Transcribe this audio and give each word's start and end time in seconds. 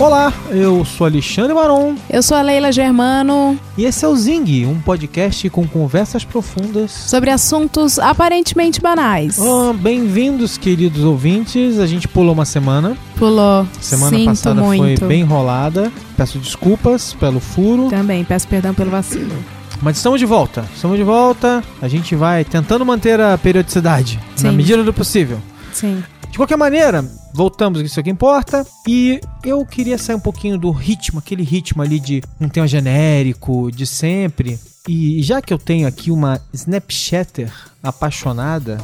Olá, 0.00 0.32
eu 0.48 0.82
sou 0.82 1.06
Alexandre 1.06 1.52
Maron. 1.52 1.94
Eu 2.08 2.22
sou 2.22 2.34
a 2.34 2.40
Leila 2.40 2.72
Germano. 2.72 3.60
E 3.76 3.84
esse 3.84 4.02
é 4.02 4.08
o 4.08 4.16
Zing, 4.16 4.64
um 4.64 4.80
podcast 4.80 5.50
com 5.50 5.68
conversas 5.68 6.24
profundas 6.24 6.90
sobre 6.90 7.28
assuntos 7.28 7.98
aparentemente 7.98 8.80
banais. 8.80 9.38
Oh, 9.38 9.74
Bem-vindos, 9.74 10.56
queridos 10.56 11.04
ouvintes. 11.04 11.78
A 11.78 11.86
gente 11.86 12.08
pulou 12.08 12.32
uma 12.32 12.46
semana. 12.46 12.96
Pulou. 13.16 13.66
Semana 13.78 14.16
Sinto 14.16 14.24
passada 14.24 14.62
muito. 14.62 15.00
foi 15.00 15.08
bem 15.08 15.20
enrolada. 15.20 15.92
Peço 16.16 16.38
desculpas 16.38 17.12
pelo 17.12 17.38
furo. 17.38 17.90
Também, 17.90 18.24
peço 18.24 18.48
perdão 18.48 18.72
pelo 18.72 18.90
vacilo. 18.90 19.36
Mas 19.82 19.98
estamos 19.98 20.18
de 20.18 20.24
volta. 20.24 20.64
Estamos 20.74 20.96
de 20.96 21.04
volta. 21.04 21.62
A 21.80 21.88
gente 21.88 22.16
vai 22.16 22.42
tentando 22.42 22.86
manter 22.86 23.20
a 23.20 23.36
periodicidade 23.36 24.18
na 24.40 24.50
Sim. 24.50 24.56
medida 24.56 24.82
do 24.82 24.94
possível. 24.94 25.38
Sim. 25.74 26.02
De 26.30 26.36
qualquer 26.38 26.56
maneira, 26.56 27.04
voltamos, 27.34 27.80
isso 27.80 27.98
é 27.98 28.00
o 28.00 28.04
que 28.04 28.10
importa. 28.10 28.64
E 28.88 29.20
eu 29.44 29.64
queria 29.66 29.98
sair 29.98 30.16
um 30.16 30.20
pouquinho 30.20 30.56
do 30.56 30.70
ritmo, 30.70 31.18
aquele 31.18 31.42
ritmo 31.42 31.82
ali 31.82 31.98
de 31.98 32.22
um 32.40 32.48
tema 32.48 32.66
genérico, 32.68 33.70
de 33.70 33.86
sempre. 33.86 34.58
E 34.88 35.22
já 35.22 35.42
que 35.42 35.52
eu 35.52 35.58
tenho 35.58 35.86
aqui 35.86 36.10
uma 36.10 36.40
Snapchatter 36.52 37.52
apaixonada, 37.82 38.78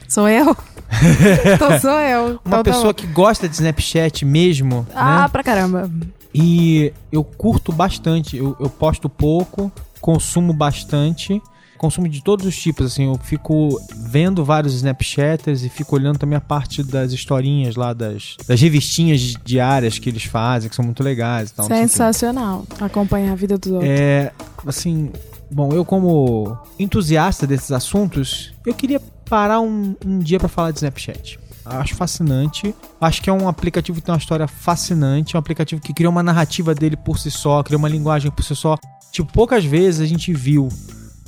Sou 0.09 0.29
eu? 0.29 0.55
então 1.55 1.81
sou 1.81 1.91
eu. 1.99 2.25
uma 2.27 2.37
Então 2.45 2.63
tá 2.63 2.65
pessoa 2.65 2.93
que 2.93 3.07
gosta 3.07 3.49
de 3.49 3.55
Snapchat 3.55 4.25
mesmo, 4.27 4.87
Ah, 4.95 5.23
né? 5.23 5.29
pra 5.29 5.43
caramba. 5.43 5.91
E 6.35 6.93
eu 7.11 7.25
curto 7.25 7.73
bastante, 7.73 8.37
eu, 8.37 8.55
eu 8.61 8.69
posto 8.69 9.09
pouco, 9.09 9.73
consumo 10.03 10.53
bastante. 10.53 11.41
Consumo 11.83 12.09
de 12.09 12.23
todos 12.23 12.47
os 12.47 12.57
tipos, 12.57 12.87
assim, 12.87 13.07
eu 13.07 13.19
fico 13.25 13.77
vendo 13.93 14.45
vários 14.45 14.73
Snapchatters 14.75 15.65
e 15.65 15.69
fico 15.69 15.97
olhando 15.97 16.17
também 16.17 16.37
a 16.37 16.41
parte 16.41 16.81
das 16.81 17.11
historinhas 17.11 17.75
lá, 17.75 17.93
das, 17.93 18.37
das 18.47 18.61
revistinhas 18.61 19.35
diárias 19.45 19.99
que 19.99 20.09
eles 20.09 20.23
fazem, 20.23 20.71
que 20.71 20.77
são 20.77 20.85
muito 20.85 21.03
legais 21.03 21.51
e 21.51 21.55
tal. 21.55 21.67
Sensacional. 21.67 22.65
Acompanhar 22.81 23.33
a 23.33 23.35
vida 23.35 23.59
dos 23.59 23.73
outros. 23.73 23.91
É, 23.91 24.33
assim, 24.65 25.11
bom, 25.51 25.73
eu 25.73 25.85
como 25.85 26.57
entusiasta 26.79 27.49
desses 27.49 27.73
assuntos, 27.73 28.53
eu 28.65 28.75
queria 28.75 29.01
parar 29.29 29.61
um, 29.61 29.97
um 30.07 30.21
dia 30.21 30.39
pra 30.39 30.49
falar 30.49 30.71
de 30.71 30.79
Snapchat. 30.79 31.41
Acho 31.65 31.97
fascinante. 31.97 32.73
Acho 33.01 33.21
que 33.21 33.29
é 33.29 33.33
um 33.33 33.49
aplicativo 33.49 33.99
que 33.99 34.05
tem 34.07 34.13
uma 34.13 34.21
história 34.21 34.47
fascinante. 34.47 35.35
É 35.35 35.37
um 35.37 35.41
aplicativo 35.41 35.83
que 35.83 35.93
criou 35.93 36.13
uma 36.13 36.23
narrativa 36.23 36.77
dele 36.77 36.97
por 36.97 37.19
si 37.19 37.29
só, 37.29 37.61
criou 37.65 37.81
uma 37.81 37.89
linguagem 37.89 38.31
por 38.31 38.45
si 38.45 38.55
só. 38.55 38.79
Tipo, 39.11 39.33
poucas 39.33 39.65
vezes 39.65 40.01
a 40.01 40.07
gente 40.07 40.33
viu, 40.33 40.69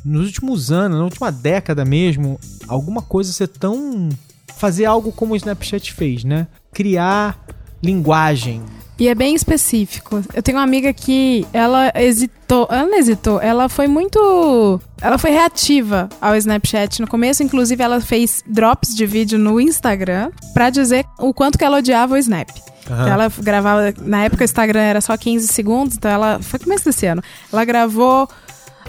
nos 0.05 0.27
últimos 0.27 0.70
anos, 0.70 0.98
na 0.98 1.05
última 1.05 1.33
década 1.33 1.84
mesmo, 1.84 2.38
alguma 2.69 3.00
coisa 3.02 3.33
ser 3.33 3.48
tão. 3.48 4.08
fazer 4.56 4.84
algo 4.84 5.11
como 5.12 5.33
o 5.34 5.36
Snapchat 5.36 5.92
fez, 5.92 6.22
né? 6.24 6.46
Criar 6.72 7.38
linguagem, 7.83 8.62
E 8.98 9.08
é 9.08 9.14
bem 9.14 9.34
específico. 9.34 10.22
Eu 10.33 10.42
tenho 10.42 10.56
uma 10.56 10.64
amiga 10.64 10.92
que 10.92 11.44
ela 11.52 11.92
hesitou. 11.96 12.69
Ela 12.70 12.86
não 12.86 12.96
hesitou, 12.96 13.41
ela 13.41 13.69
foi 13.69 13.88
muito. 13.88 14.80
Ela 15.02 15.19
foi 15.19 15.30
reativa 15.30 16.08
ao 16.20 16.36
Snapchat. 16.36 17.00
No 17.00 17.08
começo, 17.08 17.42
inclusive, 17.42 17.83
ela 17.83 18.00
fez 18.00 18.42
drops 18.46 18.94
de 18.94 19.05
vídeo 19.05 19.39
no 19.39 19.61
Instagram 19.61 20.30
pra 20.55 20.70
dizer 20.70 21.05
o 21.18 21.34
quanto 21.34 21.58
que 21.58 21.64
ela 21.64 21.78
odiava 21.78 22.14
o 22.14 22.16
Snap. 22.16 22.48
Aham. 22.89 23.08
Ela 23.08 23.33
gravava. 23.39 23.94
Na 24.02 24.24
época 24.24 24.42
o 24.42 24.44
Instagram 24.44 24.80
era 24.80 25.00
só 25.00 25.16
15 25.16 25.48
segundos, 25.48 25.96
então 25.96 26.11
ela. 26.11 26.39
Foi 26.41 26.61
começo 26.61 26.84
desse 26.84 27.05
ano. 27.06 27.22
Ela 27.52 27.64
gravou. 27.64 28.29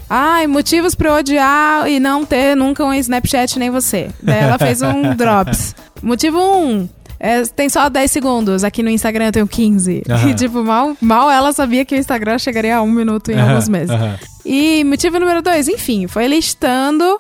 Ai, 0.10 0.46
motivos 0.48 0.94
pra 0.96 1.10
eu 1.10 1.16
odiar 1.16 1.88
e 1.90 2.00
não 2.00 2.26
ter 2.26 2.56
nunca 2.56 2.84
um 2.86 2.94
Snapchat 2.94 3.58
nem 3.58 3.70
você. 3.70 4.10
Daí 4.22 4.40
ela 4.44 4.58
fez 4.58 4.82
um 4.82 5.14
drops. 5.16 5.76
Motivo 6.02 6.38
1. 6.40 6.90
é, 7.20 7.42
tem 7.44 7.70
só 7.70 7.90
10 7.90 8.12
segundos. 8.12 8.64
Aqui 8.64 8.84
no 8.84 8.90
Instagram 8.90 9.26
eu 9.28 9.32
tenho 9.32 9.48
15. 9.48 10.04
Aham. 10.10 10.30
E, 10.30 10.34
tipo, 10.36 10.64
mal, 10.64 10.96
mal 11.02 11.32
ela 11.32 11.52
sabia 11.54 11.84
que 11.86 11.96
o 11.96 11.98
Instagram 11.98 12.38
chegaria 12.38 12.78
a 12.78 12.82
um 12.82 12.92
minuto 12.92 13.32
em 13.32 13.40
alguns 13.40 13.68
meses. 13.68 13.90
Aham. 13.90 14.16
E 14.46 14.84
motivo 14.84 15.20
número 15.20 15.42
2, 15.42 15.68
enfim, 15.70 16.08
foi 16.08 16.28
listando. 16.28 17.20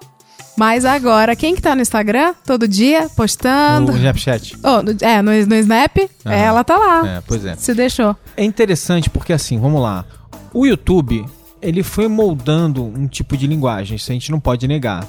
Mas 0.58 0.85
agora, 0.85 1.35
quem 1.35 1.53
que 1.53 1.62
tá 1.62 1.75
no 1.75 1.81
Instagram 1.81 2.34
todo 2.46 2.66
dia, 2.66 3.09
postando. 3.18 3.91
No 3.91 3.97
Snapchat. 3.97 4.56
Oh, 4.64 4.81
no- 4.81 4.96
é, 5.02 5.22
no, 5.22 5.31
no 5.47 5.56
Snap, 5.56 5.97
ela 6.24 6.64
tá 6.64 6.78
lá. 6.78 7.08
É, 7.18 7.22
pois 7.28 7.44
é. 7.44 7.56
Se 7.58 7.74
deixou. 7.74 8.16
É 8.38 8.44
interessante 8.46 9.09
porque 9.09 9.34
assim, 9.34 9.59
vamos 9.59 9.81
lá. 9.81 10.06
O 10.53 10.66
YouTube, 10.66 11.25
ele 11.68 11.84
foi 11.84 12.08
moldando 12.08 12.84
um 12.84 13.08
tipo 13.08 13.36
de 13.36 13.48
linguagem, 13.48 13.96
isso 13.96 14.12
a 14.12 14.14
gente 14.14 14.31
não 14.31 14.40
pode 14.40 14.68
negar. 14.68 15.06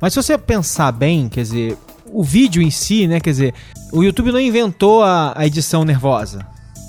Mas 0.00 0.12
se 0.12 0.22
você 0.22 0.36
pensar 0.38 0.90
bem, 0.92 1.28
quer 1.28 1.42
dizer, 1.42 1.76
o 2.06 2.22
vídeo 2.24 2.62
em 2.62 2.70
si, 2.70 3.06
né, 3.06 3.20
quer 3.20 3.30
dizer, 3.30 3.54
o 3.92 4.02
YouTube 4.02 4.32
não 4.32 4.40
inventou 4.40 5.02
a, 5.02 5.32
a 5.36 5.46
edição 5.46 5.84
nervosa. 5.84 6.46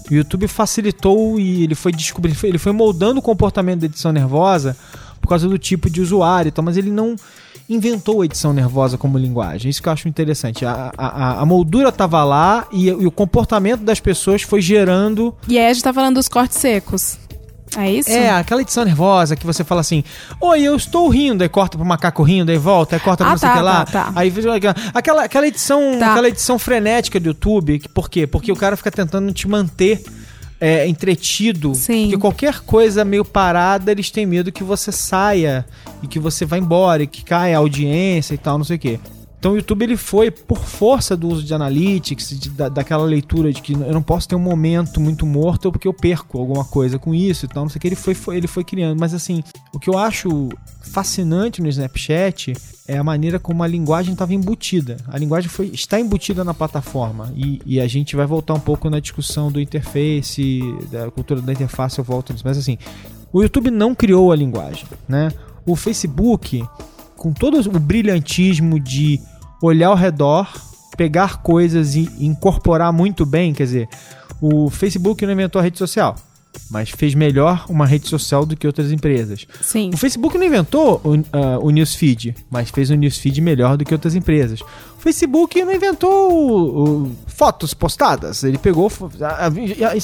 O 0.09 0.13
YouTube 0.13 0.47
facilitou 0.47 1.40
e 1.40 1.63
ele 1.63 1.75
foi 1.75 1.91
descobrindo, 1.91 2.38
ele 2.44 2.57
foi 2.57 2.72
moldando 2.72 3.19
o 3.19 3.22
comportamento 3.22 3.81
da 3.81 3.85
edição 3.85 4.12
nervosa 4.12 4.75
por 5.22 5.28
causa 5.28 5.47
do 5.47 5.57
tipo 5.59 5.90
de 5.90 6.01
usuário, 6.01 6.50
e 6.50 6.51
tal, 6.51 6.63
mas 6.66 6.78
ele 6.78 6.90
não 6.90 7.16
inventou 7.69 8.22
a 8.22 8.25
edição 8.25 8.51
nervosa 8.53 8.97
como 8.97 9.18
linguagem. 9.18 9.69
Isso 9.69 9.81
que 9.84 9.88
eu 9.90 9.94
acho 9.94 10.07
interessante. 10.07 10.66
A, 10.66 10.91
a, 10.97 11.41
a- 11.41 11.46
moldura 11.46 11.91
tava 11.91 12.24
lá 12.24 12.66
e, 12.72 12.88
e 12.88 13.06
o 13.06 13.12
comportamento 13.12 13.81
das 13.81 14.00
pessoas 14.00 14.41
foi 14.41 14.62
gerando 14.62 15.36
E 15.47 15.59
aí 15.59 15.68
a 15.68 15.74
gente 15.74 15.84
tá 15.84 15.94
falando 15.94 16.16
dos 16.16 16.28
cortes 16.28 16.57
secos. 16.57 17.19
É 17.78 17.91
isso? 17.91 18.09
é, 18.09 18.30
aquela 18.30 18.62
edição 18.62 18.84
nervosa 18.84 19.35
que 19.35 19.46
você 19.46 19.63
fala 19.63 19.81
assim: 19.81 20.03
Oi, 20.41 20.62
eu 20.62 20.75
estou 20.75 21.07
rindo, 21.09 21.44
aí 21.44 21.50
corta 21.50 21.78
pro 21.78 21.85
macaco 21.85 22.24
rindo, 22.24 22.52
aí 22.52 22.57
volta, 22.57 22.96
aí 22.96 23.00
corta 23.00 23.24
pra 23.24 23.28
Ah, 23.28 23.31
não 23.34 23.38
sei 23.38 23.50
o 23.50 23.52
tá, 23.52 23.57
que 23.57 23.63
lá. 23.63 23.85
tá, 23.85 23.91
tá. 24.06 24.12
Aí 24.16 24.30
aquela- 24.56 24.75
aquela, 24.94 25.24
aquela 25.24 25.47
edição, 25.47 25.97
Tá. 26.00 26.12
aquela 26.12 26.28
edição 26.28 26.57
frenética 26.57 27.19
do 27.19 27.28
YouTube. 27.28 27.80
que- 27.80 27.90
Por 27.90 28.09
quê? 28.09 28.25
Porque 28.28 28.52
o 28.52 28.56
cara 28.56 28.75
fica 28.78 28.91
tentando 28.91 29.31
te 29.34 29.47
manter 29.47 30.02
é, 30.62 30.85
entretido. 30.88 31.74
Sim. 31.74 32.03
Porque 32.03 32.18
qualquer 32.18 32.59
coisa 32.62 33.06
meio 33.06 33.24
parada, 33.24 33.91
eles 33.91 34.12
têm 34.12 34.25
medo 34.25 34.51
que 34.51 34.62
você 34.63 34.91
saia 34.91 35.66
e 36.03 36.07
que 36.07 36.19
você 36.19 36.44
vá 36.46 36.57
embora, 36.57 37.03
e 37.03 37.07
que 37.07 37.24
caia 37.24 37.56
a 37.56 37.59
audiência 37.59 38.34
e 38.34 38.38
tal, 38.38 38.57
não 38.57 38.66
sei 38.66 38.75
o 38.75 38.80
quê. 38.80 39.00
Então 39.39 39.53
o 39.53 39.55
YouTube 39.55 39.83
ele 39.83 39.95
foi 39.95 40.29
por 40.29 40.57
força 40.59 41.16
do 41.16 41.29
uso 41.29 41.44
de 41.44 41.53
analytics, 41.53 42.38
de- 42.38 42.50
da, 42.50 42.67
daquela 42.67 43.05
leitura 43.05 43.53
de 43.53 43.61
que 43.61 43.72
eu 43.72 43.94
não 43.94 44.01
posso 44.03 44.27
ter 44.27 44.35
um 44.35 44.39
momento 44.39 45.00
muito 45.00 45.25
morto 45.25 45.72
porque 45.72 45.88
eu 45.88 45.94
perco 45.94 46.38
alguma 46.38 46.66
coisa 46.66 47.00
com 47.00 47.16
isso 47.16 47.45
e 47.45 47.47
tal, 47.47 47.63
não 47.63 47.69
sei 47.69 47.77
o 47.77 47.81
que, 47.81 47.88
ele 47.88 47.95
foi, 47.95 48.13
foi- 48.13 48.35
ele 48.35 48.47
foi 48.47 48.66
criando. 48.66 49.00
Mas 49.00 49.13
assim, 49.13 49.41
o 49.73 49.79
que 49.79 49.89
eu 49.89 49.97
acho 49.97 50.50
fascinante 50.81 51.61
no 51.61 51.69
Snapchat 51.69 52.53
é 52.85 52.97
a 52.97 53.03
maneira 53.03 53.39
como 53.39 53.63
a 53.63 53.67
linguagem 53.67 54.11
estava 54.11 54.33
embutida. 54.33 54.97
A 55.07 55.17
linguagem 55.17 55.50
foi, 55.50 55.67
está 55.67 55.97
embutida 56.00 56.44
na 56.44 56.53
plataforma 56.53 57.31
e, 57.35 57.61
e 57.66 57.79
a 57.79 57.88
gente 57.88 58.16
vai 58.17 58.25
voltar 58.25 58.53
um 58.56 58.59
pouco 58.59 58.89
na 58.89 59.00
discussão 59.00 59.50
do 59.50 59.61
interface, 59.61 60.59
da 60.91 61.09
cultura 61.11 61.39
da 61.41 61.53
interface, 61.53 61.97
eu 61.97 62.03
volto 62.03 62.33
nisso. 62.33 62.44
Mas 62.45 62.57
assim, 62.57 62.77
o 63.31 63.41
YouTube 63.41 63.71
não 63.71 63.95
criou 63.95 64.31
a 64.33 64.35
linguagem, 64.35 64.85
né? 65.07 65.31
O 65.66 65.75
Facebook, 65.77 66.61
com 67.19 67.34
todo 67.34 67.59
o 67.59 67.80
brilhantismo 67.80 68.80
de 68.80 69.19
olhar 69.62 69.90
ao 69.90 69.96
redor, 69.96 70.50
pegar 70.96 71.41
coisas 71.41 71.94
e 71.94 72.09
incorporar 72.18 72.94
muito 72.94 73.25
bem, 73.25 73.53
quer 73.53 73.63
dizer, 73.63 73.90
o 74.41 74.69
Facebook 74.69 75.25
não 75.25 75.34
inventou 75.34 75.59
a 75.59 75.63
rede 75.63 75.78
social, 75.78 76.16
mas 76.70 76.90
fez 76.90 77.14
melhor 77.16 77.66
uma 77.70 77.86
rede 77.86 78.08
social 78.08 78.46
do 78.46 78.56
que 78.56 78.66
outras 78.68 78.92
empresas. 78.92 79.46
Sim. 79.62 79.92
O 79.94 79.98
Facebook 79.98 80.38
não 80.38 80.46
inventou 80.46 81.02
o, 81.04 81.14
ah, 81.34 81.60
o 81.62 81.70
Newsfeed, 81.70 82.36
mas 82.50 82.70
fez 82.70 82.90
um 82.92 82.96
Newsfeed 82.96 83.40
melhor 83.42 83.78
do 83.78 83.86
que 83.86 83.94
outras 83.94 84.16
empresas. 84.16 84.62
O 84.62 85.02
Facebook 85.02 85.64
não 85.64 85.74
inventou 85.74 86.32
o- 86.32 86.84
o- 87.06 87.12
fotos 87.28 87.74
postadas, 87.74 88.44
ele 88.44 88.57
pegou 88.57 88.92
a- 89.22 89.48
a- 89.48 89.51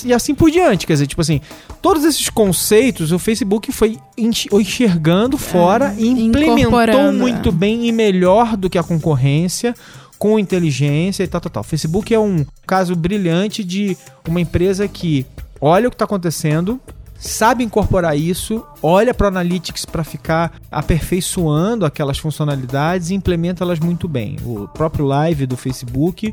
e, 0.05 0.13
assim 0.13 0.33
por 0.33 0.49
diante. 0.49 0.87
Quer 0.87 0.93
dizer, 0.93 1.07
tipo 1.07 1.21
assim, 1.21 1.41
todos 1.81 2.03
esses 2.03 2.29
conceitos 2.29 3.11
o 3.11 3.19
Facebook 3.19 3.71
foi 3.71 3.99
enx- 4.17 4.47
enxergando 4.51 5.37
fora 5.37 5.93
e 5.97 6.07
implementou 6.07 7.11
muito 7.11 7.49
é. 7.49 7.51
bem 7.51 7.87
e 7.87 7.91
melhor 7.91 8.55
do 8.55 8.69
que 8.69 8.77
a 8.77 8.83
concorrência. 8.83 9.75
Com 10.17 10.39
inteligência 10.39 11.23
e 11.23 11.27
tal, 11.27 11.41
tal, 11.41 11.51
tal. 11.51 11.61
O 11.61 11.65
Facebook 11.65 12.13
é 12.13 12.19
um 12.19 12.45
caso 12.65 12.95
brilhante 12.95 13.65
de 13.65 13.97
uma 14.27 14.39
empresa 14.39 14.87
que 14.87 15.25
olha 15.65 15.87
o 15.87 15.89
que 15.89 15.95
está 15.95 16.05
acontecendo, 16.05 16.79
sabe 17.17 17.63
incorporar 17.63 18.15
isso, 18.15 18.63
olha 18.83 19.15
para 19.15 19.25
o 19.25 19.27
Analytics 19.29 19.83
para 19.83 20.03
ficar 20.03 20.53
aperfeiçoando 20.71 21.87
aquelas 21.87 22.19
funcionalidades 22.19 23.09
e 23.09 23.15
implementa 23.15 23.63
elas 23.63 23.79
muito 23.79 24.07
bem. 24.07 24.37
O 24.45 24.67
próprio 24.67 25.05
Live 25.05 25.47
do 25.47 25.57
Facebook, 25.57 26.31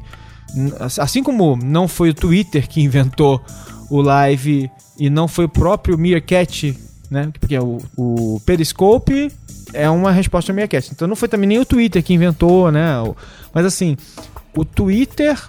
assim 1.01 1.23
como 1.23 1.57
não 1.57 1.89
foi 1.89 2.11
o 2.11 2.15
Twitter 2.15 2.69
que 2.69 2.83
inventou 2.85 3.41
o 3.89 4.03
Live 4.03 4.71
e 4.99 5.09
não 5.09 5.27
foi 5.27 5.47
o 5.47 5.49
próprio 5.49 5.97
Meerkat, 5.97 6.79
né? 7.11 7.33
Porque 7.41 7.59
o, 7.59 7.79
o 7.97 8.39
Periscope 8.45 9.33
é 9.73 9.89
uma 9.89 10.13
resposta 10.13 10.53
ao 10.53 10.57
Meerkat. 10.57 10.91
Então 10.93 11.09
não 11.09 11.17
foi 11.17 11.29
também 11.29 11.49
nem 11.49 11.59
o 11.59 11.65
Twitter 11.65 12.03
que 12.03 12.13
inventou, 12.13 12.71
né? 12.71 12.97
Mas 13.55 13.65
assim, 13.65 13.97
o 14.55 14.63
Twitter 14.63 15.43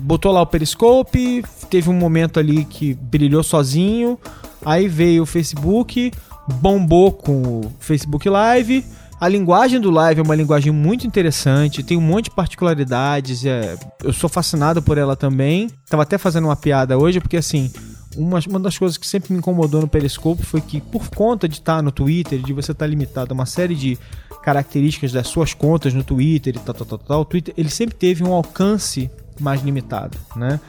botou 0.00 0.32
lá 0.32 0.42
o 0.42 0.46
Periscope, 0.46 1.44
teve 1.68 1.88
um 1.88 1.94
momento 1.94 2.40
ali 2.40 2.64
que 2.64 2.94
brilhou 2.94 3.42
sozinho, 3.42 4.18
aí 4.64 4.88
veio 4.88 5.22
o 5.22 5.26
Facebook, 5.26 6.12
bombou 6.60 7.12
com 7.12 7.60
o 7.60 7.72
Facebook 7.78 8.28
Live. 8.28 8.84
A 9.20 9.28
linguagem 9.28 9.78
do 9.78 9.90
live 9.90 10.20
é 10.20 10.22
uma 10.22 10.34
linguagem 10.34 10.72
muito 10.72 11.06
interessante, 11.06 11.82
tem 11.82 11.98
um 11.98 12.00
monte 12.00 12.24
de 12.24 12.30
particularidades, 12.30 13.44
é, 13.44 13.76
eu 14.02 14.14
sou 14.14 14.30
fascinado 14.30 14.80
por 14.80 14.96
ela 14.96 15.14
também. 15.14 15.68
Tava 15.90 16.04
até 16.04 16.16
fazendo 16.16 16.46
uma 16.46 16.56
piada 16.56 16.96
hoje, 16.96 17.20
porque 17.20 17.36
assim, 17.36 17.70
uma, 18.16 18.40
uma 18.48 18.58
das 18.58 18.78
coisas 18.78 18.96
que 18.96 19.06
sempre 19.06 19.32
me 19.32 19.38
incomodou 19.38 19.82
no 19.82 19.88
Periscope 19.88 20.42
foi 20.42 20.62
que, 20.62 20.80
por 20.80 21.08
conta 21.10 21.46
de 21.46 21.56
estar 21.56 21.82
no 21.82 21.92
Twitter, 21.92 22.40
de 22.40 22.54
você 22.54 22.72
estar 22.72 22.86
limitado 22.86 23.32
a 23.32 23.34
uma 23.34 23.44
série 23.44 23.74
de 23.74 23.98
características 24.42 25.12
das 25.12 25.28
suas 25.28 25.52
contas 25.52 25.92
no 25.92 26.02
Twitter 26.02 26.56
e 26.56 26.58
tal, 26.58 26.74
tal, 26.74 26.86
tal, 26.86 26.98
tal, 26.98 27.20
o 27.20 27.24
Twitter 27.26 27.52
ele 27.58 27.68
sempre 27.68 27.94
teve 27.94 28.24
um 28.24 28.32
alcance 28.32 29.10
mais 29.42 29.62
limitado, 29.62 30.18
né? 30.36 30.60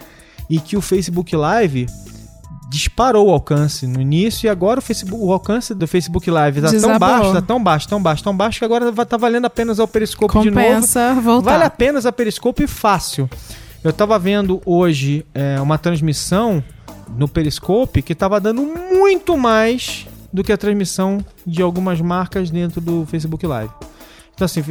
E 0.48 0.58
que 0.58 0.76
o 0.76 0.80
Facebook 0.80 1.34
Live 1.34 1.86
disparou 2.72 3.28
o 3.28 3.30
alcance 3.30 3.86
no 3.86 4.00
início 4.00 4.46
e 4.46 4.48
agora 4.48 4.80
o, 4.80 4.82
Facebook, 4.82 5.22
o 5.22 5.32
alcance 5.32 5.74
do 5.74 5.86
Facebook 5.86 6.30
Live 6.30 6.62
tá 6.62 6.70
tão 6.70 6.98
baixo, 6.98 7.32
tá 7.32 7.42
tão 7.42 7.62
baixo, 7.62 7.88
tão 7.88 8.02
baixo, 8.02 8.24
tão 8.24 8.36
baixo 8.36 8.58
que 8.58 8.64
agora 8.64 8.90
vai 8.90 9.04
tá 9.04 9.18
valendo 9.18 9.44
apenas 9.44 9.78
ao 9.78 9.86
Periscope 9.86 10.40
de 10.40 10.50
novo. 10.50 10.66
Compensa 10.66 11.14
voltar. 11.14 11.52
Vale 11.52 11.64
a 11.64 11.70
pena 11.70 12.00
a 12.00 12.12
Periscope 12.12 12.66
fácil. 12.66 13.28
Eu 13.84 13.92
tava 13.92 14.18
vendo 14.18 14.62
hoje 14.64 15.26
é, 15.34 15.60
uma 15.60 15.76
transmissão 15.76 16.64
no 17.16 17.28
Periscope 17.28 18.00
que 18.00 18.14
tava 18.14 18.40
dando 18.40 18.62
muito 18.62 19.36
mais 19.36 20.06
do 20.32 20.42
que 20.42 20.52
a 20.52 20.56
transmissão 20.56 21.22
de 21.46 21.60
algumas 21.60 22.00
marcas 22.00 22.48
dentro 22.48 22.80
do 22.80 23.04
Facebook 23.06 23.46
Live. 23.46 23.72
Então 24.34 24.46
assim, 24.46 24.62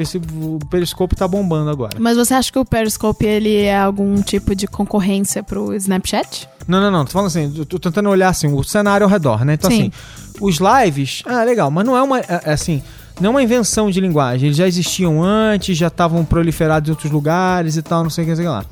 o 0.41 0.59
Periscope 0.69 1.15
tá 1.15 1.27
bombando 1.27 1.69
agora. 1.69 1.97
Mas 1.99 2.17
você 2.17 2.33
acha 2.33 2.51
que 2.51 2.59
o 2.59 2.65
Periscope 2.65 3.25
ele 3.25 3.55
é 3.55 3.79
algum 3.79 4.21
tipo 4.21 4.55
de 4.55 4.67
concorrência 4.67 5.43
pro 5.43 5.73
Snapchat? 5.75 6.49
Não, 6.67 6.81
não, 6.81 6.91
não. 6.91 7.05
Tô 7.05 7.11
falando 7.11 7.27
assim, 7.27 7.53
eu 7.55 7.65
tô 7.65 7.79
tentando 7.79 8.09
olhar 8.09 8.29
assim, 8.29 8.51
o 8.51 8.63
cenário 8.63 9.05
ao 9.05 9.09
redor, 9.09 9.45
né? 9.45 9.53
Então, 9.53 9.69
Sim. 9.69 9.81
assim, 9.81 9.91
os 10.39 10.57
lives, 10.57 11.23
ah, 11.25 11.43
legal, 11.43 11.69
mas 11.69 11.85
não 11.85 11.95
é 11.95 12.01
uma. 12.01 12.19
é, 12.19 12.41
é 12.45 12.53
assim, 12.53 12.81
não 13.19 13.27
é 13.27 13.29
uma 13.31 13.43
invenção 13.43 13.91
de 13.91 14.01
linguagem. 14.01 14.47
Eles 14.47 14.57
já 14.57 14.67
existiam 14.67 15.23
antes, 15.23 15.77
já 15.77 15.87
estavam 15.87 16.25
proliferados 16.25 16.89
em 16.89 16.91
outros 16.91 17.11
lugares 17.11 17.77
e 17.77 17.81
tal, 17.81 18.03
não 18.03 18.09
sei 18.09 18.23
o 18.23 18.25
que, 18.25 18.31
não 18.31 18.35
sei 18.37 18.45
o 18.45 18.49
que 18.49 18.53
lá. 18.53 18.65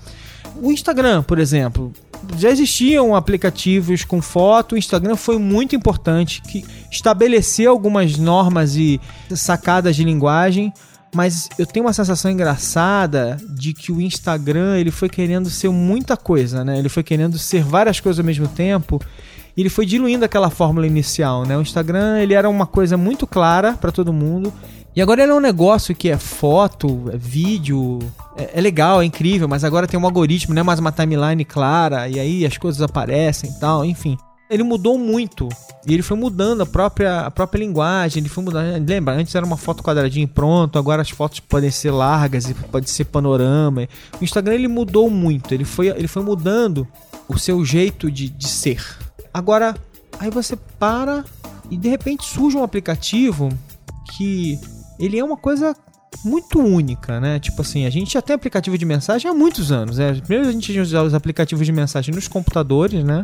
O 0.62 0.72
Instagram, 0.72 1.24
por 1.24 1.40
exemplo, 1.40 1.94
já 2.38 2.50
existiam 2.50 3.16
aplicativos 3.16 4.04
com 4.04 4.22
foto. 4.22 4.76
O 4.76 4.78
Instagram 4.78 5.16
foi 5.16 5.38
muito 5.38 5.76
importante, 5.76 6.42
que 6.42 6.66
estabeleceu 6.92 7.72
algumas 7.72 8.18
normas 8.18 8.76
e 8.76 9.00
sacadas 9.36 9.96
de 9.96 10.04
linguagem. 10.04 10.74
Mas 11.14 11.50
eu 11.58 11.66
tenho 11.66 11.86
uma 11.86 11.94
sensação 11.94 12.30
engraçada 12.30 13.38
de 13.50 13.74
que 13.74 13.92
o 13.92 14.00
Instagram 14.00 14.78
ele 14.78 14.92
foi 14.92 15.10
querendo 15.10 15.50
ser 15.50 15.70
muita 15.70 16.16
coisa, 16.16 16.64
né? 16.64 16.78
Ele 16.78 16.90
foi 16.90 17.02
querendo 17.02 17.38
ser 17.38 17.64
várias 17.64 18.00
coisas 18.00 18.20
ao 18.20 18.26
mesmo 18.26 18.48
tempo. 18.48 19.02
E 19.58 19.62
ele 19.62 19.70
foi 19.70 19.86
diluindo 19.86 20.24
aquela 20.24 20.50
fórmula 20.50 20.86
inicial, 20.86 21.46
né? 21.46 21.58
O 21.58 21.62
Instagram 21.62 22.20
ele 22.20 22.34
era 22.34 22.48
uma 22.48 22.68
coisa 22.68 22.96
muito 22.96 23.26
clara 23.26 23.74
para 23.74 23.92
todo 23.92 24.14
mundo. 24.14 24.54
E 24.96 25.02
agora 25.02 25.22
ele 25.22 25.32
é 25.32 25.36
um 25.36 25.40
negócio 25.40 25.96
que 25.96 26.10
é 26.10 26.18
foto, 26.18 27.10
é 27.14 27.18
vídeo, 27.18 28.00
é, 28.36 28.58
é 28.58 28.62
legal, 28.62 29.02
é 29.02 29.06
incrível, 29.06 29.48
mas 29.48 29.64
agora 29.64 29.88
tem 29.88 30.00
um 30.00 30.06
algoritmo, 30.06 30.54
não 30.54 30.62
é 30.62 30.64
mais 30.64 30.80
uma 30.80 30.92
timeline 30.92 31.46
clara, 31.46 32.08
e 32.10 32.20
aí 32.20 32.46
as 32.46 32.58
coisas 32.58 32.82
aparecem 32.82 33.50
e 33.50 33.60
tal, 33.60 33.86
enfim. 33.86 34.18
Ele 34.50 34.64
mudou 34.64 34.98
muito. 34.98 35.48
E 35.88 35.94
ele 35.94 36.02
foi 36.02 36.18
mudando 36.18 36.62
a 36.62 36.66
própria, 36.66 37.22
a 37.22 37.32
própria 37.32 37.60
linguagem. 37.60 38.20
Ele 38.20 38.30
foi 38.30 38.44
mudando. 38.44 38.90
Lembra? 38.90 39.14
Antes 39.14 39.36
era 39.36 39.46
uma 39.46 39.56
foto 39.56 39.84
quadradinha 39.84 40.24
e 40.24 40.28
pronto. 40.28 40.80
Agora 40.80 41.04
as 41.04 41.10
fotos 41.12 41.40
podem 41.40 41.70
ser 41.70 41.92
largas 41.92 42.50
e 42.50 42.56
pode 42.56 42.90
ser 42.90 43.06
panorama. 43.06 43.88
O 44.20 44.24
Instagram 44.24 44.56
ele 44.56 44.68
mudou 44.68 45.08
muito. 45.08 45.54
Ele 45.54 45.64
foi, 45.64 45.90
ele 45.90 46.08
foi 46.08 46.24
mudando 46.24 46.88
o 47.28 47.38
seu 47.38 47.64
jeito 47.64 48.10
de, 48.10 48.28
de 48.28 48.48
ser. 48.48 48.84
Agora, 49.32 49.76
aí 50.20 50.32
você 50.32 50.56
para 50.80 51.24
e 51.70 51.78
de 51.78 51.88
repente 51.88 52.26
surge 52.26 52.58
um 52.58 52.64
aplicativo 52.64 53.50
que 54.12 54.60
ele 55.00 55.18
é 55.18 55.24
uma 55.24 55.38
coisa 55.38 55.76
muito 56.26 56.60
única, 56.60 57.20
né? 57.20 57.40
Tipo 57.40 57.62
assim, 57.62 57.86
a 57.86 57.90
gente 57.90 58.14
já 58.14 58.22
tem 58.22 58.36
aplicativo 58.36 58.78
de 58.78 58.86
mensagem 58.86 59.30
há 59.30 59.34
muitos 59.34 59.72
anos, 59.72 59.98
né? 59.98 60.14
Primeiro 60.26 60.50
a 60.50 60.52
gente 60.52 60.78
usava 60.80 61.08
os 61.08 61.14
aplicativos 61.14 61.66
de 61.66 61.72
mensagem 61.72 62.14
nos 62.14 62.28
computadores, 62.28 63.04
né? 63.04 63.24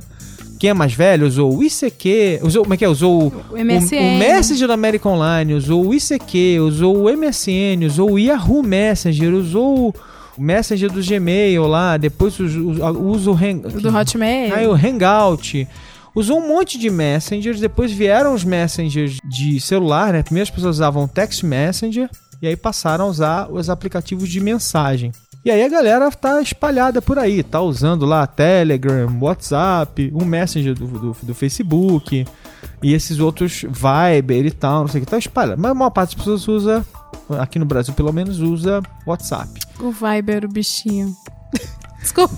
Quem 0.59 0.69
é 0.69 0.73
mais 0.73 0.93
velho 0.93 1.27
usou 1.27 1.53
o 1.57 1.61
ICQ, 1.63 2.39
usou, 2.43 2.63
como 2.63 2.73
é 2.73 2.77
que 2.77 2.85
é? 2.85 2.89
Usou 2.89 3.23
o, 3.23 3.55
O 3.55 3.57
MSN. 3.57 3.95
o, 3.95 4.15
o 4.15 4.17
Messenger 4.19 4.67
da 4.69 4.73
América 4.75 5.09
Online, 5.09 5.53
usou 5.53 5.85
o 5.87 5.93
ICQ, 5.93 6.59
usou 6.61 6.95
o 6.97 7.17
MSN, 7.17 7.85
usou 7.85 8.11
o 8.11 8.19
Yahoo 8.19 8.63
Messenger, 8.63 9.33
usou 9.33 9.93
o 10.37 10.41
Messenger 10.41 10.89
do 10.89 11.01
Gmail 11.03 11.67
lá, 11.67 11.97
depois 11.97 12.39
us- 12.39 12.55
us- 12.55 12.79
usa 12.97 13.31
o 13.31 13.33
Hang... 13.33 13.67
O 13.67 13.81
do 13.81 13.89
Hotmail? 13.93 14.55
Aí 14.55 14.67
o 14.67 14.73
Hangout. 14.73 15.67
Usou 16.15 16.39
um 16.39 16.47
monte 16.47 16.77
de 16.77 16.89
messengers, 16.89 17.59
depois 17.59 17.91
vieram 17.91 18.33
os 18.33 18.43
messengers 18.45 19.17
de 19.29 19.59
celular, 19.59 20.13
né? 20.13 20.23
Primeiro 20.23 20.47
as 20.49 20.55
pessoas 20.55 20.77
usavam 20.77 21.07
text 21.07 21.43
messenger 21.43 22.09
e 22.41 22.47
aí 22.47 22.55
passaram 22.55 23.05
a 23.05 23.07
usar 23.09 23.51
os 23.51 23.69
aplicativos 23.69 24.29
de 24.29 24.39
mensagem. 24.39 25.11
E 25.43 25.51
aí 25.51 25.61
a 25.63 25.69
galera 25.69 26.09
tá 26.09 26.41
espalhada 26.41 27.01
por 27.01 27.19
aí, 27.19 27.43
tá 27.43 27.61
usando 27.61 28.05
lá 28.05 28.25
Telegram, 28.25 29.07
WhatsApp, 29.21 30.11
um 30.15 30.25
Messenger 30.25 30.73
do, 30.73 30.87
do, 30.87 31.17
do 31.21 31.35
Facebook 31.35 32.25
e 32.81 32.93
esses 32.93 33.19
outros 33.19 33.61
Viber 33.63 34.45
e 34.45 34.51
tal, 34.51 34.81
não 34.81 34.87
sei 34.87 35.01
o 35.01 35.05
que, 35.05 35.11
tá 35.11 35.19
espalhado. 35.19 35.61
Mas 35.61 35.69
a 35.71 35.75
maior 35.75 35.91
parte 35.91 36.15
das 36.15 36.25
pessoas 36.25 36.47
usa, 36.47 36.85
aqui 37.37 37.59
no 37.59 37.65
Brasil 37.65 37.93
pelo 37.93 38.11
menos, 38.11 38.39
usa 38.39 38.81
WhatsApp. 39.05 39.49
O 39.79 39.91
Viber, 39.91 40.45
o 40.45 40.47
bichinho. 40.47 41.13
Desculpa. 42.01 42.35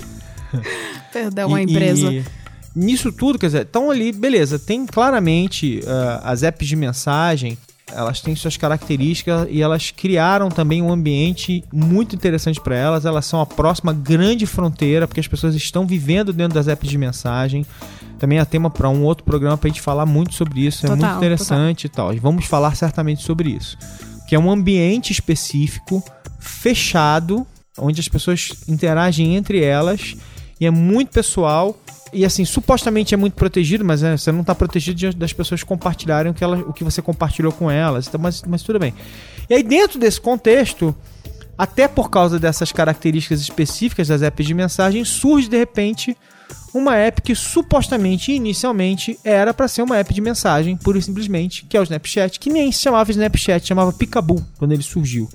Perdão, 1.14 1.56
a 1.56 1.62
E- 1.62 1.64
empresa. 1.64 2.12
e 2.12 2.26
nisso 2.78 3.12
tudo, 3.12 3.40
quer 3.40 3.48
dizer, 3.48 3.62
estão 3.64 3.90
ali, 3.90 4.12
beleza, 4.12 4.60
tem 4.60 4.86
claramente 4.86 5.82
ah, 5.88 6.22
as 6.24 6.44
apps 6.44 6.68
de 6.68 6.76
mensagem, 6.76 7.58
elas 7.92 8.20
têm 8.22 8.36
suas 8.36 8.58
características 8.58 9.48
e 9.50 9.62
elas 9.62 9.92
criaram 9.92 10.50
também 10.50 10.82
um 10.82 10.92
ambiente 10.92 11.64
muito 11.72 12.16
interessante 12.16 12.60
para 12.60 12.76
elas. 12.76 13.06
Elas 13.06 13.26
são 13.26 13.40
a 13.40 13.46
próxima 13.46 13.94
grande 13.94 14.46
fronteira, 14.46 15.08
porque 15.08 15.22
as 15.22 15.28
pessoas 15.28 15.56
estão 15.56 15.88
vivendo 15.88 16.34
dentro 16.34 16.54
das 16.54 16.68
apps 16.68 16.90
de 16.90 16.98
mensagem. 16.98 17.66
Também 18.20 18.40
é 18.40 18.46
tema 18.46 18.70
para 18.70 18.90
um 18.90 19.04
outro 19.04 19.24
programa 19.24 19.58
para 19.58 19.70
a 19.70 19.72
gente 19.72 19.82
falar 19.82 20.06
muito 20.06 20.34
sobre 20.34 20.66
isso, 20.66 20.86
é 20.86 20.90
Total, 20.90 20.98
muito 20.98 21.18
interessante 21.18 21.86
e 21.86 21.90
tal. 21.90 22.14
E 22.14 22.20
vamos 22.20 22.46
falar 22.46 22.76
certamente 22.76 23.24
sobre 23.24 23.52
isso. 23.52 23.78
Que 24.28 24.36
é 24.36 24.40
um 24.40 24.52
ambiente 24.52 25.14
específico, 25.14 26.04
fechado, 26.40 27.48
onde 27.78 28.02
as 28.02 28.08
pessoas 28.10 28.52
interagem 28.68 29.36
entre 29.36 29.64
elas 29.64 30.18
e 30.60 30.66
é 30.66 30.72
muito 30.72 31.12
pessoal. 31.12 31.78
E 32.14 32.24
assim, 32.24 32.46
supostamente 32.46 33.14
é 33.14 33.18
muito 33.18 33.34
protegido, 33.34 33.84
mas 33.84 34.02
é, 34.02 34.16
você 34.16 34.32
não 34.32 34.42
está 34.42 34.56
protegido 34.56 34.98
diante 34.98 35.18
das 35.18 35.34
pessoas 35.34 35.62
compartilharem 35.64 36.32
o 36.32 36.34
que, 36.34 36.44
elas, 36.44 36.62
o 36.62 36.72
que 36.72 36.84
você 36.84 37.02
compartilhou 37.02 37.52
com 37.52 37.70
elas. 37.70 38.08
Então, 38.08 38.20
mas, 38.20 38.44
mas 38.44 38.64
tudo 38.64 38.80
bem. 38.80 38.94
E 39.50 39.54
aí, 39.54 39.62
dentro 39.62 40.00
desse 40.00 40.20
contexto, 40.20 40.96
até 41.58 41.88
por 41.88 42.10
causa 42.10 42.40
dessas 42.40 42.72
características 42.72 43.42
específicas 43.42 44.08
das 44.08 44.22
apps 44.22 44.46
de 44.46 44.54
mensagem, 44.54 45.04
surge 45.04 45.50
de 45.50 45.58
repente 45.58 46.16
uma 46.74 46.96
app 46.96 47.22
que 47.22 47.34
supostamente, 47.34 48.32
inicialmente, 48.32 49.18
era 49.24 49.54
para 49.54 49.68
ser 49.68 49.82
uma 49.82 49.98
app 49.98 50.14
de 50.14 50.22
mensagem, 50.22 50.78
pura 50.78 50.98
e 50.98 51.02
simplesmente, 51.02 51.66
que 51.66 51.76
é 51.76 51.80
o 51.80 51.84
Snapchat, 51.84 52.40
que 52.40 52.50
nem 52.50 52.72
se 52.72 52.82
chamava 52.82 53.10
Snapchat, 53.10 53.68
chamava 53.68 53.92
Picaboo 53.92 54.46
quando 54.58 54.72
ele 54.72 54.84
surgiu. 54.84 55.30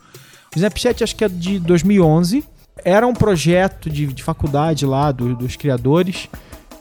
O 0.54 0.56
Snapchat 0.56 1.02
acho 1.02 1.16
que 1.16 1.24
é 1.24 1.28
de 1.28 1.58
2011, 1.58 2.44
era 2.84 3.06
um 3.06 3.14
projeto 3.14 3.88
de, 3.90 4.06
de 4.06 4.22
faculdade 4.22 4.84
lá 4.86 5.12
do- 5.12 5.34
dos 5.36 5.56
criadores, 5.56 6.28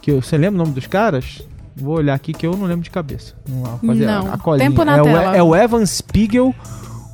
que 0.01 0.11
eu- 0.11 0.21
você 0.21 0.37
lembra 0.37 0.61
o 0.61 0.63
nome 0.63 0.73
dos 0.75 0.87
caras? 0.87 1.41
Vou 1.75 1.95
olhar 1.97 2.13
aqui 2.13 2.33
que 2.33 2.45
eu 2.45 2.55
não 2.55 2.65
lembro 2.65 2.83
de 2.83 2.89
cabeça. 2.89 3.33
Fazer 3.85 4.05
Não. 4.05 4.27
a, 4.27 4.33
a. 4.33 4.57
Tempo 4.57 4.83
na 4.83 4.97
é, 4.97 5.01
o, 5.01 5.03
tela. 5.05 5.37
é 5.37 5.41
o 5.43 5.55
Evan 5.55 5.85
Spiegel, 5.85 6.53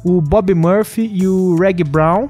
o 0.03 0.19
Bob 0.21 0.53
Murphy 0.53 1.09
e 1.13 1.27
o 1.27 1.55
Reg 1.55 1.83
Brown. 1.83 2.27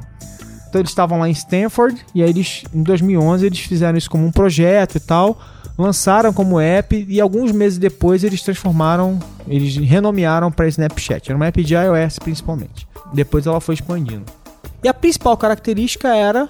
Então 0.70 0.82
eles 0.82 0.92
estavam 0.92 1.20
lá 1.20 1.30
em 1.30 1.32
Stanford 1.32 2.06
e 2.14 2.22
aí 2.22 2.30
eles 2.30 2.64
em 2.74 2.84
2011 2.84 3.46
eles 3.46 3.60
fizeram 3.60 3.98
isso 3.98 4.10
como 4.10 4.26
um 4.26 4.32
projeto 4.32 4.96
e 4.96 5.00
tal, 5.00 5.40
lançaram 5.78 6.34
como 6.34 6.60
app 6.60 7.06
e 7.08 7.22
alguns 7.22 7.54
meses 7.54 7.80
depois 7.80 8.22
eles 8.26 8.42
transformaram, 8.42 9.18
eles 9.48 9.78
renomearam 9.78 10.52
para 10.52 10.68
Snapchat. 10.68 11.30
Era 11.30 11.38
uma 11.38 11.46
app 11.48 11.64
de 11.64 11.74
iOS 11.74 12.20
principalmente. 12.20 12.86
Depois 13.14 13.48
ela 13.48 13.62
foi 13.62 13.76
expandindo. 13.76 14.26
E 14.88 14.90
a 14.90 14.94
principal 14.94 15.36
característica 15.36 16.16
era 16.16 16.48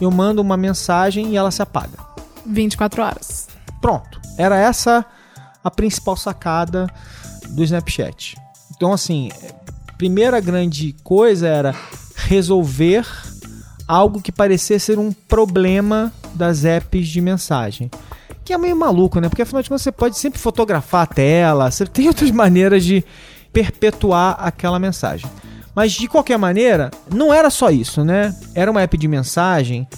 eu 0.00 0.12
mando 0.12 0.40
uma 0.40 0.56
mensagem 0.56 1.32
e 1.32 1.36
ela 1.36 1.50
se 1.50 1.60
apaga. 1.60 1.98
24 2.46 3.02
horas. 3.02 3.48
Pronto. 3.82 4.20
Era 4.38 4.56
essa 4.56 5.04
a 5.64 5.68
principal 5.72 6.16
sacada 6.16 6.88
do 7.48 7.64
Snapchat. 7.64 8.36
Então, 8.76 8.92
assim, 8.92 9.28
primeira 9.98 10.38
grande 10.38 10.94
coisa 11.02 11.48
era 11.48 11.74
resolver 12.14 13.04
algo 13.88 14.22
que 14.22 14.30
parecia 14.30 14.78
ser 14.78 14.96
um 14.96 15.12
problema 15.12 16.12
das 16.32 16.64
apps 16.64 17.08
de 17.08 17.20
mensagem. 17.20 17.90
Que 18.44 18.52
é 18.52 18.58
meio 18.58 18.76
maluco, 18.76 19.18
né? 19.18 19.28
Porque 19.28 19.42
afinal 19.42 19.64
de 19.64 19.68
contas 19.68 19.82
você 19.82 19.90
pode 19.90 20.16
sempre 20.16 20.38
fotografar 20.38 21.02
a 21.02 21.06
tela, 21.06 21.68
você 21.68 21.84
tem 21.86 22.06
outras 22.06 22.30
maneiras 22.30 22.84
de 22.84 23.04
perpetuar 23.52 24.36
aquela 24.38 24.78
mensagem. 24.78 25.28
Mas 25.80 25.92
de 25.92 26.08
qualquer 26.08 26.36
maneira, 26.36 26.90
não 27.10 27.32
era 27.32 27.48
só 27.48 27.70
isso, 27.70 28.04
né? 28.04 28.36
Era 28.54 28.70
uma 28.70 28.82
app 28.82 28.98
de 28.98 29.08
mensagem 29.08 29.88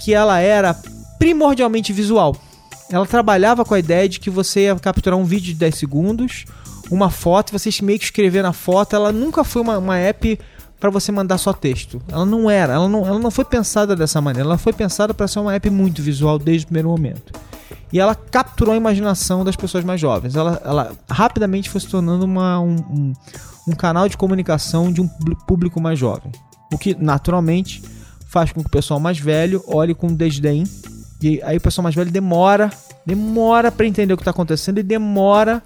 que 0.00 0.12
ela 0.12 0.40
era 0.40 0.74
primordialmente 1.16 1.92
visual. 1.92 2.34
Ela 2.90 3.06
trabalhava 3.06 3.64
com 3.64 3.72
a 3.72 3.78
ideia 3.78 4.08
de 4.08 4.18
que 4.18 4.28
você 4.28 4.62
ia 4.62 4.74
capturar 4.74 5.16
um 5.16 5.22
vídeo 5.24 5.52
de 5.52 5.54
10 5.54 5.76
segundos, 5.76 6.44
uma 6.90 7.08
foto, 7.08 7.50
e 7.50 7.52
você 7.52 7.70
meio 7.84 8.00
que 8.00 8.06
escrever 8.06 8.42
na 8.42 8.52
foto. 8.52 8.96
Ela 8.96 9.12
nunca 9.12 9.44
foi 9.44 9.62
uma, 9.62 9.78
uma 9.78 9.96
app 9.96 10.40
para 10.82 10.90
você 10.90 11.12
mandar 11.12 11.38
só 11.38 11.52
texto. 11.52 12.02
Ela 12.08 12.26
não 12.26 12.50
era, 12.50 12.72
ela 12.72 12.88
não, 12.88 13.06
ela 13.06 13.20
não 13.20 13.30
foi 13.30 13.44
pensada 13.44 13.94
dessa 13.94 14.20
maneira. 14.20 14.48
Ela 14.48 14.58
foi 14.58 14.72
pensada 14.72 15.14
para 15.14 15.28
ser 15.28 15.38
uma 15.38 15.54
app 15.54 15.70
muito 15.70 16.02
visual 16.02 16.40
desde 16.40 16.64
o 16.64 16.66
primeiro 16.66 16.88
momento. 16.88 17.32
E 17.92 18.00
ela 18.00 18.16
capturou 18.16 18.74
a 18.74 18.76
imaginação 18.76 19.44
das 19.44 19.54
pessoas 19.54 19.84
mais 19.84 20.00
jovens. 20.00 20.34
Ela, 20.34 20.60
ela 20.64 20.92
rapidamente 21.08 21.70
foi 21.70 21.80
se 21.80 21.86
tornando 21.86 22.24
uma, 22.24 22.58
um, 22.58 22.74
um, 22.74 23.12
um 23.68 23.72
canal 23.76 24.08
de 24.08 24.16
comunicação 24.16 24.92
de 24.92 25.00
um 25.00 25.06
público 25.46 25.80
mais 25.80 26.00
jovem. 26.00 26.32
O 26.72 26.76
que, 26.76 26.96
naturalmente, 26.98 27.80
faz 28.26 28.50
com 28.50 28.60
que 28.60 28.66
o 28.66 28.70
pessoal 28.70 28.98
mais 28.98 29.20
velho 29.20 29.62
olhe 29.68 29.94
com 29.94 30.08
desdém 30.08 30.64
e 31.22 31.40
aí 31.44 31.58
o 31.58 31.60
pessoal 31.60 31.84
mais 31.84 31.94
velho 31.94 32.10
demora, 32.10 32.72
demora 33.06 33.70
para 33.70 33.86
entender 33.86 34.14
o 34.14 34.16
que 34.16 34.22
está 34.22 34.32
acontecendo 34.32 34.80
e 34.80 34.82
demora 34.82 35.62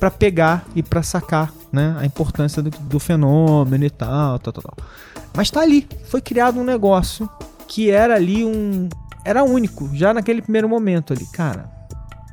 para 0.00 0.10
pegar 0.10 0.64
e 0.74 0.82
para 0.82 1.02
sacar, 1.02 1.52
né, 1.74 1.96
a 1.98 2.06
importância 2.06 2.62
do, 2.62 2.70
do, 2.70 2.98
fenômeno 2.98 3.84
e 3.84 3.90
tal, 3.90 4.38
tal, 4.38 4.52
tal, 4.52 4.62
tal. 4.62 4.86
Mas 5.36 5.50
tá 5.50 5.60
ali, 5.60 5.86
foi 6.06 6.20
criado 6.20 6.58
um 6.58 6.64
negócio 6.64 7.28
que 7.68 7.90
era 7.90 8.14
ali 8.14 8.44
um 8.44 8.88
era 9.24 9.42
único, 9.42 9.90
já 9.94 10.12
naquele 10.12 10.42
primeiro 10.42 10.68
momento 10.68 11.12
ali, 11.12 11.26
cara. 11.26 11.68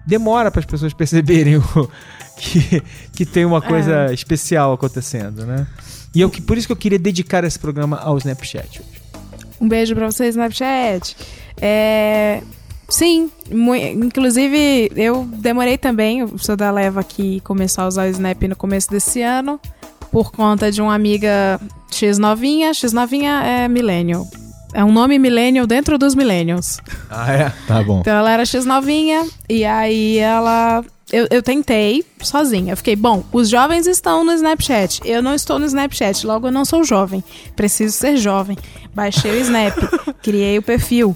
Demora 0.06 0.52
para 0.52 0.60
as 0.60 0.66
pessoas 0.66 0.94
perceberem 0.96 1.58
o, 1.58 1.90
que, 2.38 2.84
que 3.16 3.26
tem 3.26 3.46
uma 3.46 3.62
coisa 3.62 4.10
é. 4.10 4.14
especial 4.14 4.74
acontecendo, 4.74 5.46
né? 5.46 5.68
E 6.14 6.20
eu, 6.20 6.30
por 6.30 6.58
isso 6.58 6.68
que 6.68 6.74
eu 6.74 6.78
queria 6.78 7.00
dedicar 7.00 7.44
esse 7.44 7.58
programa 7.58 7.98
ao 7.98 8.18
Snapchat 8.18 8.82
hoje. 8.82 9.02
Um 9.62 9.68
beijo 9.70 9.96
para 9.96 10.12
você, 10.12 10.28
Snapchat. 10.28 11.16
É, 11.62 12.42
Sim, 12.92 13.32
inclusive 13.50 14.92
eu 14.98 15.26
demorei 15.26 15.78
também, 15.78 16.20
eu 16.20 16.38
sou 16.38 16.58
da 16.58 16.70
leva 16.70 17.02
que 17.04 17.40
começou 17.40 17.86
a 17.86 17.88
usar 17.88 18.06
o 18.06 18.10
Snap 18.10 18.44
no 18.44 18.56
começo 18.56 18.92
desse 18.92 19.22
ano, 19.22 19.60
por 20.12 20.34
conta 20.34 20.70
de 20.70 20.82
uma 20.82 20.94
amiga 20.94 21.58
X 21.90 22.18
novinha, 22.18 22.74
X 22.74 22.92
novinha 22.92 23.42
é 23.44 23.68
millennial. 23.70 24.28
É 24.74 24.84
um 24.84 24.92
nome 24.92 25.18
millennial 25.18 25.66
dentro 25.66 25.98
dos 25.98 26.16
millennials. 26.16 26.80
Ah, 27.14 27.34
é? 27.34 27.52
Tá 27.68 27.84
bom. 27.84 28.00
Então 28.00 28.14
ela 28.14 28.32
era 28.32 28.46
X 28.46 28.66
novinha, 28.66 29.28
e 29.50 29.66
aí 29.66 30.18
ela 30.18 30.82
eu, 31.12 31.28
eu, 31.30 31.44
tentei 31.44 32.06
sozinha. 32.22 32.72
Eu 32.72 32.78
fiquei, 32.78 32.96
bom, 32.96 33.24
os 33.34 33.50
jovens 33.50 33.86
estão 33.86 34.24
no 34.24 34.32
Snapchat. 34.32 35.02
Eu 35.04 35.22
não 35.22 35.36
estou 35.36 35.60
no 35.60 35.66
Snapchat, 35.66 36.26
logo 36.26 36.48
eu 36.48 36.52
não 36.52 36.64
sou 36.64 36.86
jovem. 36.86 37.22
Preciso 37.54 37.98
ser 37.98 38.16
jovem. 38.16 38.58
Baixei 38.94 39.32
o 39.32 39.42
Snap, 39.42 39.76
criei 40.24 40.58
o 40.58 40.62
perfil. 40.62 41.16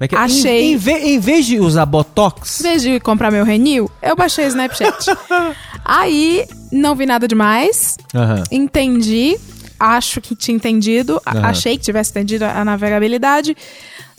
É, 0.00 0.04
é 0.04 0.18
Achei. 0.18 0.74
Em, 0.74 0.76
em, 0.76 1.14
em, 1.14 1.18
vez 1.18 1.46
de 1.46 1.58
usar 1.58 1.86
Botox. 1.86 2.60
Em 2.60 2.62
vez 2.62 2.82
de 2.82 3.00
comprar 3.00 3.30
meu 3.30 3.44
Renil, 3.44 3.90
eu 4.02 4.14
baixei 4.14 4.44
o 4.44 4.48
Snapchat. 4.48 5.06
Aí, 5.84 6.46
não 6.70 6.94
vi 6.94 7.06
nada 7.06 7.26
demais. 7.26 7.96
Uhum. 8.14 8.42
Entendi. 8.50 9.36
Acho 9.78 10.20
que 10.20 10.34
tinha 10.34 10.56
entendido. 10.56 11.14
Uhum. 11.14 11.44
Achei 11.44 11.76
que 11.76 11.84
tivesse 11.84 12.10
entendido 12.10 12.44
a 12.44 12.64
navegabilidade. 12.64 13.56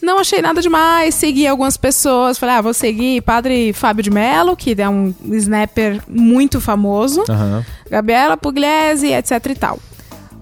Não 0.02 0.20
achei 0.20 0.42
nada 0.42 0.62
demais, 0.62 1.16
segui 1.16 1.46
algumas 1.46 1.76
pessoas. 1.76 2.38
Falei, 2.38 2.56
ah, 2.56 2.62
vou 2.62 2.74
seguir 2.74 3.22
Padre 3.22 3.74
Fábio 3.74 4.04
de 4.04 4.10
Mello, 4.10 4.56
que 4.56 4.76
é 4.80 4.90
um 4.90 5.14
snapper 5.32 6.02
muito 6.08 6.62
famoso. 6.62 7.22
Uhum. 7.28 7.64
Gabriela 7.90 8.38
Pugliese, 8.38 9.08
etc 9.08 9.46
e 9.46 9.56
tal. 9.56 9.80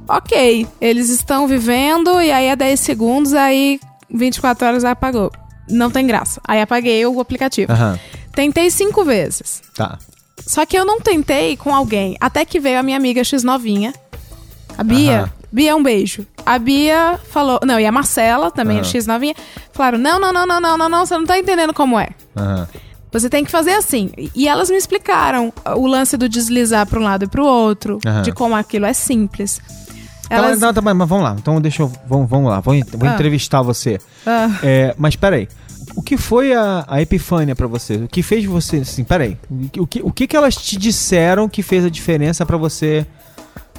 Ok, 0.07 0.67
eles 0.79 1.09
estão 1.09 1.47
vivendo 1.47 2.21
e 2.21 2.31
aí 2.31 2.49
a 2.49 2.55
10 2.55 2.79
segundos, 2.79 3.33
aí 3.33 3.79
24 4.09 4.67
horas 4.67 4.85
apagou. 4.85 5.31
Não 5.69 5.91
tem 5.91 6.07
graça. 6.07 6.39
Aí 6.47 6.61
apaguei 6.61 7.05
o 7.05 7.19
aplicativo. 7.19 7.71
Uhum. 7.73 7.99
Tentei 8.33 8.69
cinco 8.69 9.03
vezes. 9.03 9.61
Tá. 9.75 9.97
Só 10.45 10.65
que 10.65 10.77
eu 10.77 10.85
não 10.85 11.01
tentei 11.01 11.57
com 11.57 11.75
alguém. 11.75 12.15
Até 12.21 12.45
que 12.45 12.59
veio 12.59 12.79
a 12.79 12.83
minha 12.83 12.95
amiga 12.95 13.23
X 13.23 13.43
novinha. 13.43 13.93
A 14.77 14.83
Bia. 14.83 15.23
Uhum. 15.23 15.29
Bia, 15.51 15.75
um 15.75 15.83
beijo. 15.83 16.25
A 16.45 16.57
Bia 16.57 17.19
falou. 17.29 17.59
Não, 17.63 17.79
e 17.79 17.85
a 17.85 17.91
Marcela, 17.91 18.51
também, 18.51 18.77
uhum. 18.77 18.83
X 18.83 19.07
novinha. 19.07 19.35
Falaram: 19.73 19.97
não, 19.97 20.19
não, 20.19 20.31
não, 20.31 20.45
não, 20.45 20.61
não, 20.61 20.77
não, 20.77 20.89
não, 20.89 21.05
você 21.05 21.17
não 21.17 21.25
tá 21.25 21.37
entendendo 21.37 21.73
como 21.73 21.99
é. 21.99 22.09
Uhum. 22.35 22.65
Você 23.11 23.29
tem 23.29 23.43
que 23.43 23.51
fazer 23.51 23.71
assim. 23.71 24.11
E 24.35 24.47
elas 24.47 24.69
me 24.69 24.77
explicaram 24.77 25.51
o 25.75 25.87
lance 25.87 26.17
do 26.17 26.29
deslizar 26.29 26.85
para 26.85 26.99
um 26.99 27.03
lado 27.03 27.25
e 27.25 27.27
para 27.27 27.41
o 27.41 27.45
outro, 27.45 27.99
de 28.23 28.31
como 28.31 28.55
aquilo 28.55 28.85
é 28.85 28.93
simples. 28.93 29.61
Então, 30.27 30.37
Elas... 30.37 30.59
Não, 30.59 30.73
tá, 30.73 30.81
mas 30.81 30.95
vamos 31.09 31.23
lá. 31.23 31.35
Então 31.37 31.59
deixa 31.59 31.81
eu. 31.81 31.91
Vamos, 32.07 32.29
vamos 32.29 32.49
lá. 32.49 32.59
Vou, 32.59 32.75
vou 32.93 33.09
ah. 33.09 33.13
entrevistar 33.13 33.61
você. 33.61 33.97
Ah. 34.25 34.59
É, 34.61 34.93
mas 34.97 35.15
peraí. 35.15 35.47
O 35.95 36.01
que 36.01 36.17
foi 36.17 36.53
a, 36.53 36.85
a 36.87 37.01
epifânia 37.01 37.55
para 37.55 37.65
você? 37.65 37.95
O 37.95 38.07
que 38.07 38.21
fez 38.21 38.45
você. 38.45 38.77
Assim, 38.77 39.03
peraí. 39.03 39.37
O 39.77 39.87
que, 39.87 40.01
o 40.03 40.11
que, 40.11 40.27
que 40.27 40.37
elas 40.37 40.55
te 40.55 40.77
disseram 40.77 41.49
que 41.49 41.63
fez 41.63 41.85
a 41.85 41.89
diferença 41.89 42.45
para 42.45 42.57
você, 42.57 43.05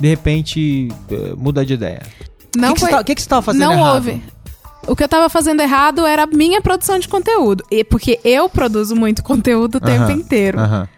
de 0.00 0.08
repente, 0.08 0.88
eh, 1.10 1.34
mudar 1.36 1.64
de 1.64 1.74
ideia? 1.74 2.02
Não 2.56 2.72
o 2.72 2.74
que, 2.74 2.80
foi... 2.80 2.88
que, 2.88 2.94
você, 2.94 2.98
tá, 2.98 3.04
que, 3.04 3.14
que 3.14 3.22
você 3.22 3.28
tava 3.28 3.42
fazendo 3.42 3.62
não 3.62 3.72
errado? 3.72 3.94
houve. 3.94 4.22
O 4.86 4.96
que 4.96 5.04
eu 5.04 5.08
tava 5.08 5.28
fazendo 5.28 5.60
errado 5.60 6.06
era 6.06 6.22
a 6.22 6.26
minha 6.26 6.62
produção 6.62 6.98
de 6.98 7.06
conteúdo. 7.06 7.62
E 7.70 7.84
porque 7.84 8.18
eu 8.24 8.48
produzo 8.48 8.96
muito 8.96 9.22
conteúdo 9.22 9.76
o 9.76 9.80
tempo 9.80 10.10
inteiro. 10.10 10.58
Aham. 10.58 10.88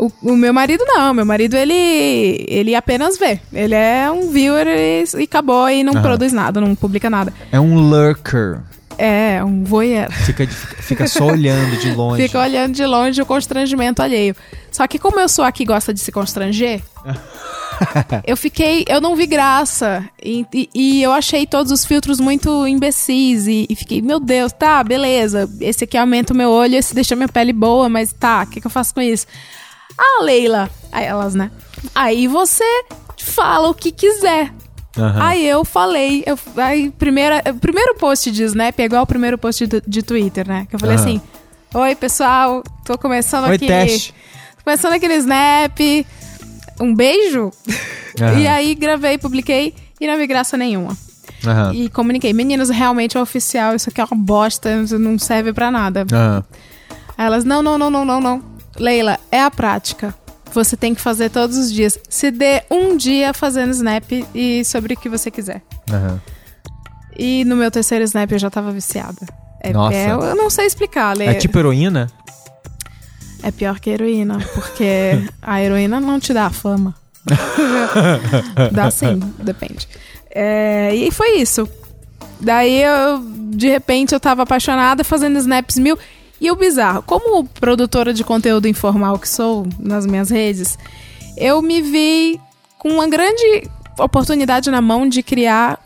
O, 0.00 0.10
o, 0.22 0.34
meu 0.34 0.54
marido 0.54 0.82
não, 0.86 1.12
meu 1.12 1.26
marido 1.26 1.54
ele 1.56 2.46
ele 2.48 2.74
apenas 2.74 3.18
vê. 3.18 3.38
Ele 3.52 3.74
é 3.74 4.10
um 4.10 4.30
viewer 4.30 4.66
e, 4.66 5.04
e 5.18 5.24
acabou 5.24 5.68
e 5.68 5.84
não 5.84 6.00
produz 6.00 6.32
nada, 6.32 6.58
não 6.58 6.74
publica 6.74 7.10
nada. 7.10 7.34
É 7.52 7.60
um 7.60 7.74
lurker. 7.78 8.60
É, 8.96 9.42
um 9.44 9.62
voyeur. 9.64 10.10
Fica, 10.12 10.46
fica 10.46 11.06
só 11.06 11.26
olhando 11.26 11.78
de 11.78 11.92
longe. 11.96 12.22
Fica 12.22 12.38
olhando 12.38 12.74
de 12.74 12.84
longe 12.84 13.20
o 13.20 13.26
constrangimento 13.26 14.02
alheio. 14.02 14.34
Só 14.70 14.86
que 14.86 14.98
como 14.98 15.20
eu 15.20 15.28
sou 15.28 15.44
aqui 15.44 15.64
gosta 15.64 15.92
de 15.92 16.00
se 16.00 16.12
constranger, 16.12 16.82
eu 18.26 18.36
fiquei. 18.36 18.84
Eu 18.88 19.00
não 19.00 19.16
vi 19.16 19.26
graça. 19.26 20.04
E, 20.22 20.46
e, 20.52 20.70
e, 20.74 21.02
eu 21.02 21.12
achei 21.12 21.46
todos 21.46 21.72
os 21.72 21.84
filtros 21.84 22.20
muito 22.20 22.66
imbecis. 22.66 23.46
E, 23.46 23.66
e, 23.68 23.74
fiquei, 23.74 24.02
meu 24.02 24.20
Deus, 24.20 24.52
tá, 24.52 24.82
beleza. 24.84 25.48
Esse 25.60 25.84
aqui 25.84 25.96
aumenta 25.96 26.32
o 26.32 26.36
meu 26.36 26.50
olho, 26.50 26.76
esse 26.76 26.94
deixa 26.94 27.16
minha 27.16 27.28
pele 27.28 27.52
boa, 27.52 27.88
mas 27.88 28.12
tá, 28.12 28.42
o 28.42 28.50
que, 28.50 28.60
que 28.60 28.66
eu 28.66 28.70
faço 28.70 28.94
com 28.94 29.00
isso? 29.00 29.26
Ah, 29.98 30.22
Leila. 30.22 30.70
Aí 30.92 31.04
elas, 31.04 31.34
né? 31.34 31.50
Aí 31.94 32.26
você 32.26 32.64
fala 33.16 33.68
o 33.68 33.74
que 33.74 33.92
quiser. 33.92 34.52
Uhum. 34.96 35.22
Aí 35.22 35.46
eu 35.46 35.64
falei, 35.64 36.24
eu, 36.26 36.38
aí 36.56 36.90
primeira, 36.90 37.42
primeiro 37.60 37.94
post 37.94 38.30
de 38.30 38.42
Snap 38.42 38.78
é 38.78 38.84
igual 38.84 39.04
o 39.04 39.06
primeiro 39.06 39.38
post 39.38 39.66
de, 39.66 39.82
de 39.86 40.02
Twitter, 40.02 40.46
né? 40.46 40.66
Que 40.68 40.74
eu 40.74 40.80
falei 40.80 40.96
uhum. 40.96 41.02
assim: 41.02 41.20
Oi, 41.72 41.94
pessoal, 41.94 42.62
tô 42.84 42.98
começando 42.98 43.44
Oi, 43.44 43.54
aqui. 43.54 43.66
Teste. 43.66 44.14
Tô 44.58 44.64
começando 44.64 44.92
aquele 44.94 45.14
Snap. 45.14 45.78
Um 46.80 46.94
beijo. 46.94 47.50
Uhum. 48.20 48.38
E 48.38 48.48
aí 48.48 48.74
gravei, 48.74 49.18
publiquei 49.18 49.74
e 50.00 50.06
não 50.06 50.16
vi 50.16 50.26
graça 50.26 50.56
nenhuma. 50.56 50.96
E 51.72 51.88
comuniquei, 51.88 52.32
meninos, 52.32 52.68
realmente 52.68 53.16
é 53.16 53.20
oficial, 53.20 53.74
isso 53.74 53.88
aqui 53.88 54.00
é 54.00 54.04
uma 54.04 54.16
bosta, 54.16 54.82
não 54.98 55.18
serve 55.18 55.52
para 55.52 55.70
nada. 55.70 56.04
Aí 57.16 57.26
elas, 57.26 57.44
não, 57.44 57.62
não, 57.62 57.78
não, 57.78 57.90
não, 57.90 58.04
não, 58.04 58.20
não. 58.20 58.49
Leila, 58.80 59.20
é 59.30 59.42
a 59.42 59.50
prática. 59.50 60.14
Você 60.52 60.76
tem 60.76 60.94
que 60.94 61.00
fazer 61.00 61.30
todos 61.30 61.56
os 61.56 61.70
dias. 61.70 61.98
Se 62.08 62.30
dê 62.30 62.62
um 62.70 62.96
dia 62.96 63.32
fazendo 63.34 63.70
snap 63.70 64.10
e 64.34 64.64
sobre 64.64 64.94
o 64.94 64.96
que 64.96 65.08
você 65.08 65.30
quiser. 65.30 65.62
Uhum. 65.90 66.18
E 67.16 67.44
no 67.44 67.54
meu 67.54 67.70
terceiro 67.70 68.02
snap 68.04 68.32
eu 68.32 68.38
já 68.38 68.48
tava 68.50 68.72
viciada. 68.72 69.26
É, 69.62 69.72
Nossa. 69.72 69.94
É, 69.94 70.10
eu 70.10 70.34
não 70.34 70.48
sei 70.48 70.66
explicar, 70.66 71.14
Leila. 71.16 71.34
É 71.34 71.36
tipo 71.36 71.58
heroína? 71.58 72.10
É 73.42 73.50
pior 73.50 73.78
que 73.78 73.90
heroína, 73.90 74.38
porque 74.54 75.28
a 75.40 75.62
heroína 75.62 76.00
não 76.00 76.18
te 76.18 76.32
dá 76.32 76.50
fama. 76.50 76.94
dá 78.72 78.90
sim, 78.90 79.20
depende. 79.38 79.86
É, 80.30 80.94
e 80.94 81.10
foi 81.10 81.36
isso. 81.36 81.68
Daí 82.40 82.82
eu, 82.82 83.22
de 83.54 83.68
repente, 83.68 84.14
eu 84.14 84.20
tava 84.20 84.42
apaixonada 84.42 85.04
fazendo 85.04 85.38
snaps 85.38 85.78
mil. 85.78 85.98
E 86.40 86.50
o 86.50 86.56
bizarro, 86.56 87.02
como 87.02 87.44
produtora 87.44 88.14
de 88.14 88.24
conteúdo 88.24 88.66
informal 88.66 89.18
que 89.18 89.28
sou 89.28 89.66
nas 89.78 90.06
minhas 90.06 90.30
redes, 90.30 90.78
eu 91.36 91.60
me 91.60 91.82
vi 91.82 92.40
com 92.78 92.88
uma 92.88 93.06
grande 93.06 93.68
oportunidade 93.98 94.70
na 94.70 94.80
mão 94.80 95.06
de 95.06 95.22
criar 95.22 95.78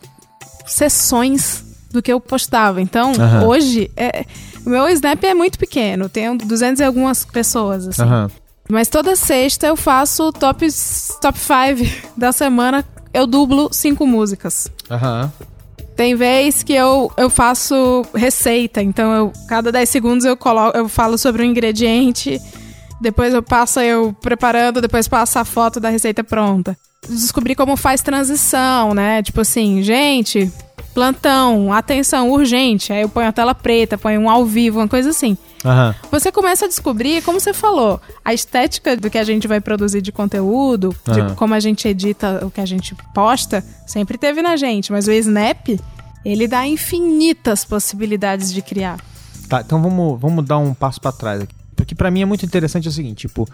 sessões 0.65 1.65
do 1.91 2.01
que 2.01 2.13
eu 2.13 2.21
postava. 2.21 2.81
Então, 2.81 3.13
uhum. 3.13 3.49
hoje, 3.49 3.91
é, 3.97 4.25
o 4.65 4.71
meu 4.71 4.89
Snap 4.89 5.23
é 5.25 5.35
muito 5.35 5.59
pequeno, 5.59 6.09
tenho 6.09 6.37
200 6.39 6.81
e 6.81 6.85
algumas 6.85 7.25
pessoas, 7.25 7.89
assim. 7.89 8.03
Uhum. 8.03 8.29
Mas 8.69 8.89
toda 8.89 9.15
sexta 9.15 9.67
eu 9.67 9.77
faço 9.77 10.33
top 10.33 10.71
5 10.71 11.21
top 11.21 11.39
five 11.39 12.03
da 12.17 12.33
semana, 12.33 12.85
eu 13.13 13.27
dublo 13.27 13.69
cinco 13.73 14.07
músicas. 14.07 14.71
Aham. 14.91 15.33
Uhum. 15.41 15.54
Tem 15.97 16.17
vez 16.17 16.63
que 16.63 16.73
eu, 16.73 17.11
eu 17.17 17.31
faço 17.31 18.03
receita, 18.15 18.83
então 18.83 19.13
eu, 19.13 19.33
cada 19.49 19.71
10 19.71 19.89
segundos 19.89 20.25
eu, 20.25 20.37
coloco, 20.37 20.77
eu 20.77 20.89
falo 20.89 21.17
sobre 21.17 21.43
um 21.43 21.47
ingrediente, 21.47 22.41
depois 23.01 23.33
eu 23.33 23.43
passo 23.43 23.81
eu 23.81 24.13
preparando, 24.21 24.81
depois 24.81 25.07
passo 25.07 25.39
a 25.39 25.45
foto 25.45 25.79
da 25.79 25.91
receita 25.91 26.25
pronta. 26.25 26.77
Descobri 27.09 27.55
como 27.55 27.77
faz 27.77 28.03
transição, 28.03 28.93
né? 28.93 29.23
Tipo 29.23 29.43
assim, 29.43 29.83
gente, 29.83 30.51
plantão, 30.93 31.73
atenção, 31.73 32.31
urgente. 32.31 32.93
Aí 32.93 33.03
eu 33.03 33.09
ponho 33.09 33.29
a 33.29 33.33
tela 33.33 33.55
preta, 33.55 33.99
ponho 33.99 34.23
um 34.23 34.31
ao 34.31 34.45
vivo, 34.45 34.81
uma 34.81 34.89
coisa 34.89 35.11
assim. 35.11 35.37
Aham. 35.65 35.95
Você 36.11 36.31
começa 36.31 36.67
a 36.67 36.69
descobrir, 36.69 37.23
como 37.23 37.41
você 37.41 37.55
falou, 37.55 38.01
a 38.25 38.35
estética 38.35 38.97
do 38.97 39.09
que 39.09 39.17
a 39.17 39.25
gente 39.25 39.49
vai 39.49 39.61
produzir 39.61 40.03
de 40.03 40.13
conteúdo, 40.13 40.95
de 41.07 41.35
como 41.35 41.55
a 41.55 41.61
gente 41.61 41.89
edita 41.89 42.45
o 42.45 42.51
que 42.51 42.61
a 42.61 42.67
gente 42.67 42.95
posta, 43.15 43.65
sempre 43.87 44.19
teve 44.19 44.43
na 44.43 44.57
gente. 44.57 44.93
Mas 44.93 45.09
o 45.09 45.13
Snap, 45.13 45.69
ele 46.25 46.47
dá 46.47 46.67
infinitas 46.67 47.65
possibilidades 47.65 48.53
de 48.53 48.61
criar. 48.61 48.99
Tá, 49.49 49.63
então 49.63 49.83
vamos, 49.83 50.21
vamos 50.21 50.45
dar 50.45 50.59
um 50.59 50.75
passo 50.75 51.01
pra 51.01 51.13
trás 51.13 51.43
aqui. 51.43 51.55
Porque 51.75 51.95
pra 51.95 52.11
mim 52.11 52.23
é 52.23 52.25
muito 52.25 52.45
interessante 52.47 52.89
o 52.89 52.93
seguinte, 52.93 53.27
tipo, 53.27 53.49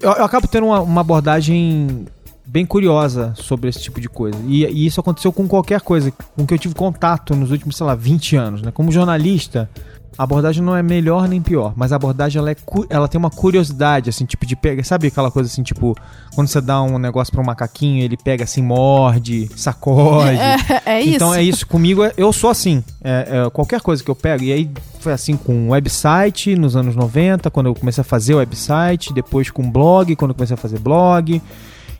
eu, 0.00 0.10
eu 0.12 0.24
acabo 0.24 0.46
tendo 0.46 0.66
uma, 0.66 0.80
uma 0.80 1.00
abordagem 1.00 2.06
bem 2.44 2.66
curiosa 2.66 3.32
sobre 3.36 3.68
esse 3.68 3.80
tipo 3.80 4.00
de 4.00 4.08
coisa. 4.08 4.38
E, 4.46 4.64
e 4.64 4.86
isso 4.86 5.00
aconteceu 5.00 5.32
com 5.32 5.46
qualquer 5.46 5.80
coisa 5.80 6.12
com 6.36 6.46
que 6.46 6.52
eu 6.52 6.58
tive 6.58 6.74
contato 6.74 7.34
nos 7.34 7.50
últimos, 7.50 7.76
sei 7.76 7.86
lá, 7.86 7.94
20 7.94 8.36
anos, 8.36 8.62
né? 8.62 8.70
Como 8.70 8.90
jornalista, 8.90 9.68
a 10.16 10.24
abordagem 10.24 10.62
não 10.62 10.76
é 10.76 10.82
melhor 10.82 11.26
nem 11.26 11.40
pior, 11.40 11.72
mas 11.76 11.92
a 11.92 11.96
abordagem 11.96 12.38
ela, 12.38 12.50
é, 12.50 12.56
ela 12.90 13.08
tem 13.08 13.18
uma 13.18 13.30
curiosidade, 13.30 14.10
assim, 14.10 14.26
tipo 14.26 14.44
de 14.44 14.54
pega, 14.54 14.82
sabe 14.84 15.06
aquela 15.06 15.30
coisa 15.30 15.48
assim, 15.50 15.62
tipo, 15.62 15.96
quando 16.34 16.48
você 16.48 16.60
dá 16.60 16.82
um 16.82 16.98
negócio 16.98 17.32
pra 17.32 17.40
um 17.40 17.44
macaquinho, 17.46 18.02
ele 18.02 18.16
pega 18.16 18.44
assim, 18.44 18.62
morde, 18.62 19.48
sacode. 19.56 20.38
É, 20.84 20.96
é 20.96 21.00
isso. 21.00 21.16
Então 21.16 21.34
é 21.34 21.42
isso, 21.42 21.66
comigo 21.66 22.04
é- 22.04 22.12
eu 22.16 22.32
sou 22.32 22.50
assim. 22.50 22.82
É, 23.02 23.44
é, 23.46 23.50
qualquer 23.50 23.80
coisa 23.80 24.02
que 24.02 24.10
eu 24.10 24.14
pego, 24.14 24.44
e 24.44 24.52
aí 24.52 24.70
foi 25.00 25.12
assim 25.12 25.36
com 25.36 25.70
website 25.70 26.54
nos 26.56 26.76
anos 26.76 26.94
90, 26.94 27.50
quando 27.50 27.66
eu 27.66 27.74
comecei 27.74 28.02
a 28.02 28.04
fazer 28.04 28.34
website, 28.34 29.12
depois 29.12 29.50
com 29.50 29.68
blog, 29.70 30.14
quando 30.16 30.30
eu 30.30 30.34
comecei 30.34 30.54
a 30.54 30.58
fazer 30.58 30.78
blog, 30.78 31.40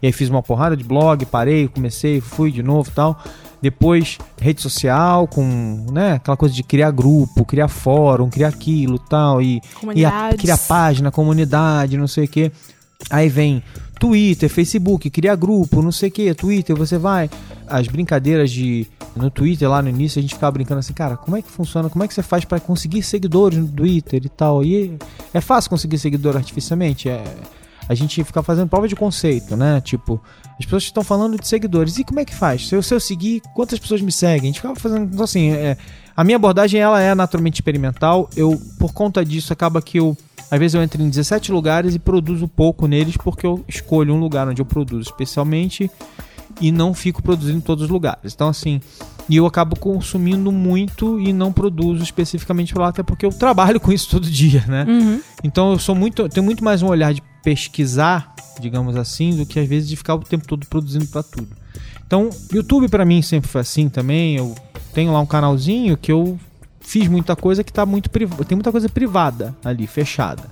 e 0.02 0.06
aí 0.06 0.12
fiz 0.12 0.28
uma 0.28 0.42
porrada 0.42 0.76
de 0.76 0.82
blog, 0.82 1.24
parei, 1.26 1.68
comecei, 1.68 2.20
fui 2.20 2.50
de 2.50 2.62
novo 2.62 2.90
e 2.90 2.92
tal. 2.92 3.22
Depois 3.62 4.18
rede 4.40 4.60
social, 4.60 5.28
com 5.28 5.86
né, 5.92 6.14
aquela 6.14 6.36
coisa 6.36 6.52
de 6.52 6.64
criar 6.64 6.90
grupo, 6.90 7.44
criar 7.44 7.68
fórum, 7.68 8.28
criar 8.28 8.48
aquilo 8.48 8.98
tal, 8.98 9.40
e, 9.40 9.62
e 9.94 10.04
a, 10.04 10.30
criar 10.36 10.58
página, 10.58 11.12
comunidade, 11.12 11.96
não 11.96 12.08
sei 12.08 12.24
o 12.24 12.28
que. 12.28 12.50
Aí 13.08 13.28
vem 13.28 13.62
Twitter, 14.00 14.50
Facebook, 14.50 15.08
criar 15.10 15.36
grupo, 15.36 15.80
não 15.80 15.92
sei 15.92 16.08
o 16.08 16.12
que, 16.12 16.34
Twitter, 16.34 16.74
você 16.74 16.98
vai. 16.98 17.30
As 17.68 17.86
brincadeiras 17.86 18.50
de. 18.50 18.88
No 19.14 19.30
Twitter, 19.30 19.68
lá 19.68 19.82
no 19.82 19.90
início, 19.90 20.18
a 20.18 20.22
gente 20.22 20.34
ficava 20.34 20.52
brincando 20.52 20.80
assim, 20.80 20.94
cara, 20.94 21.16
como 21.16 21.36
é 21.36 21.42
que 21.42 21.50
funciona? 21.50 21.88
Como 21.88 22.02
é 22.02 22.08
que 22.08 22.14
você 22.14 22.22
faz 22.22 22.44
pra 22.44 22.58
conseguir 22.58 23.02
seguidores 23.02 23.58
no 23.58 23.68
Twitter 23.68 24.22
e 24.24 24.28
tal? 24.28 24.64
E 24.64 24.96
é 25.32 25.40
fácil 25.40 25.70
conseguir 25.70 25.98
seguidor 25.98 26.36
artificialmente? 26.36 27.08
É, 27.08 27.22
a 27.88 27.94
gente 27.94 28.22
fica 28.24 28.42
fazendo 28.42 28.68
prova 28.68 28.86
de 28.86 28.94
conceito, 28.96 29.56
né? 29.56 29.80
Tipo, 29.80 30.20
as 30.58 30.64
pessoas 30.64 30.84
estão 30.84 31.02
falando 31.02 31.38
de 31.38 31.46
seguidores. 31.46 31.98
E 31.98 32.04
como 32.04 32.20
é 32.20 32.24
que 32.24 32.34
faz? 32.34 32.68
Se 32.68 32.74
eu, 32.74 32.82
se 32.82 32.94
eu 32.94 33.00
seguir, 33.00 33.42
quantas 33.54 33.78
pessoas 33.78 34.00
me 34.00 34.12
seguem? 34.12 34.42
A 34.42 34.46
gente 34.46 34.60
ficava 34.60 34.76
fazendo. 34.76 35.12
Então, 35.12 35.24
assim, 35.24 35.50
é, 35.50 35.76
a 36.16 36.24
minha 36.24 36.36
abordagem 36.36 36.80
ela 36.80 37.00
é 37.00 37.14
naturalmente 37.14 37.54
experimental. 37.54 38.28
Eu, 38.36 38.60
por 38.78 38.92
conta 38.92 39.24
disso, 39.24 39.52
acaba 39.52 39.82
que 39.82 39.98
eu. 39.98 40.16
Às 40.50 40.58
vezes 40.58 40.74
eu 40.74 40.82
entro 40.82 41.02
em 41.02 41.08
17 41.08 41.50
lugares 41.50 41.94
e 41.94 41.98
produzo 41.98 42.46
pouco 42.46 42.86
neles, 42.86 43.16
porque 43.16 43.46
eu 43.46 43.64
escolho 43.66 44.14
um 44.14 44.20
lugar 44.20 44.46
onde 44.46 44.60
eu 44.60 44.66
produzo 44.66 45.00
especialmente 45.10 45.90
e 46.60 46.70
não 46.70 46.92
fico 46.92 47.22
produzindo 47.22 47.56
em 47.56 47.60
todos 47.62 47.84
os 47.84 47.90
lugares. 47.90 48.34
Então, 48.34 48.48
assim, 48.48 48.78
e 49.28 49.36
eu 49.36 49.46
acabo 49.46 49.74
consumindo 49.76 50.52
muito 50.52 51.18
e 51.18 51.32
não 51.32 51.52
produzo 51.52 52.02
especificamente 52.02 52.76
lá, 52.76 52.88
até 52.88 53.02
porque 53.02 53.24
eu 53.24 53.30
trabalho 53.30 53.80
com 53.80 53.90
isso 53.90 54.10
todo 54.10 54.28
dia, 54.28 54.62
né? 54.68 54.84
Uhum. 54.86 55.20
Então 55.42 55.72
eu 55.72 55.78
sou 55.78 55.94
muito, 55.94 56.28
tenho 56.28 56.44
muito 56.44 56.62
mais 56.62 56.82
um 56.82 56.88
olhar 56.88 57.14
de 57.14 57.22
pesquisar, 57.42 58.34
digamos 58.60 58.96
assim, 58.96 59.36
do 59.36 59.46
que 59.46 59.58
às 59.58 59.68
vezes 59.68 59.88
de 59.88 59.96
ficar 59.96 60.14
o 60.14 60.20
tempo 60.20 60.46
todo 60.46 60.66
produzindo 60.66 61.06
para 61.06 61.22
tudo. 61.22 61.48
Então, 62.06 62.28
YouTube 62.52 62.88
para 62.88 63.04
mim 63.04 63.22
sempre 63.22 63.48
foi 63.50 63.60
assim 63.62 63.88
também. 63.88 64.36
Eu 64.36 64.54
tenho 64.92 65.12
lá 65.12 65.20
um 65.20 65.26
canalzinho 65.26 65.96
que 65.96 66.12
eu 66.12 66.38
fiz 66.80 67.08
muita 67.08 67.34
coisa 67.34 67.64
que 67.64 67.72
tá 67.72 67.86
muito 67.86 68.10
privada, 68.10 68.44
tem 68.44 68.56
muita 68.56 68.70
coisa 68.70 68.88
privada 68.88 69.54
ali, 69.64 69.86
fechada. 69.86 70.42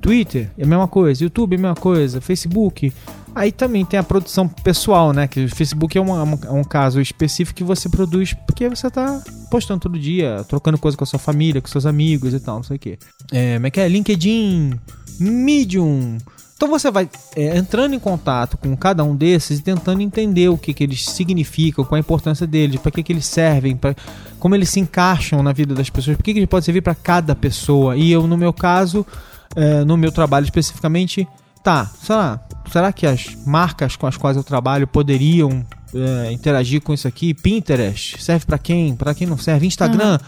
Twitter 0.00 0.48
é 0.56 0.62
a 0.62 0.66
mesma 0.66 0.86
coisa, 0.86 1.22
YouTube 1.24 1.54
é 1.54 1.58
a 1.58 1.60
mesma 1.62 1.74
coisa, 1.74 2.20
Facebook. 2.20 2.92
Aí 3.34 3.50
também 3.52 3.84
tem 3.84 3.98
a 3.98 4.02
produção 4.02 4.48
pessoal, 4.48 5.12
né? 5.12 5.26
Que 5.28 5.44
o 5.44 5.48
Facebook 5.54 5.98
é, 5.98 6.00
uma- 6.00 6.22
uma- 6.22 6.38
é 6.46 6.50
um 6.52 6.64
caso 6.64 7.00
específico 7.00 7.56
que 7.58 7.64
você 7.64 7.88
produz 7.88 8.32
porque 8.46 8.68
você 8.68 8.88
tá 8.90 9.20
postando 9.50 9.80
todo 9.80 9.98
dia, 9.98 10.44
trocando 10.48 10.78
coisa 10.78 10.96
com 10.96 11.04
a 11.04 11.06
sua 11.06 11.18
família, 11.18 11.60
com 11.60 11.68
seus 11.68 11.84
amigos 11.84 12.32
e 12.32 12.40
tal, 12.40 12.56
não 12.56 12.62
sei 12.62 12.76
o 12.76 12.78
quê. 12.78 12.98
É, 13.32 13.54
como 13.56 13.66
é 13.66 13.70
que 13.70 13.80
é? 13.80 13.88
LinkedIn, 13.88 14.78
Medium. 15.18 16.18
Então 16.58 16.68
você 16.68 16.90
vai 16.90 17.08
é, 17.36 17.56
entrando 17.56 17.94
em 17.94 18.00
contato 18.00 18.56
com 18.56 18.76
cada 18.76 19.04
um 19.04 19.14
desses 19.14 19.60
e 19.60 19.62
tentando 19.62 20.02
entender 20.02 20.48
o 20.48 20.58
que, 20.58 20.74
que 20.74 20.82
eles 20.82 21.04
significam, 21.04 21.84
qual 21.84 21.94
a 21.94 22.00
importância 22.00 22.48
deles, 22.48 22.80
para 22.80 22.90
que, 22.90 23.00
que 23.00 23.12
eles 23.12 23.26
servem, 23.26 23.76
pra, 23.76 23.94
como 24.40 24.56
eles 24.56 24.68
se 24.68 24.80
encaixam 24.80 25.40
na 25.40 25.52
vida 25.52 25.72
das 25.72 25.88
pessoas, 25.88 26.16
por 26.16 26.24
que, 26.24 26.32
que 26.32 26.40
eles 26.40 26.48
podem 26.48 26.64
servir 26.64 26.80
para 26.80 26.96
cada 26.96 27.36
pessoa. 27.36 27.96
E 27.96 28.10
eu, 28.10 28.26
no 28.26 28.36
meu 28.36 28.52
caso, 28.52 29.06
é, 29.54 29.84
no 29.84 29.96
meu 29.96 30.10
trabalho 30.10 30.42
especificamente, 30.42 31.28
tá, 31.62 31.88
sei 32.02 32.16
lá, 32.16 32.40
será 32.72 32.92
que 32.92 33.06
as 33.06 33.36
marcas 33.46 33.94
com 33.94 34.08
as 34.08 34.16
quais 34.16 34.36
eu 34.36 34.42
trabalho 34.42 34.88
poderiam 34.88 35.64
é, 35.94 36.32
interagir 36.32 36.82
com 36.82 36.92
isso 36.92 37.06
aqui? 37.06 37.34
Pinterest 37.34 38.20
serve 38.20 38.46
para 38.46 38.58
quem? 38.58 38.96
Para 38.96 39.14
quem 39.14 39.28
não 39.28 39.38
serve? 39.38 39.64
Instagram? 39.64 40.18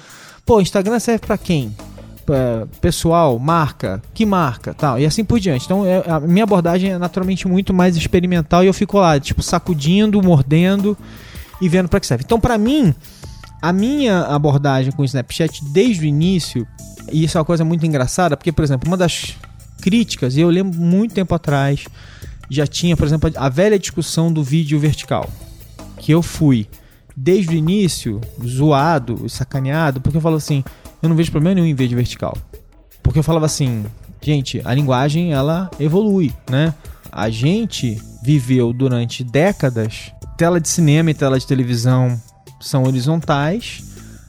Pô, 0.47 0.61
Instagram 0.61 1.01
serve 1.01 1.27
para 1.27 1.37
quem? 1.37 1.75
Pessoal, 2.81 3.39
marca, 3.39 4.03
que 4.15 4.25
marca, 4.27 4.75
tal, 4.75 4.99
e 4.99 5.07
assim 5.07 5.25
por 5.25 5.39
diante. 5.41 5.65
Então, 5.65 5.85
é- 5.85 6.05
a 6.09 6.21
minha 6.21 6.45
abordagem 6.45 6.93
é 6.93 6.99
naturalmente 6.99 7.47
muito 7.49 7.73
mais 7.73 7.97
experimental 7.97 8.63
e 8.65 8.67
eu 8.67 8.75
fico 8.75 8.99
lá, 8.99 9.19
tipo, 9.19 9.43
sacudindo, 9.43 10.23
mordendo 10.23 10.97
e 11.61 11.69
vendo 11.69 11.89
para 11.89 12.01
que 12.01 12.07
serve. 12.07 12.25
Então, 12.25 12.41
para 12.41 12.57
mim, 12.57 12.95
a 13.61 13.73
minha 13.73 14.23
abordagem 14.23 14.93
com 14.93 15.03
o 15.03 15.05
Snapchat 15.05 15.65
desde 15.67 16.05
o 16.05 16.07
início, 16.07 16.67
e 17.13 17.25
isso 17.25 17.37
é 17.37 17.41
uma 17.41 17.45
coisa 17.45 17.65
muito 17.65 17.85
engraçada, 17.85 18.37
porque, 18.37 18.53
por 18.53 18.65
exemplo, 18.65 18.89
uma 18.89 18.97
das 18.97 19.37
críticas, 19.81 20.37
e 20.37 20.41
eu 20.41 20.49
lembro 20.49 20.79
muito 20.79 21.15
tempo 21.15 21.35
atrás, 21.35 21.85
já 22.49 22.67
tinha, 22.67 22.97
por 22.97 23.07
exemplo, 23.07 23.31
a 23.37 23.49
velha 23.49 23.79
discussão 23.79 24.33
do 24.33 24.43
vídeo 24.43 24.79
vertical, 24.79 25.29
que 25.99 26.13
eu 26.13 26.23
fui 26.23 26.67
desde 27.17 27.55
o 27.55 27.59
início 27.59 28.21
zoado, 28.45 29.29
sacaneado, 29.29 30.01
porque 30.01 30.17
eu 30.17 30.23
falo 30.23 30.37
assim, 30.37 30.65
eu 31.03 31.09
não 31.09 31.17
vejo 31.17 31.31
problema 31.31 31.55
nenhum 31.55 31.67
em 31.67 31.75
vídeo 31.75 31.97
vertical. 31.97 32.37
Porque 33.03 33.19
eu 33.19 33.23
falava 33.23 33.47
assim, 33.47 33.85
gente, 34.21 34.61
a 34.65 34.75
linguagem 34.75 35.33
ela 35.33 35.71
evolui, 35.79 36.33
né? 36.49 36.75
A 37.11 37.29
gente 37.31 38.01
viveu 38.23 38.73
durante 38.73 39.25
décadas, 39.25 40.13
tela 40.37 40.61
de 40.61 40.69
cinema 40.69 41.11
e 41.11 41.15
tela 41.15 41.39
de 41.39 41.47
televisão 41.47 42.21
são 42.61 42.85
horizontais. 42.85 43.83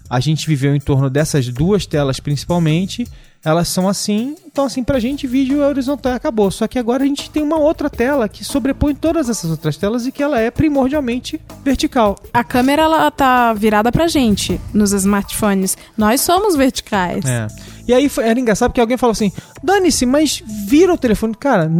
A 0.09 0.19
gente 0.19 0.47
viveu 0.47 0.75
em 0.75 0.79
torno 0.79 1.09
dessas 1.09 1.47
duas 1.49 1.85
telas 1.85 2.19
principalmente. 2.19 3.07
Elas 3.43 3.69
são 3.69 3.89
assim, 3.89 4.35
então 4.45 4.65
assim, 4.65 4.83
pra 4.83 4.99
gente 4.99 5.25
vídeo 5.25 5.63
é 5.63 5.67
horizontal 5.67 6.13
e 6.13 6.15
acabou. 6.15 6.51
Só 6.51 6.67
que 6.67 6.77
agora 6.77 7.03
a 7.03 7.07
gente 7.07 7.29
tem 7.31 7.41
uma 7.41 7.57
outra 7.57 7.89
tela 7.89 8.29
que 8.29 8.45
sobrepõe 8.45 8.93
todas 8.93 9.29
essas 9.29 9.49
outras 9.49 9.75
telas 9.77 10.05
e 10.05 10.11
que 10.11 10.21
ela 10.21 10.39
é 10.39 10.51
primordialmente 10.51 11.41
vertical. 11.63 12.15
A 12.31 12.43
câmera, 12.43 12.83
ela 12.83 13.09
tá 13.09 13.51
virada 13.53 13.91
pra 13.91 14.07
gente 14.07 14.61
nos 14.71 14.91
smartphones. 14.91 15.75
Nós 15.97 16.21
somos 16.21 16.55
verticais. 16.55 17.25
É. 17.25 17.47
E 17.87 17.93
aí 17.93 18.11
era 18.21 18.39
engraçado 18.39 18.69
porque 18.69 18.81
alguém 18.81 18.97
falou 18.97 19.13
assim: 19.13 19.31
dane-se, 19.63 20.05
mas 20.05 20.43
vira 20.45 20.93
o 20.93 20.97
telefone. 20.97 21.33
Cara, 21.33 21.71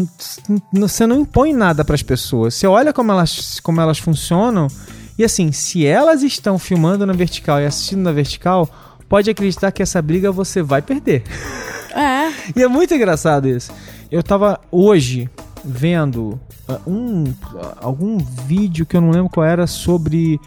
você 0.74 1.06
não 1.06 1.22
impõe 1.22 1.54
nada 1.54 1.86
pras 1.86 2.02
pessoas. 2.02 2.56
Você 2.56 2.66
olha 2.66 2.92
como 2.92 3.12
elas, 3.12 3.60
como 3.60 3.80
elas 3.80 4.00
funcionam. 4.00 4.68
E 5.18 5.24
assim, 5.24 5.52
se 5.52 5.86
elas 5.86 6.24
estão 6.24 6.58
filmando 6.58 7.06
na 7.06 7.14
vertical 7.14 7.62
e 7.62 7.66
assistindo 7.66 8.02
na 8.02 8.12
vertical, 8.12 8.68
pode 9.12 9.30
acreditar 9.30 9.74
que 9.74 9.84
essa 9.84 10.02
briga 10.02 10.32
você 10.32 10.64
vai 10.64 10.82
perder. 10.82 11.24
É. 11.94 12.32
E 12.56 12.64
é 12.64 12.68
muito 12.68 12.94
engraçado 12.94 13.46
isso. 13.50 13.70
Eu 14.10 14.24
tava 14.24 14.58
hoje 14.72 15.30
vendo 15.66 16.40
ah, 16.66 16.80
um 16.88 17.26
ah, 17.58 17.78
algum 17.82 18.18
vídeo 18.18 18.86
que 18.86 18.96
eu 18.96 19.02
não 19.02 19.12
lembro 19.12 19.30
qual 19.30 19.46
era 19.46 19.68
sobre 19.68 20.40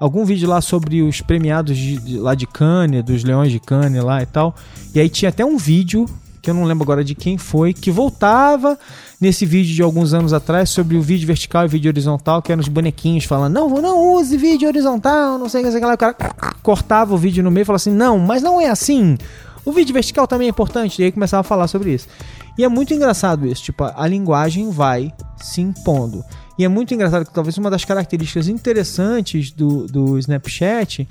algum 0.00 0.24
vídeo 0.24 0.48
lá 0.48 0.60
sobre 0.60 1.00
os 1.00 1.20
premiados 1.20 1.76
de, 1.78 1.96
de- 1.98 2.18
lá 2.18 2.34
de 2.34 2.46
Cannes, 2.48 3.04
dos 3.04 3.22
Leões 3.22 3.52
de 3.52 3.60
Cannes 3.60 4.02
lá 4.02 4.20
e 4.20 4.26
tal. 4.26 4.52
E 4.92 4.98
aí 4.98 5.08
tinha 5.08 5.28
até 5.28 5.44
um 5.44 5.56
vídeo 5.56 6.04
que 6.48 6.50
eu 6.50 6.54
não 6.54 6.64
lembro 6.64 6.82
agora 6.82 7.04
de 7.04 7.14
quem 7.14 7.36
foi, 7.36 7.74
que 7.74 7.90
voltava 7.90 8.78
nesse 9.20 9.44
vídeo 9.44 9.74
de 9.74 9.82
alguns 9.82 10.14
anos 10.14 10.32
atrás 10.32 10.70
sobre 10.70 10.96
o 10.96 11.02
vídeo 11.02 11.26
vertical 11.26 11.66
e 11.66 11.68
vídeo 11.68 11.90
horizontal, 11.90 12.40
que 12.40 12.50
eram 12.50 12.60
os 12.60 12.68
bonequinhos 12.68 13.24
falando: 13.24 13.52
"Não, 13.52 13.68
não 13.82 14.14
use 14.14 14.34
vídeo 14.38 14.66
horizontal, 14.66 15.36
não 15.36 15.46
sei 15.46 15.60
o 15.60 15.64
que, 15.66 15.72
sei 15.72 15.80
lá". 15.82 15.92
O 15.92 15.98
cara 15.98 16.16
cortava 16.62 17.14
o 17.14 17.18
vídeo 17.18 17.44
no 17.44 17.50
meio 17.50 17.62
e 17.62 17.66
falava 17.66 17.76
assim: 17.76 17.92
"Não, 17.92 18.18
mas 18.18 18.42
não 18.42 18.58
é 18.58 18.70
assim". 18.70 19.18
O 19.62 19.72
vídeo 19.72 19.92
vertical 19.92 20.26
também 20.26 20.46
é 20.46 20.50
importante, 20.50 21.02
e 21.02 21.04
aí 21.04 21.12
começava 21.12 21.42
a 21.42 21.44
falar 21.44 21.68
sobre 21.68 21.92
isso. 21.92 22.08
E 22.56 22.64
é 22.64 22.68
muito 22.68 22.94
engraçado 22.94 23.46
isso, 23.46 23.62
tipo, 23.62 23.84
a 23.84 24.06
linguagem 24.06 24.70
vai 24.70 25.12
se 25.42 25.60
impondo. 25.60 26.24
E 26.58 26.64
é 26.64 26.68
muito 26.68 26.94
engraçado 26.94 27.26
que 27.26 27.32
talvez 27.32 27.58
uma 27.58 27.70
das 27.70 27.84
características 27.84 28.48
interessantes 28.48 29.50
do, 29.50 29.86
do 29.86 30.18
Snapchat 30.18 31.06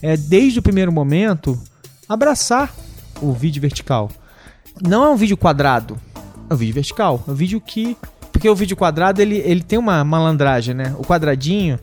é, 0.00 0.16
desde 0.16 0.58
o 0.58 0.62
primeiro 0.62 0.90
momento, 0.90 1.60
abraçar 2.08 2.74
o 3.20 3.32
vídeo 3.32 3.60
vertical. 3.60 4.10
Não 4.86 5.04
é 5.04 5.10
um 5.10 5.16
vídeo 5.16 5.36
quadrado, 5.36 5.98
é 6.48 6.54
um 6.54 6.56
vídeo 6.56 6.74
vertical. 6.74 7.22
É 7.26 7.30
um 7.30 7.34
vídeo 7.34 7.60
que. 7.60 7.96
Porque 8.32 8.48
o 8.48 8.54
vídeo 8.54 8.76
quadrado 8.76 9.20
ele, 9.20 9.36
ele 9.44 9.62
tem 9.62 9.78
uma 9.78 10.04
malandragem, 10.04 10.74
né? 10.74 10.94
O 10.98 11.02
quadradinho 11.04 11.78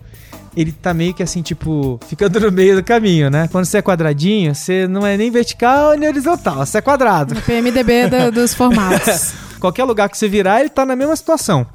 ele 0.56 0.72
tá 0.72 0.94
meio 0.94 1.14
que 1.14 1.22
assim, 1.22 1.42
tipo, 1.42 2.00
ficando 2.08 2.40
no 2.40 2.50
meio 2.50 2.78
do 2.78 2.84
caminho, 2.84 3.30
né? 3.30 3.50
Quando 3.52 3.66
você 3.66 3.80
é 3.80 3.82
quadradinho, 3.82 4.56
você 4.56 4.88
não 4.88 5.06
é 5.06 5.18
nem 5.18 5.30
vertical 5.30 5.96
nem 5.98 6.08
horizontal, 6.08 6.66
você 6.66 6.78
é 6.78 6.82
quadrado. 6.82 7.38
O 7.38 7.42
PMDB 7.42 8.08
do- 8.10 8.32
dos 8.32 8.54
formatos. 8.54 9.34
Qualquer 9.60 9.84
lugar 9.84 10.08
que 10.08 10.18
você 10.18 10.30
virar, 10.30 10.62
ele 10.62 10.70
tá 10.70 10.86
na 10.86 10.96
mesma 10.96 11.14
situação. 11.18 11.66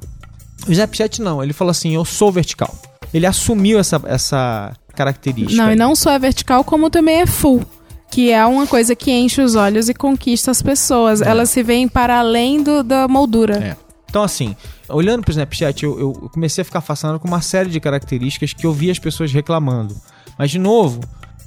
O 0.67 0.71
Snapchat 0.71 1.21
não, 1.21 1.43
ele 1.43 1.53
falou 1.53 1.69
assim: 1.69 1.93
eu 1.93 2.03
sou 2.05 2.31
vertical. 2.31 2.73
Ele 3.13 3.27
assumiu 3.27 3.77
essa, 3.77 4.01
essa 4.05 4.71
característica. 4.95 5.61
Não, 5.61 5.71
e 5.71 5.75
não 5.75 5.93
só 5.95 6.11
é 6.13 6.17
vertical, 6.19 6.63
como 6.63 6.89
também 6.89 7.21
é 7.21 7.25
full. 7.27 7.61
Que 8.11 8.31
é 8.31 8.45
uma 8.45 8.67
coisa 8.67 8.95
que 8.95 9.11
enche 9.11 9.41
os 9.41 9.55
olhos 9.55 9.89
e 9.89 9.93
conquista 9.93 10.51
as 10.51 10.61
pessoas. 10.61 11.21
Elas 11.21 11.49
se 11.49 11.63
veem 11.63 11.87
para 11.87 12.19
além 12.19 12.61
do, 12.61 12.83
da 12.83 13.07
moldura. 13.07 13.57
É. 13.57 13.91
Então, 14.09 14.21
assim, 14.23 14.55
olhando 14.89 15.23
pro 15.23 15.31
Snapchat, 15.31 15.83
eu, 15.83 15.97
eu 15.97 16.29
comecei 16.33 16.61
a 16.61 16.65
ficar 16.65 16.81
fascinado 16.81 17.17
com 17.17 17.27
uma 17.27 17.41
série 17.41 17.69
de 17.69 17.79
características 17.79 18.51
que 18.51 18.67
eu 18.67 18.73
vi 18.73 18.91
as 18.91 18.99
pessoas 18.99 19.31
reclamando. 19.31 19.95
Mas, 20.37 20.51
de 20.51 20.59
novo, 20.59 20.99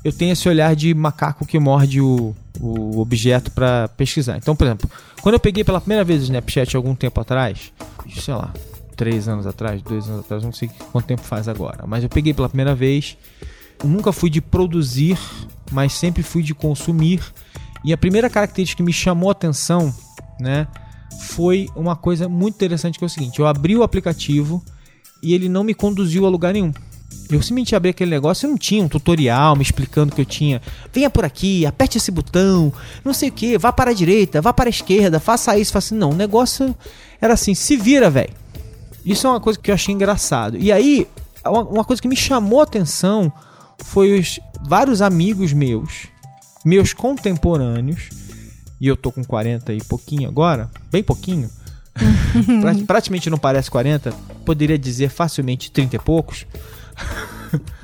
eu 0.03 0.13
tenho 0.13 0.33
esse 0.33 0.49
olhar 0.49 0.75
de 0.75 0.95
macaco 0.95 1.47
que 1.47 1.59
morde 1.59 2.01
o, 2.01 2.35
o 2.61 3.01
objeto 3.01 3.51
para 3.51 3.89
pesquisar. 3.89 4.37
Então, 4.37 4.57
por 4.57 4.67
exemplo, 4.67 4.91
quando 5.23 5.35
eu 5.35 5.41
peguei 5.41 5.65
pela 5.65 5.81
primeira 5.81 6.05
vez 6.05 6.23
o 6.23 6.25
Snapchat 6.25 6.77
algum 6.77 6.95
tempo 6.95 7.21
atrás, 7.21 7.73
sei 8.15 8.35
lá, 8.35 8.53
três 8.97 9.29
anos 9.29 9.47
atrás, 9.47 9.83
dois 9.83 10.09
anos 10.09 10.21
atrás, 10.21 10.43
não 10.43 10.53
sei 10.53 10.71
quanto 10.93 11.07
tempo 11.07 11.23
faz 11.23 11.49
agora, 11.49 11.85
mas 11.87 12.03
eu 12.03 12.09
peguei 12.09 12.33
pela 12.33 12.49
primeira 12.49 12.75
vez. 12.75 13.17
Eu 13.83 13.89
nunca 13.89 14.13
fui 14.13 14.31
de 14.31 14.41
produzir, 14.41 15.19
mas 15.75 15.93
sempre 15.93 16.23
fui 16.23 16.43
de 16.43 16.55
consumir. 16.55 17.21
E 17.85 17.93
a 17.93 17.99
primeira 17.99 18.31
característica 18.31 18.79
que 18.79 18.83
me 18.83 18.93
chamou 18.93 19.29
a 19.29 19.33
atenção, 19.33 19.93
né, 20.41 20.67
foi 21.23 21.69
uma 21.75 21.97
coisa 21.97 22.29
muito 22.29 22.55
interessante 22.55 22.99
que 22.99 23.05
é 23.05 23.07
o 23.07 23.11
seguinte: 23.11 23.41
eu 23.41 23.47
abri 23.47 23.77
o 23.77 23.83
aplicativo 23.83 24.65
e 25.23 25.35
ele 25.35 25.49
não 25.49 25.65
me 25.65 25.75
conduziu 25.75 26.25
a 26.25 26.31
lugar 26.31 26.55
nenhum. 26.55 26.73
Eu 27.31 27.41
simplesmente 27.41 27.75
abri 27.75 27.91
aquele 27.91 28.11
negócio 28.11 28.47
e 28.47 28.51
não 28.51 28.59
tinha 28.59 28.85
um 28.85 28.89
tutorial 28.89 29.57
me 29.57 29.63
explicando 29.63 30.15
que 30.15 30.21
eu 30.21 30.27
tinha. 30.27 30.61
Venha 30.93 31.09
por 31.09 31.25
aqui, 31.25 31.65
aperte 31.65 31.99
esse 31.99 32.11
botão, 32.11 32.73
não 33.05 33.15
sei 33.15 33.31
o 33.31 33.33
que, 33.33 33.57
vá 33.57 33.73
para 33.73 33.91
a 33.91 33.95
direita, 33.95 34.43
vá 34.43 34.53
para 34.53 34.69
a 34.69 34.71
esquerda, 34.71 35.19
faça 35.19 35.57
isso, 35.59 35.73
faça 35.73 35.95
assim. 35.95 35.97
Não, 35.97 36.11
o 36.11 36.15
negócio 36.15 36.75
era 37.21 37.35
assim, 37.35 37.55
se 37.55 37.77
vira, 37.77 38.11
velho. 38.11 38.33
Isso 39.05 39.27
é 39.27 39.31
uma 39.31 39.41
coisa 39.41 39.59
que 39.59 39.71
eu 39.71 39.75
achei 39.75 39.95
engraçado. 39.95 40.57
E 40.59 40.71
aí, 40.71 41.07
uma, 41.45 41.63
uma 41.63 41.85
coisa 41.85 42.01
que 42.01 42.09
me 42.09 42.17
chamou 42.17 42.61
a 42.61 42.65
atenção 42.65 43.33
foi 43.85 44.19
os 44.19 44.41
vários 44.67 45.01
amigos 45.03 45.53
meus, 45.53 46.07
meus 46.65 46.93
contemporâneos, 46.93 48.09
e 48.81 48.87
eu 48.89 48.97
tô 48.97 49.13
com 49.13 49.23
40 49.23 49.73
e 49.73 49.83
pouquinho 49.83 50.29
agora, 50.29 50.71
bem 50.91 51.03
pouquinho. 51.03 51.49
Pra- 52.61 52.75
praticamente 52.87 53.31
não 53.31 53.39
parece 53.39 53.71
40, 53.71 54.11
poderia 54.45 54.77
dizer 54.79 55.09
facilmente 55.11 55.71
30 55.71 55.95
e 55.97 55.99
poucos. 56.01 56.45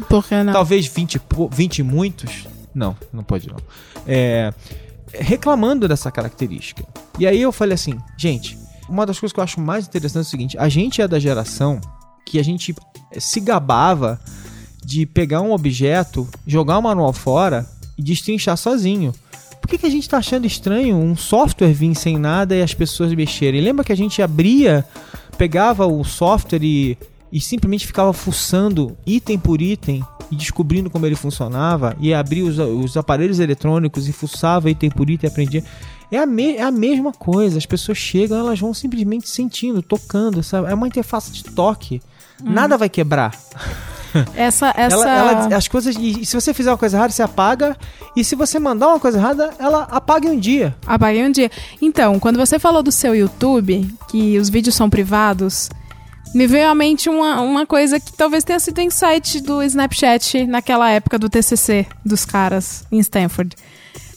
Por 0.09 0.27
que 0.27 0.43
não? 0.43 0.53
Talvez 0.53 0.87
20, 0.87 1.15
e 1.15 1.19
pou- 1.21 1.49
20 1.49 1.79
e 1.79 1.83
muitos. 1.85 2.47
Não, 2.75 2.97
não 3.13 3.23
pode 3.23 3.49
não. 3.49 3.57
É, 4.07 4.53
reclamando 5.13 5.87
dessa 5.87 6.11
característica. 6.11 6.85
E 7.19 7.27
aí 7.27 7.41
eu 7.41 7.53
falei 7.53 7.75
assim, 7.75 7.97
gente, 8.17 8.59
uma 8.89 9.07
das 9.07 9.21
coisas 9.21 9.33
que 9.33 9.39
eu 9.39 9.45
acho 9.45 9.61
mais 9.61 9.87
interessante 9.87 10.25
é 10.25 10.27
o 10.27 10.31
seguinte: 10.31 10.59
a 10.59 10.69
gente 10.69 11.01
é 11.01 11.07
da 11.07 11.21
geração 11.21 11.81
que 12.27 12.39
a 12.39 12.43
gente 12.43 12.75
se 13.19 13.39
gabava 13.41 14.21
de 14.85 15.07
pegar 15.07 15.41
um 15.41 15.53
objeto, 15.53 16.29
jogar 16.47 16.79
o 16.79 16.83
manual 16.83 17.13
fora 17.13 17.67
e 17.99 18.03
destrinchar 18.03 18.57
sozinho. 18.57 19.13
Por 19.61 19.69
que, 19.69 19.77
que 19.79 19.87
a 19.87 19.91
gente 19.91 20.09
tá 20.09 20.17
achando 20.19 20.47
estranho 20.47 20.97
um 20.97 21.15
software 21.15 21.73
vir 21.73 21.95
sem 21.95 22.17
nada 22.19 22.57
e 22.57 22.63
as 22.63 22.73
pessoas 22.73 23.13
mexerem? 23.13 23.61
Lembra 23.61 23.85
que 23.85 23.93
a 23.93 23.97
gente 23.97 24.23
abria, 24.23 24.85
pegava 25.37 25.87
o 25.87 26.03
software 26.03 26.63
e, 26.65 26.97
e 27.31 27.41
simplesmente 27.41 27.87
ficava 27.87 28.13
fuçando 28.13 28.97
item 29.07 29.39
por 29.39 29.61
item 29.61 30.03
e 30.31 30.37
descobrindo 30.37 30.89
como 30.89 31.05
ele 31.05 31.15
funcionava 31.15 31.95
e 32.01 32.15
abria 32.15 32.45
os, 32.45 32.59
os 32.59 32.97
aparelhos 32.97 33.39
eletrônicos 33.39 34.09
e 34.09 34.13
fuçava 34.13 34.71
item 34.71 34.91
por 34.91 35.11
item 35.11 35.29
e 35.29 35.31
aprendia. 35.31 35.65
É 36.11 36.19
a, 36.19 36.27
me- 36.27 36.57
é 36.57 36.63
a 36.63 36.71
mesma 36.73 37.13
coisa, 37.13 37.59
as 37.59 37.67
pessoas 37.67 37.99
chegam, 37.99 38.39
elas 38.39 38.59
vão 38.59 38.73
simplesmente 38.75 39.29
sentindo, 39.29 39.83
tocando, 39.83 40.43
sabe? 40.43 40.69
É 40.71 40.75
uma 40.75 40.89
interface 40.89 41.31
de 41.33 41.45
toque. 41.45 42.01
Nada 42.43 42.79
vai 42.79 42.89
quebrar. 42.89 43.39
Essa, 44.35 44.73
essa... 44.77 44.97
Ela, 45.09 45.11
ela- 45.47 45.57
as 45.57 45.69
coisas. 45.69 45.97
E, 45.99 46.25
se 46.25 46.35
você 46.35 46.53
fizer 46.55 46.71
uma 46.71 46.79
coisa 46.79 46.97
errada, 46.97 47.13
você 47.13 47.23
apaga. 47.23 47.77
E 48.17 48.25
se 48.25 48.35
você 48.35 48.59
mandar 48.59 48.89
uma 48.89 49.01
coisa 49.01 49.19
errada, 49.19 49.51
ela 49.59 49.83
apaga 49.91 50.29
em 50.29 50.33
um 50.33 50.39
dia. 50.39 50.75
Apaguei 50.87 51.25
um 51.25 51.31
dia. 51.31 51.51
Então, 51.81 52.19
quando 52.19 52.37
você 52.37 52.59
falou 52.59 52.83
do 52.83 52.93
seu 52.93 53.15
YouTube, 53.15 53.89
que 54.09 54.39
os 54.39 54.49
vídeos 54.49 54.75
são 54.75 54.91
privados, 54.91 55.69
me 56.35 56.47
veio 56.47 56.69
à 56.69 56.75
mente 56.75 57.09
uma, 57.09 57.41
uma 57.41 57.67
coisa 57.67 57.99
que 57.99 58.13
talvez 58.13 58.45
tenha 58.45 58.61
sido 58.61 58.81
insight 58.81 59.41
do 59.41 59.63
Snapchat 59.63 60.47
naquela 60.47 60.91
época 60.91 61.19
do 61.19 61.29
TCC 61.29 61.87
dos 62.05 62.25
caras 62.25 62.85
em 62.93 62.99
Stanford. 63.01 63.57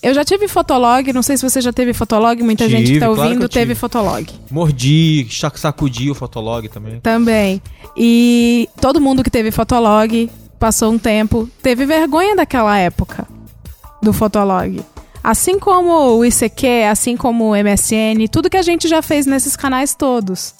Eu 0.01 0.13
já 0.13 0.23
tive 0.25 0.47
Fotolog, 0.49 1.13
não 1.13 1.23
sei 1.23 1.37
se 1.37 1.49
você 1.49 1.61
já 1.61 1.71
teve 1.71 1.93
Fotolog, 1.93 2.43
muita 2.43 2.67
gente 2.67 2.81
que 2.81 2.87
Tive, 2.87 2.99
tá 2.99 3.05
claro 3.05 3.15
que 3.21 3.25
ouvindo 3.27 3.43
eu 3.43 3.49
teve 3.49 3.67
tive. 3.67 3.75
Fotolog. 3.79 4.27
Mordi, 4.51 5.27
sac- 5.31 5.57
sacudi 5.57 6.11
o 6.11 6.15
Fotolog 6.15 6.67
também. 6.67 6.99
Também. 6.99 7.61
E 7.95 8.67
todo 8.81 8.99
mundo 8.99 9.23
que 9.23 9.29
teve 9.31 9.49
Fotolog, 9.49 10.29
passou 10.59 10.91
um 10.91 10.97
tempo, 10.99 11.49
teve 11.61 11.85
vergonha 11.85 12.35
daquela 12.35 12.77
época 12.77 13.25
do 14.01 14.11
Fotolog. 14.11 14.81
Assim 15.23 15.57
como 15.57 16.17
o 16.17 16.25
ICQ, 16.25 16.67
assim 16.91 17.15
como 17.15 17.51
o 17.51 17.55
MSN, 17.55 18.27
tudo 18.29 18.49
que 18.49 18.57
a 18.57 18.61
gente 18.61 18.89
já 18.89 19.01
fez 19.01 19.25
nesses 19.25 19.55
canais 19.55 19.95
todos. 19.95 20.53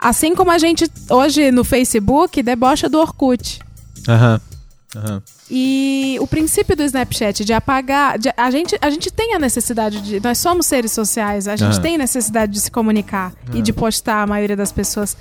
Assim 0.00 0.34
como 0.34 0.50
a 0.50 0.58
gente 0.58 0.90
hoje 1.10 1.50
no 1.50 1.62
Facebook 1.64 2.42
debocha 2.42 2.88
do 2.88 2.98
Orkut. 2.98 3.60
Aham. 4.08 4.40
Aham. 4.96 5.22
E 5.48 6.16
o 6.20 6.26
princípio 6.26 6.74
do 6.76 6.82
Snapchat 6.82 7.44
de 7.44 7.52
apagar. 7.52 8.18
de- 8.18 8.32
a, 8.36 8.50
gente, 8.50 8.76
a 8.80 8.88
gente 8.90 9.10
tem 9.10 9.34
a 9.34 9.38
necessidade 9.38 10.00
de. 10.00 10.20
Nós 10.20 10.38
somos 10.38 10.66
seres 10.66 10.92
sociais, 10.92 11.46
a 11.46 11.54
gente 11.56 11.76
Ah. 11.76 11.80
tem 11.80 11.98
necessidade 11.98 12.52
de 12.52 12.60
se 12.60 12.70
comunicar 12.70 13.32
e 13.54 13.60
de 13.62 13.72
postar 13.72 14.22
a 14.22 14.26
maioria 14.26 14.56
das 14.56 14.72
pessoas. 14.72 15.16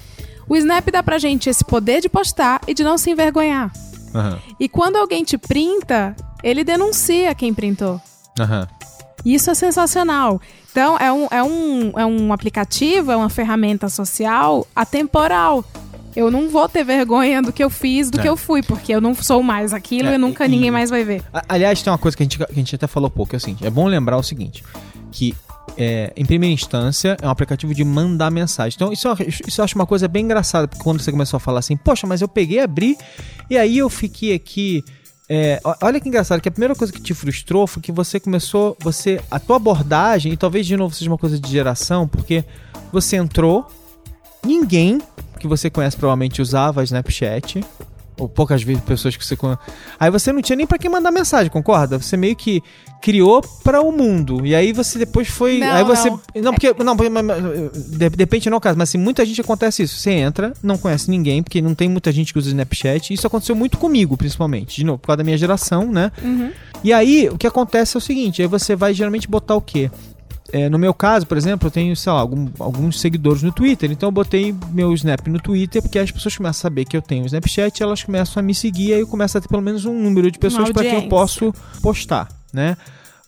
O 0.47 0.55
Snap 0.55 0.87
dá 0.91 1.03
pra 1.03 1.19
gente 1.19 1.49
esse 1.49 1.63
poder 1.63 2.01
de 2.01 2.09
postar 2.09 2.61
e 2.67 2.73
de 2.73 2.83
não 2.83 2.97
se 2.97 3.11
envergonhar. 3.11 3.71
Aham. 4.15 4.39
E 4.59 4.67
quando 4.69 4.95
alguém 4.95 5.23
te 5.23 5.37
printa, 5.37 6.15
ele 6.43 6.63
denuncia 6.63 7.35
quem 7.35 7.53
printou. 7.53 8.01
Aham. 8.39 8.67
Isso 9.25 9.51
é 9.51 9.53
sensacional. 9.53 10.41
Então, 10.71 10.97
é 10.97 11.11
um, 11.11 11.27
é, 11.31 11.43
um, 11.43 11.91
é 11.99 12.05
um 12.05 12.31
aplicativo, 12.33 13.11
é 13.11 13.15
uma 13.15 13.29
ferramenta 13.29 13.89
social 13.89 14.65
atemporal. 14.75 15.63
Eu 16.15 16.31
não 16.31 16.49
vou 16.49 16.67
ter 16.67 16.83
vergonha 16.83 17.41
do 17.41 17.51
que 17.53 17.63
eu 17.63 17.69
fiz, 17.69 18.09
do 18.09 18.19
É. 18.19 18.21
que 18.23 18.27
eu 18.29 18.35
fui, 18.35 18.61
porque 18.63 18.93
eu 18.93 18.99
não 19.01 19.13
sou 19.15 19.41
mais 19.43 19.73
aquilo 19.73 20.09
É, 20.09 20.15
e 20.15 20.17
nunca 20.17 20.45
e- 20.45 20.49
ninguém 20.49 20.71
mais 20.71 20.89
vai 20.89 21.03
ver. 21.03 21.23
Aliás, 21.47 21.81
tem 21.81 21.91
uma 21.91 21.99
coisa 21.99 22.17
que 22.17 22.23
a 22.23 22.25
gente, 22.25 22.37
que 22.37 22.43
a 22.43 22.53
gente 22.53 22.75
até 22.75 22.87
falou 22.87 23.09
pouco, 23.09 23.35
é 23.35 23.37
o 23.37 23.39
seguinte, 23.39 23.65
é 23.65 23.69
bom 23.69 23.87
lembrar 23.87 24.17
o 24.17 24.23
seguinte, 24.23 24.63
que 25.11 25.35
é, 25.77 26.11
em 26.17 26.25
primeira 26.25 26.53
instância 26.53 27.15
é 27.21 27.25
um 27.27 27.29
aplicativo 27.29 27.73
de 27.73 27.83
mandar 27.85 28.29
mensagem. 28.31 28.75
Então 28.75 28.91
isso, 28.91 29.07
isso 29.47 29.61
eu 29.61 29.63
acho 29.65 29.75
uma 29.75 29.85
coisa 29.85 30.07
bem 30.07 30.25
engraçada, 30.25 30.67
porque 30.67 30.83
quando 30.83 30.99
você 31.01 31.11
começou 31.11 31.37
a 31.37 31.39
falar 31.39 31.59
assim, 31.59 31.77
poxa, 31.77 32.05
mas 32.07 32.21
eu 32.21 32.27
peguei, 32.27 32.59
abri, 32.59 32.97
e 33.49 33.57
aí 33.57 33.77
eu 33.77 33.89
fiquei 33.89 34.33
aqui... 34.33 34.83
é, 35.29 35.61
olha 35.81 35.99
que 35.99 36.09
engraçado, 36.09 36.41
que 36.41 36.49
a 36.49 36.51
primeira 36.51 36.73
coisa 36.73 36.91
que 36.91 36.99
te 36.99 37.13
frustrou 37.13 37.67
foi 37.67 37.83
que 37.83 37.91
você 37.91 38.19
começou, 38.19 38.75
você, 38.79 39.21
a 39.29 39.39
tua 39.39 39.57
abordagem, 39.57 40.33
e 40.33 40.37
talvez 40.37 40.65
de 40.65 40.75
novo 40.75 40.95
seja 40.95 41.09
uma 41.09 41.19
coisa 41.19 41.39
de 41.39 41.51
geração, 41.51 42.07
porque 42.07 42.43
você 42.91 43.17
entrou, 43.17 43.67
ninguém 44.43 44.99
que 45.39 45.47
você 45.47 45.69
conhece 45.69 45.95
provavelmente 45.95 46.41
usava 46.41 46.83
Snapchat, 46.83 47.63
ou 48.19 48.27
poucas 48.27 48.61
vezes 48.61 48.81
pessoas 48.83 49.15
que 49.15 49.25
você. 49.25 49.37
Aí 49.99 50.11
você 50.11 50.31
não 50.31 50.41
tinha 50.41 50.55
nem 50.55 50.67
pra 50.67 50.77
quem 50.77 50.91
mandar 50.91 51.11
mensagem, 51.11 51.49
concorda? 51.49 51.97
Você 51.97 52.17
meio 52.17 52.35
que 52.35 52.61
criou 53.01 53.41
para 53.63 53.81
o 53.81 53.91
mundo. 53.91 54.45
E 54.45 54.53
aí 54.53 54.73
você 54.73 54.99
depois 54.99 55.27
foi. 55.27 55.59
Não, 55.59 55.71
aí 55.71 55.83
você. 55.83 56.09
não. 56.09 56.19
Não, 56.35 56.53
porque. 56.53 56.75
Não, 56.83 56.95
de, 56.95 58.09
depende 58.09 58.49
não 58.49 58.55
é 58.55 58.57
o 58.57 58.61
caso, 58.61 58.77
mas 58.77 58.89
assim, 58.89 58.97
muita 58.97 59.25
gente 59.25 59.39
acontece 59.41 59.83
isso. 59.83 59.97
Você 59.97 60.11
entra, 60.11 60.53
não 60.61 60.77
conhece 60.77 61.09
ninguém, 61.09 61.41
porque 61.41 61.61
não 61.61 61.73
tem 61.73 61.89
muita 61.89 62.11
gente 62.11 62.33
que 62.33 62.39
usa 62.39 62.49
Snapchat. 62.49 63.13
Isso 63.13 63.25
aconteceu 63.25 63.55
muito 63.55 63.77
comigo, 63.77 64.17
principalmente. 64.17 64.75
De 64.75 64.85
novo, 64.85 64.99
por 64.99 65.07
causa 65.07 65.17
da 65.17 65.23
minha 65.23 65.37
geração, 65.37 65.91
né? 65.91 66.11
Uhum. 66.21 66.51
E 66.83 66.93
aí, 66.93 67.29
o 67.29 67.37
que 67.37 67.47
acontece 67.47 67.95
é 67.95 67.99
o 67.99 68.01
seguinte: 68.01 68.41
aí 68.41 68.47
você 68.47 68.75
vai 68.75 68.93
geralmente 68.93 69.27
botar 69.27 69.55
o 69.55 69.61
quê? 69.61 69.89
É, 70.51 70.67
no 70.69 70.79
meu 70.79 70.93
caso, 70.93 71.27
por 71.27 71.37
exemplo, 71.37 71.67
eu 71.67 71.71
tenho, 71.71 71.95
sei 71.95 72.11
lá, 72.11 72.19
algum- 72.19 72.47
alguns 72.59 72.99
seguidores 72.99 73.43
no 73.43 73.51
Twitter. 73.51 73.91
Então 73.91 74.07
eu 74.07 74.11
botei 74.11 74.55
meu 74.71 74.91
Snap 74.93 75.27
no 75.27 75.39
Twitter, 75.39 75.81
porque 75.81 75.99
as 75.99 76.09
pessoas 76.11 76.35
começam 76.35 76.59
a 76.59 76.61
saber 76.61 76.85
que 76.85 76.97
eu 76.97 77.01
tenho 77.01 77.23
o 77.23 77.25
Snapchat, 77.27 77.83
elas 77.83 78.03
começam 78.03 78.39
a 78.41 78.43
me 78.43 78.55
seguir, 78.55 78.93
aí 78.93 78.99
eu 79.01 79.07
começo 79.07 79.37
a 79.37 79.41
ter 79.41 79.47
pelo 79.47 79.61
menos 79.61 79.85
um 79.85 79.93
número 79.93 80.31
de 80.31 80.39
pessoas 80.39 80.71
para 80.71 80.83
que 80.83 80.95
eu 80.95 81.09
posso 81.09 81.53
postar, 81.81 82.27
né? 82.51 82.75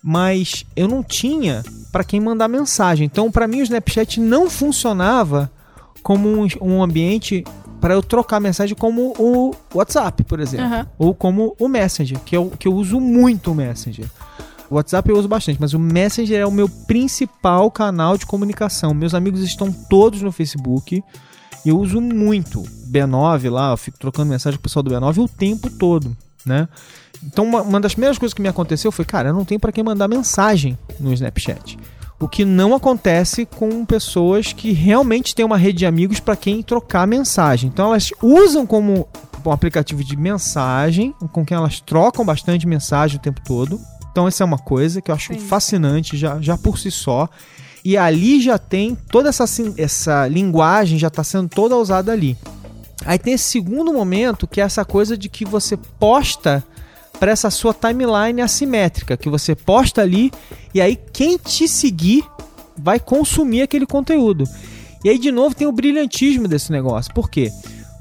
Mas 0.03 0.65
eu 0.75 0.88
não 0.88 1.03
tinha 1.03 1.63
para 1.91 2.03
quem 2.03 2.19
mandar 2.19 2.47
mensagem. 2.47 3.05
Então, 3.05 3.29
para 3.31 3.47
mim, 3.47 3.60
o 3.60 3.63
Snapchat 3.63 4.19
não 4.19 4.49
funcionava 4.49 5.51
como 6.01 6.27
um, 6.27 6.47
um 6.62 6.81
ambiente 6.81 7.43
para 7.79 7.93
eu 7.93 8.01
trocar 8.01 8.39
mensagem 8.39 8.75
como 8.75 9.13
o 9.19 9.51
WhatsApp, 9.73 10.23
por 10.23 10.39
exemplo 10.39 10.65
Aham. 10.65 10.88
ou 10.97 11.13
como 11.15 11.55
o 11.60 11.67
Messenger, 11.67 12.19
que 12.19 12.36
eu, 12.38 12.51
que 12.57 12.67
eu 12.67 12.73
uso 12.75 12.99
muito 12.99 13.51
o 13.51 13.55
Messenger. 13.55 14.05
O 14.71 14.75
WhatsApp 14.75 15.10
eu 15.10 15.17
uso 15.17 15.27
bastante, 15.27 15.60
mas 15.60 15.73
o 15.73 15.79
Messenger 15.79 16.39
é 16.39 16.45
o 16.45 16.51
meu 16.51 16.69
principal 16.69 17.69
canal 17.69 18.17
de 18.17 18.25
comunicação. 18.25 18.93
Meus 18.93 19.13
amigos 19.13 19.41
estão 19.41 19.69
todos 19.69 20.21
no 20.21 20.31
Facebook 20.31 21.03
Eu 21.65 21.77
uso 21.77 21.99
muito 21.99 22.63
B9 22.89 23.51
lá, 23.51 23.71
eu 23.71 23.77
fico 23.77 23.99
trocando 23.99 24.29
mensagem 24.29 24.57
com 24.57 24.62
o 24.62 24.63
pessoal 24.63 24.81
do 24.81 24.89
B9 24.89 25.17
o 25.17 25.27
tempo 25.27 25.69
todo, 25.69 26.15
né? 26.45 26.69
Então 27.21 27.43
uma, 27.43 27.62
uma 27.62 27.81
das 27.81 27.93
primeiras 27.93 28.17
coisas 28.17 28.34
que 28.34 28.41
me 28.41 28.47
aconteceu 28.47 28.93
foi, 28.93 29.03
cara, 29.03 29.27
eu 29.27 29.34
não 29.34 29.43
tenho 29.43 29.60
para 29.60 29.73
quem 29.73 29.84
mandar 29.84 30.07
mensagem 30.07 30.77
no 30.97 31.12
Snapchat. 31.12 31.77
O 32.17 32.29
que 32.29 32.45
não 32.45 32.73
acontece 32.73 33.45
com 33.45 33.84
pessoas 33.84 34.53
que 34.53 34.71
realmente 34.71 35.36
têm 35.36 35.43
uma 35.43 35.57
rede 35.57 35.79
de 35.79 35.86
amigos 35.86 36.21
para 36.21 36.38
quem 36.38 36.63
trocar 36.63 37.05
mensagem. 37.05 37.69
Então 37.69 37.88
elas 37.88 38.12
usam 38.21 38.65
como 38.65 39.05
um 39.45 39.51
aplicativo 39.51 40.01
de 40.01 40.15
mensagem, 40.15 41.13
com 41.34 41.43
quem 41.43 41.57
elas 41.57 41.81
trocam 41.81 42.23
bastante 42.23 42.65
mensagem 42.65 43.17
o 43.17 43.21
tempo 43.21 43.41
todo. 43.43 43.77
Então 44.12 44.28
essa 44.28 44.43
é 44.43 44.45
uma 44.45 44.58
coisa 44.58 45.02
que 45.02 45.10
eu 45.10 45.15
acho 45.15 45.34
Sim. 45.34 45.39
fascinante 45.39 46.17
já, 46.17 46.39
já 46.41 46.58
por 46.58 46.78
si 46.78 46.91
só. 46.91 47.30
E 47.84 47.97
ali 47.97 48.41
já 48.41 48.58
tem 48.58 48.95
toda 48.95 49.30
essa, 49.30 49.45
essa 49.78 50.28
linguagem 50.28 51.00
já 51.00 51.08
está 51.08 51.24
sendo 51.24 51.50
toda 51.50 51.76
usada 51.76 52.12
ali. 52.12 52.38
Aí 53.06 53.17
tem 53.17 53.34
esse 53.34 53.45
segundo 53.45 53.91
momento 53.91 54.47
que 54.47 54.62
é 54.62 54.63
essa 54.63 54.86
coisa 54.86 55.17
de 55.17 55.28
que 55.28 55.43
você 55.43 55.76
posta 55.76 56.63
para 57.19 57.32
essa 57.32 57.50
sua 57.50 57.74
timeline 57.74 58.41
assimétrica, 58.41 59.17
que 59.17 59.30
você 59.30 59.56
posta 59.56 60.02
ali 60.02 60.32
e 60.74 60.82
aí 60.82 60.95
quem 61.12 61.38
te 61.38 61.67
seguir 61.67 62.24
vai 62.78 63.00
consumir 63.00 63.63
aquele 63.63 63.86
conteúdo. 63.86 64.43
E 65.04 65.10
aí 65.10 65.17
de 65.17 65.32
novo 65.32 65.56
tem 65.56 65.67
o 65.67 65.71
brilhantismo 65.71 66.47
desse 66.47 66.71
negócio. 66.71 67.13
Por 67.13 67.30
quê? 67.30 67.52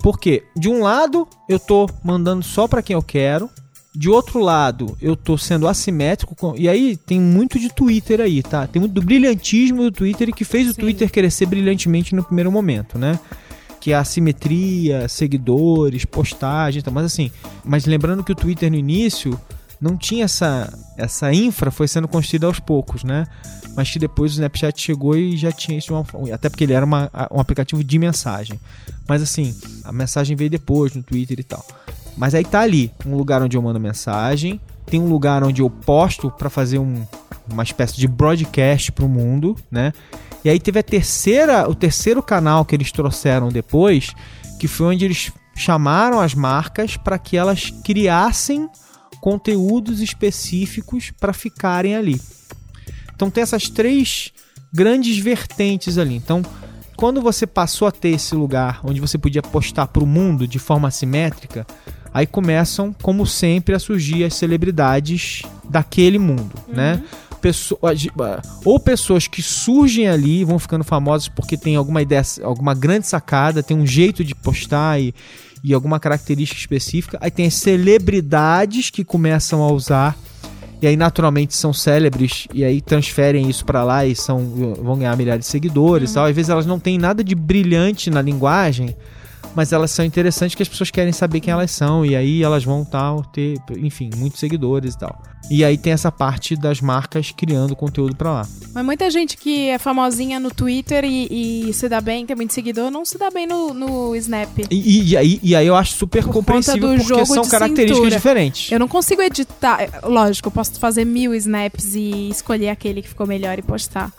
Porque 0.02 0.44
de 0.56 0.68
um 0.68 0.82
lado 0.82 1.26
eu 1.48 1.58
tô 1.58 1.88
mandando 2.04 2.42
só 2.42 2.68
para 2.68 2.82
quem 2.82 2.94
eu 2.94 3.02
quero, 3.02 3.50
de 3.94 4.08
outro 4.08 4.38
lado 4.38 4.96
eu 5.02 5.16
tô 5.16 5.36
sendo 5.36 5.66
assimétrico 5.66 6.34
com- 6.36 6.54
e 6.56 6.68
aí 6.68 6.96
tem 6.96 7.20
muito 7.20 7.58
de 7.58 7.68
Twitter 7.72 8.20
aí, 8.20 8.42
tá? 8.42 8.66
Tem 8.66 8.78
muito 8.80 8.92
do 8.92 9.02
brilhantismo 9.02 9.82
do 9.82 9.90
Twitter 9.90 10.28
e 10.28 10.32
que 10.32 10.44
fez 10.44 10.68
o 10.68 10.72
Sim. 10.74 10.80
Twitter 10.82 11.10
crescer 11.10 11.46
brilhantemente 11.46 12.14
no 12.14 12.22
primeiro 12.24 12.50
momento, 12.52 12.98
né? 12.98 13.18
que 13.80 13.92
é 13.92 13.96
a 13.96 14.04
simetria, 14.04 15.08
seguidores, 15.08 16.04
postagem, 16.04 16.82
tá? 16.82 16.90
mas 16.90 17.06
assim, 17.06 17.30
mas 17.64 17.86
lembrando 17.86 18.22
que 18.22 18.30
o 18.30 18.34
Twitter 18.34 18.70
no 18.70 18.76
início 18.76 19.40
não 19.80 19.96
tinha 19.96 20.26
essa 20.26 20.70
essa 20.98 21.32
infra, 21.32 21.70
foi 21.70 21.88
sendo 21.88 22.06
construída 22.06 22.46
aos 22.46 22.60
poucos, 22.60 23.02
né? 23.02 23.26
Mas 23.74 23.90
que 23.90 23.98
depois 23.98 24.32
o 24.32 24.34
Snapchat 24.34 24.78
chegou 24.78 25.16
e 25.16 25.34
já 25.34 25.50
tinha 25.50 25.78
isso, 25.78 25.94
uma 25.94 26.04
até 26.34 26.50
porque 26.50 26.64
ele 26.64 26.74
era 26.74 26.84
uma- 26.84 27.10
um 27.32 27.40
aplicativo 27.40 27.82
de 27.82 27.98
mensagem. 27.98 28.60
Mas 29.08 29.22
assim, 29.22 29.54
a 29.82 29.90
mensagem 29.90 30.36
veio 30.36 30.50
depois 30.50 30.94
no 30.94 31.02
Twitter 31.02 31.40
e 31.40 31.42
tal. 31.44 31.64
Mas 32.20 32.34
aí 32.34 32.44
tá 32.44 32.60
ali, 32.60 32.92
um 33.06 33.16
lugar 33.16 33.42
onde 33.42 33.56
eu 33.56 33.62
mando 33.62 33.80
mensagem, 33.80 34.60
tem 34.84 35.00
um 35.00 35.08
lugar 35.08 35.42
onde 35.42 35.62
eu 35.62 35.70
posto 35.70 36.30
para 36.30 36.50
fazer 36.50 36.78
um- 36.78 37.02
uma 37.50 37.62
espécie 37.62 37.96
de 37.96 38.06
broadcast 38.06 38.92
pro 38.92 39.08
mundo, 39.08 39.56
né? 39.70 39.90
E 40.44 40.50
aí 40.50 40.60
teve 40.60 40.78
a 40.78 40.82
terceira, 40.82 41.66
o 41.66 41.74
terceiro 41.74 42.22
canal 42.22 42.62
que 42.62 42.76
eles 42.76 42.92
trouxeram 42.92 43.48
depois, 43.48 44.12
que 44.58 44.68
foi 44.68 44.94
onde 44.94 45.06
eles 45.06 45.32
chamaram 45.56 46.20
as 46.20 46.34
marcas 46.34 46.94
para 46.94 47.18
que 47.18 47.38
elas 47.38 47.70
criassem 47.82 48.68
conteúdos 49.18 50.00
específicos 50.00 51.10
para 51.18 51.32
ficarem 51.32 51.96
ali. 51.96 52.20
Então 53.14 53.30
tem 53.30 53.42
essas 53.42 53.70
três 53.70 54.30
grandes 54.70 55.16
vertentes 55.16 55.96
ali. 55.96 56.16
Então, 56.16 56.42
quando 56.96 57.22
você 57.22 57.46
passou 57.46 57.88
a 57.88 57.90
ter 57.90 58.10
esse 58.10 58.34
lugar 58.34 58.80
onde 58.84 59.00
você 59.00 59.16
podia 59.16 59.40
postar 59.40 59.86
para 59.86 60.04
o 60.04 60.06
mundo 60.06 60.46
de 60.46 60.58
forma 60.58 60.88
assimétrica, 60.88 61.66
aí 62.12 62.26
começam, 62.26 62.94
como 63.02 63.26
sempre, 63.26 63.74
a 63.74 63.78
surgir 63.78 64.24
as 64.24 64.34
celebridades 64.34 65.42
daquele 65.68 66.18
mundo, 66.18 66.52
né? 66.68 67.02
Pessoas, 67.40 68.06
ou 68.64 68.78
pessoas 68.78 69.26
que 69.26 69.42
surgem 69.42 70.06
ali 70.06 70.40
e 70.40 70.44
vão 70.44 70.58
ficando 70.58 70.84
famosas 70.84 71.26
porque 71.26 71.56
tem 71.56 71.74
alguma 71.74 72.02
ideia, 72.02 72.22
alguma 72.42 72.74
grande 72.74 73.06
sacada, 73.06 73.62
tem 73.62 73.76
um 73.76 73.86
jeito 73.86 74.22
de 74.22 74.34
postar 74.34 75.00
e, 75.00 75.14
e 75.64 75.72
alguma 75.72 75.98
característica 75.98 76.60
específica. 76.60 77.16
Aí 77.18 77.30
tem 77.30 77.46
as 77.46 77.54
celebridades 77.54 78.90
que 78.90 79.02
começam 79.02 79.62
a 79.62 79.72
usar 79.72 80.18
e 80.82 80.86
aí 80.86 80.96
naturalmente 80.96 81.54
são 81.54 81.72
célebres 81.72 82.46
e 82.54 82.64
aí 82.64 82.80
transferem 82.80 83.48
isso 83.48 83.64
pra 83.64 83.84
lá 83.84 84.06
e 84.06 84.16
são 84.16 84.74
vão 84.82 84.98
ganhar 84.98 85.14
milhares 85.16 85.44
de 85.44 85.50
seguidores, 85.50 86.12
e 86.12 86.14
tal. 86.14 86.24
Às 86.24 86.34
vezes 86.34 86.48
elas 86.48 86.66
não 86.66 86.78
têm 86.78 86.98
nada 86.98 87.22
de 87.22 87.34
brilhante 87.34 88.08
na 88.08 88.22
linguagem, 88.22 88.96
mas 89.54 89.72
elas 89.72 89.90
são 89.90 90.04
interessantes 90.04 90.54
que 90.54 90.62
as 90.62 90.68
pessoas 90.68 90.90
querem 90.90 91.12
saber 91.12 91.40
quem 91.40 91.52
elas 91.52 91.70
são 91.70 92.04
e 92.06 92.14
aí 92.14 92.42
elas 92.42 92.64
vão 92.64 92.84
tal 92.84 93.22
ter, 93.24 93.58
enfim, 93.78 94.10
muitos 94.16 94.38
seguidores 94.40 94.94
e 94.94 94.98
tal. 94.98 95.20
E 95.50 95.64
aí 95.64 95.76
tem 95.76 95.92
essa 95.92 96.12
parte 96.12 96.54
das 96.54 96.80
marcas 96.80 97.32
criando 97.36 97.74
conteúdo 97.74 98.14
pra 98.14 98.30
lá. 98.32 98.48
Mas 98.72 98.84
muita 98.84 99.10
gente 99.10 99.36
que 99.36 99.68
é 99.68 99.78
famosinha 99.78 100.38
no 100.38 100.50
Twitter 100.50 101.04
e, 101.04 101.68
e 101.68 101.72
se 101.72 101.88
dá 101.88 102.00
bem, 102.00 102.24
tem 102.24 102.36
muito 102.36 102.52
seguidor, 102.54 102.90
não 102.90 103.04
se 103.04 103.18
dá 103.18 103.30
bem 103.30 103.46
no, 103.48 103.74
no 103.74 104.14
Snap. 104.16 104.48
E, 104.70 105.10
e- 105.12 105.16
aí, 105.16 105.40
e 105.42 105.56
aí 105.56 105.66
eu 105.66 105.74
acho 105.74 105.94
super 105.94 106.22
Por 106.22 106.32
compreensível 106.34 106.94
porque 106.96 107.26
são 107.26 107.44
características 107.48 107.96
cintura. 107.96 108.10
diferentes. 108.10 108.70
Eu 108.70 108.78
não 108.78 108.86
consigo 108.86 109.20
editar. 109.22 109.78
Lógico, 110.04 110.48
eu 110.48 110.52
posso 110.52 110.78
fazer 110.78 111.04
mil 111.04 111.34
snaps 111.34 111.94
e 111.96 112.28
escolher 112.28 112.68
aquele 112.68 113.02
que 113.02 113.08
ficou 113.08 113.26
melhor 113.26 113.58
e 113.58 113.62
postar. 113.62 114.12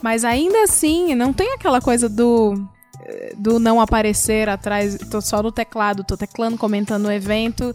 Mas 0.00 0.24
ainda 0.24 0.62
assim, 0.62 1.14
não 1.14 1.32
tem 1.32 1.52
aquela 1.52 1.80
coisa 1.80 2.08
do 2.08 2.54
do 3.36 3.58
não 3.58 3.80
aparecer 3.80 4.48
atrás, 4.48 4.98
tô 5.10 5.20
só 5.20 5.42
no 5.42 5.52
teclado, 5.52 6.04
tô 6.04 6.16
teclando, 6.16 6.58
comentando 6.58 7.06
o 7.06 7.12
evento, 7.12 7.74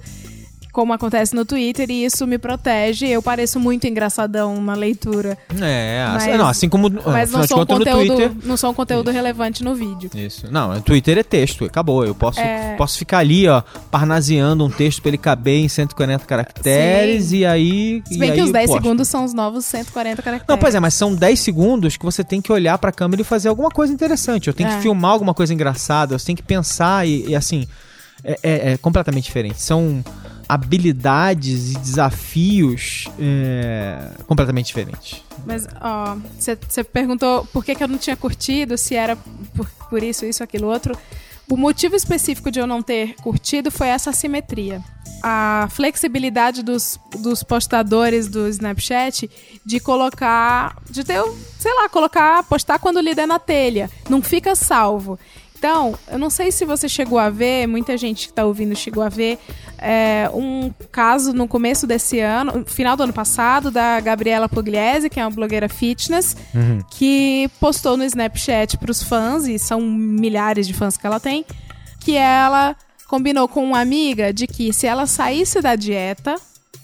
como 0.74 0.92
acontece 0.92 1.34
no 1.36 1.46
Twitter, 1.46 1.90
e 1.90 2.04
isso 2.04 2.26
me 2.28 2.38
protege. 2.38 3.08
Eu 3.08 3.22
pareço 3.22 3.60
muito 3.60 3.88
engraçadão 3.88 4.60
na 4.62 4.74
leitura. 4.74 5.38
É, 5.62 6.04
assim, 6.16 6.30
Mas- 6.32 6.38
não, 6.40 6.48
assim 6.48 6.68
como 6.68 6.90
Mas 6.90 7.06
afinal 7.34 7.40
não 7.42 7.48
sou, 7.48 7.62
um 7.62 7.66
conteúdo, 7.66 8.06
Twitter 8.08 8.32
não 8.44 8.58
sou 8.58 8.72
um 8.72 8.74
conteúdo 8.74 9.12
relevante 9.12 9.64
no 9.64 9.76
vídeo. 9.76 10.10
Isso. 10.16 10.52
Não, 10.52 10.76
o 10.76 10.82
Twitter 10.82 11.18
é 11.18 11.24
texto, 11.24 11.64
acabou. 11.64 12.04
Eu 12.04 12.16
posso, 12.16 12.40
É. 12.40 12.76
posso 12.76 12.98
ficar 12.98 13.20
ali, 13.20 13.48
ó, 13.48 13.62
parnaseando 13.92 14.66
um 14.66 14.70
texto 14.70 15.00
pra 15.02 15.10
ele 15.10 15.18
caber 15.20 15.60
em 15.64 15.70
140 15.70 16.26
caracteres 16.26 17.26
Sim. 17.26 17.38
e 17.38 17.46
aí. 17.46 18.02
Se 18.06 18.18
bem 18.18 18.32
que 18.34 18.40
aí 18.40 18.44
os 18.44 18.52
10 18.52 18.68
posto. 18.72 18.82
segundos 18.82 19.08
são 19.08 19.24
os 19.24 19.34
novos 19.34 19.66
140 19.66 20.22
caracteres. 20.24 20.48
Não, 20.50 20.58
pois 20.58 20.74
é, 20.74 20.80
mas 20.80 20.96
são 20.96 21.14
10 21.14 21.40
segundos 21.40 21.96
que 21.98 22.04
você 22.04 22.24
tem 22.24 22.42
que 22.42 22.52
olhar 22.52 22.80
pra 22.80 22.92
câmera 22.92 23.22
e 23.22 23.26
fazer 23.26 23.48
alguma 23.50 23.70
coisa 23.70 23.94
interessante. 23.94 24.48
Eu 24.48 24.54
tenho 24.56 24.70
É. 24.72 24.76
que 24.76 24.82
filmar 24.82 25.12
alguma 25.12 25.36
coisa 25.36 25.54
engraçada, 25.54 26.18
você 26.18 26.26
tem 26.26 26.36
que 26.36 26.42
pensar 26.44 27.08
e, 27.08 27.30
e, 27.30 27.36
assim. 27.36 27.68
É, 28.26 28.40
é- 28.42 28.72
é 28.74 28.78
completamente 28.78 29.26
diferente. 29.26 29.62
São 29.62 30.02
habilidades 30.48 31.72
e 31.72 31.78
desafios 31.78 33.06
é, 33.20 34.12
completamente 34.28 34.68
diferentes. 34.68 35.24
Mas, 35.46 35.68
ó, 35.82 36.18
você 36.38 36.84
perguntou 36.84 37.46
por 37.52 37.64
que, 37.64 37.76
que 37.76 37.84
eu 37.84 37.88
não 37.88 37.98
tinha 37.98 38.16
curtido, 38.16 38.78
se 38.78 38.96
era 38.96 39.16
por, 39.56 39.70
por 39.90 40.04
isso, 40.04 40.26
isso, 40.26 40.44
aquilo, 40.44 40.68
outro. 40.68 40.98
O 41.50 41.58
motivo 41.58 41.96
específico 41.96 42.50
de 42.50 42.60
eu 42.60 42.66
não 42.66 42.82
ter 42.82 43.16
curtido 43.16 43.70
foi 43.70 43.88
essa 43.90 44.10
assimetria. 44.10 44.82
A 45.22 45.68
flexibilidade 45.72 46.64
dos, 46.64 47.00
dos 47.20 47.44
postadores 47.44 48.28
do 48.28 48.48
Snapchat 48.48 49.30
de 49.66 49.80
colocar. 49.80 50.78
de 50.90 51.04
ter, 51.04 51.22
sei 51.60 51.74
lá, 51.76 51.88
colocar, 51.90 52.44
postar 52.44 52.80
quando 52.80 53.00
lida 53.00 53.28
na 53.28 53.40
telha. 53.40 53.90
Não 54.10 54.22
fica 54.22 54.56
salvo. 54.56 55.20
Então, 55.64 55.98
eu 56.12 56.20
não 56.20 56.30
sei 56.30 56.52
se 56.52 56.66
você 56.66 56.90
chegou 56.90 57.18
a 57.18 57.30
ver, 57.30 57.68
muita 57.68 57.96
gente 57.98 58.28
que 58.28 58.34
tá 58.34 58.44
ouvindo 58.44 58.76
chegou 58.76 59.02
a 59.02 59.08
ver, 59.08 59.40
é, 59.78 60.30
um 60.34 60.70
caso 60.92 61.32
no 61.32 61.48
começo 61.48 61.88
desse 61.88 62.20
ano, 62.20 62.52
no 62.60 62.66
final 62.66 62.98
do 62.98 63.04
ano 63.04 63.14
passado, 63.14 63.72
da 63.72 63.98
Gabriela 64.02 64.50
Pugliese, 64.50 65.10
que 65.10 65.22
é 65.22 65.24
uma 65.24 65.32
blogueira 65.32 65.70
fitness, 65.70 66.36
que 66.92 67.50
postou 67.62 67.96
no 67.96 68.04
Snapchat 68.04 68.78
pros 68.78 69.02
fãs, 69.02 69.48
e 69.48 69.58
são 69.58 69.80
milhares 69.80 70.68
de 70.68 70.74
fãs 70.74 70.98
que 70.98 71.08
ela 71.08 71.18
tem, 71.18 71.46
que 72.02 72.18
ela 72.18 72.76
combinou 73.08 73.48
com 73.48 73.64
uma 73.64 73.80
amiga 73.80 74.34
de 74.34 74.48
que 74.48 74.74
se 74.74 74.86
ela 74.86 75.06
saísse 75.08 75.62
da 75.62 75.78
dieta, 75.78 76.36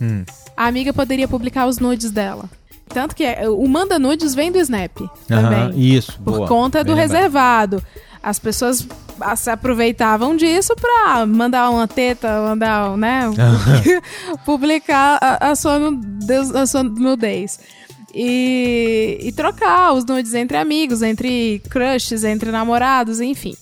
Hum. 0.02 0.24
a 0.56 0.68
amiga 0.68 0.94
poderia 0.94 1.28
publicar 1.28 1.68
os 1.68 1.80
nudes 1.80 2.12
dela. 2.12 2.50
Tanto 2.88 3.14
que 3.14 3.26
é, 3.26 3.48
o 3.50 3.68
manda 3.68 4.00
nudes 4.00 4.34
vem 4.34 4.50
do 4.50 4.58
Snap 4.58 4.98
também. 5.28 5.78
Isso, 5.78 6.14
Por 6.24 6.36
boa. 6.38 6.48
conta 6.48 6.82
do 6.84 6.94
lembrado. 6.94 7.12
reservado. 7.12 7.84
As 8.22 8.38
pessoas 8.38 8.86
ah, 9.22 9.36
se 9.36 9.50
aproveitavam 9.50 10.36
disso 10.36 10.74
pra 10.76 11.26
mandar 11.26 11.70
uma 11.70 11.88
teta, 11.88 12.28
mandar, 12.42 12.98
né? 12.98 13.24
publicar 14.46 15.18
a, 15.22 15.52
a 15.52 15.56
sua 15.56 15.80
nudez, 15.80 16.54
a 16.56 16.66
sua 16.66 16.84
nudez. 16.84 17.60
E, 18.14 19.20
e 19.22 19.32
trocar 19.32 19.94
os 19.94 20.04
nudes 20.04 20.34
entre 20.34 20.58
amigos, 20.58 21.02
entre 21.02 21.62
crushes, 21.70 22.24
entre 22.24 22.52
namorados, 22.52 23.22
enfim. 23.22 23.56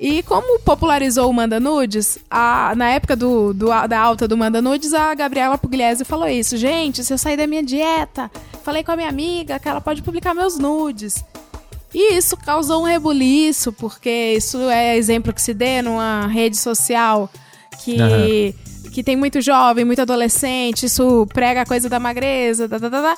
E 0.00 0.24
como 0.24 0.58
popularizou 0.58 1.30
o 1.30 1.32
Manda 1.32 1.60
Nudes, 1.60 2.18
a- 2.28 2.74
na 2.76 2.90
época 2.90 3.14
do, 3.14 3.54
do- 3.54 3.68
da 3.88 3.98
alta 4.00 4.26
do 4.26 4.36
Manda 4.36 4.60
Nudes, 4.60 4.92
a 4.92 5.14
Gabriela 5.14 5.56
Pugliese 5.56 6.04
falou 6.04 6.26
isso. 6.28 6.56
Gente, 6.56 7.04
se 7.04 7.14
eu 7.14 7.16
sair 7.16 7.36
da 7.36 7.46
minha 7.46 7.62
dieta, 7.62 8.28
falei 8.64 8.82
com 8.82 8.90
a 8.90 8.96
minha 8.96 9.08
amiga 9.08 9.58
que 9.60 9.68
ela 9.68 9.80
pode 9.80 10.02
publicar 10.02 10.34
meus 10.34 10.58
nudes. 10.58 11.24
E 11.94 12.14
isso 12.14 12.36
causou 12.36 12.82
um 12.82 12.84
rebuliço, 12.84 13.72
porque 13.72 14.34
isso 14.36 14.58
é 14.68 14.96
exemplo 14.96 15.32
que 15.32 15.40
se 15.40 15.54
dê 15.54 15.80
numa 15.80 16.26
rede 16.26 16.56
social 16.56 17.30
que, 17.82 18.54
que 18.92 19.02
tem 19.02 19.16
muito 19.16 19.40
jovem, 19.40 19.84
muito 19.84 20.02
adolescente, 20.02 20.86
isso 20.86 21.26
prega 21.32 21.62
a 21.62 21.66
coisa 21.66 21.88
da 21.88 22.00
magreza, 22.00 22.68
tá, 22.68 22.80
tá, 22.80 22.90
tá, 22.90 23.02
tá. 23.02 23.16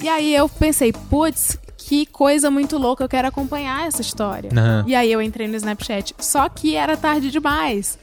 E 0.00 0.08
aí 0.08 0.34
eu 0.34 0.48
pensei, 0.48 0.92
putz, 0.92 1.58
que 1.76 2.06
coisa 2.06 2.50
muito 2.50 2.78
louca, 2.78 3.04
eu 3.04 3.08
quero 3.08 3.28
acompanhar 3.28 3.86
essa 3.86 4.00
história. 4.00 4.50
Aham. 4.52 4.84
E 4.86 4.94
aí 4.94 5.10
eu 5.10 5.20
entrei 5.20 5.46
no 5.46 5.56
Snapchat. 5.56 6.14
Só 6.18 6.48
que 6.48 6.74
era 6.76 6.96
tarde 6.96 7.30
demais. 7.30 7.98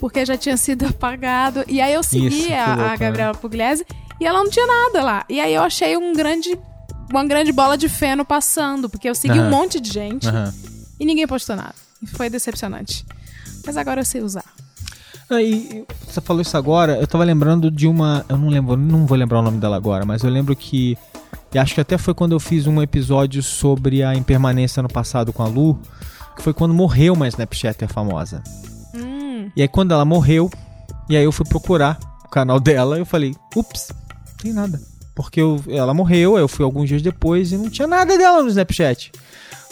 Porque 0.00 0.24
já 0.24 0.36
tinha 0.36 0.56
sido 0.56 0.86
apagado. 0.88 1.64
E 1.68 1.80
aí 1.80 1.92
eu 1.92 2.02
segui 2.02 2.26
Isso, 2.26 2.52
a, 2.52 2.64
a 2.64 2.66
louco, 2.68 2.90
né? 2.90 2.96
Gabriela 2.96 3.34
Pugliese 3.34 3.84
e 4.20 4.26
ela 4.26 4.42
não 4.42 4.50
tinha 4.50 4.66
nada 4.66 5.02
lá. 5.02 5.24
E 5.28 5.40
aí 5.40 5.52
eu 5.54 5.62
achei 5.62 5.96
um 5.96 6.12
grande. 6.12 6.58
Uma 7.14 7.24
grande 7.24 7.52
bola 7.52 7.78
de 7.78 7.88
feno 7.88 8.24
passando, 8.24 8.90
porque 8.90 9.08
eu 9.08 9.14
segui 9.14 9.38
Aham. 9.38 9.46
um 9.46 9.50
monte 9.50 9.78
de 9.80 9.88
gente 9.92 10.26
Aham. 10.26 10.52
e 10.98 11.04
ninguém 11.04 11.28
postou 11.28 11.54
nada. 11.54 11.74
E 12.02 12.06
foi 12.08 12.28
decepcionante. 12.28 13.06
Mas 13.64 13.76
agora 13.76 14.00
eu 14.00 14.04
sei 14.04 14.20
usar. 14.20 14.44
Aí, 15.30 15.84
você 16.06 16.20
falou 16.20 16.42
isso 16.42 16.56
agora, 16.56 16.98
eu 16.98 17.06
tava 17.06 17.22
lembrando 17.22 17.70
de 17.70 17.86
uma. 17.86 18.24
Eu 18.28 18.36
não 18.36 18.48
lembro, 18.48 18.76
não 18.76 19.06
vou 19.06 19.16
lembrar 19.16 19.38
o 19.38 19.42
nome 19.42 19.58
dela 19.58 19.76
agora, 19.76 20.04
mas 20.04 20.24
eu 20.24 20.28
lembro 20.30 20.56
que. 20.56 20.98
E 21.54 21.58
acho 21.58 21.72
que 21.74 21.80
até 21.80 21.96
foi 21.96 22.14
quando 22.14 22.32
eu 22.32 22.40
fiz 22.40 22.66
um 22.66 22.82
episódio 22.82 23.40
sobre 23.44 24.02
a 24.02 24.12
impermanência 24.16 24.82
no 24.82 24.88
passado 24.88 25.32
com 25.32 25.42
a 25.44 25.46
Lu, 25.46 25.78
que 26.36 26.42
foi 26.42 26.52
quando 26.52 26.74
morreu 26.74 27.14
uma 27.14 27.28
Snapchatter 27.28 27.88
famosa. 27.88 28.42
Hum, 28.92 29.50
E 29.56 29.62
aí 29.62 29.68
quando 29.68 29.92
ela 29.94 30.04
morreu, 30.04 30.50
e 31.08 31.16
aí 31.16 31.22
eu 31.22 31.30
fui 31.30 31.46
procurar 31.46 31.96
o 32.24 32.28
canal 32.28 32.58
dela, 32.58 32.98
eu 32.98 33.06
falei, 33.06 33.36
ups, 33.54 33.92
não 33.92 34.34
tem 34.36 34.52
nada. 34.52 34.80
Porque 35.14 35.40
eu- 35.40 35.62
ela 35.68 35.94
morreu, 35.94 36.36
eu 36.36 36.48
fui 36.48 36.64
alguns 36.64 36.88
dias 36.88 37.00
depois 37.02 37.52
e 37.52 37.56
não 37.56 37.70
tinha 37.70 37.86
nada 37.86 38.16
dela 38.18 38.42
no 38.42 38.48
Snapchat. 38.48 39.12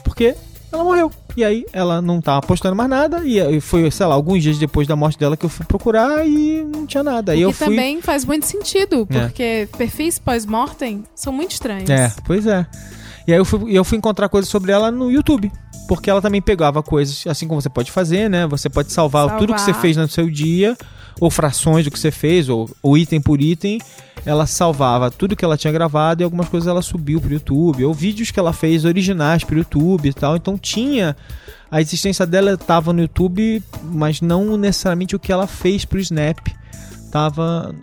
Porque 0.04 0.34
ela 0.72 0.84
morreu. 0.84 1.10
E 1.36 1.42
aí 1.42 1.64
ela 1.72 2.02
não 2.02 2.20
tava 2.20 2.42
postando 2.46 2.76
mais 2.76 2.90
nada, 2.90 3.22
e 3.26 3.58
foi, 3.60 3.90
sei 3.90 4.04
lá, 4.06 4.14
alguns 4.14 4.42
dias 4.42 4.58
depois 4.58 4.86
da 4.86 4.94
morte 4.94 5.18
dela 5.18 5.34
que 5.36 5.46
eu 5.46 5.48
fui 5.48 5.64
procurar 5.64 6.26
e 6.26 6.62
não 6.62 6.86
tinha 6.86 7.02
nada. 7.02 7.34
E 7.34 7.40
eu 7.40 7.52
fui. 7.52 7.68
também 7.68 8.02
faz 8.02 8.24
muito 8.26 8.44
sentido, 8.46 9.06
É. 9.10 9.20
porque 9.20 9.68
perfis 9.78 10.18
pós-mortem 10.18 11.04
são 11.14 11.32
muito 11.32 11.52
estranhos. 11.52 11.88
É, 11.88 12.12
pois 12.26 12.46
é. 12.46 12.66
E 13.26 13.32
aí 13.32 13.38
eu 13.38 13.44
fui, 13.44 13.60
eu 13.76 13.82
fui 13.84 13.96
encontrar 13.96 14.28
coisas 14.28 14.50
sobre 14.50 14.72
ela 14.72 14.90
no 14.90 15.10
YouTube. 15.10 15.50
Porque 15.88 16.08
ela 16.08 16.22
também 16.22 16.40
pegava 16.40 16.82
coisas, 16.82 17.26
assim 17.26 17.46
como 17.46 17.60
você 17.60 17.68
pode 17.68 17.90
fazer, 17.90 18.30
né? 18.30 18.46
Você 18.46 18.70
pode 18.70 18.92
salvar, 18.92 19.22
Salvar. 19.22 19.38
tudo 19.38 19.54
que 19.54 19.60
você 19.60 19.74
fez 19.74 19.96
no 19.96 20.08
seu 20.08 20.30
dia, 20.30 20.76
ou 21.20 21.30
frações 21.30 21.84
do 21.84 21.90
que 21.90 21.98
você 21.98 22.10
fez, 22.10 22.48
ou, 22.48 22.70
ou 22.82 22.96
item 22.96 23.20
por 23.20 23.40
item. 23.40 23.78
Ela 24.24 24.46
salvava 24.46 25.10
tudo 25.10 25.34
que 25.34 25.44
ela 25.44 25.56
tinha 25.56 25.72
gravado 25.72 26.22
e 26.22 26.24
algumas 26.24 26.48
coisas 26.48 26.68
ela 26.68 26.80
subiu 26.80 27.20
pro 27.20 27.32
YouTube. 27.32 27.84
Ou 27.84 27.92
vídeos 27.92 28.30
que 28.30 28.38
ela 28.38 28.52
fez 28.52 28.84
originais 28.84 29.42
pro 29.42 29.58
YouTube 29.58 30.08
e 30.08 30.12
tal. 30.14 30.36
Então 30.36 30.56
tinha. 30.56 31.16
A 31.70 31.80
existência 31.80 32.26
dela 32.26 32.52
estava 32.52 32.92
no 32.92 33.00
YouTube, 33.00 33.62
mas 33.82 34.20
não 34.20 34.56
necessariamente 34.56 35.16
o 35.16 35.18
que 35.18 35.32
ela 35.32 35.46
fez 35.46 35.84
pro 35.84 35.98
Snap 35.98 36.38
estava 37.04 37.74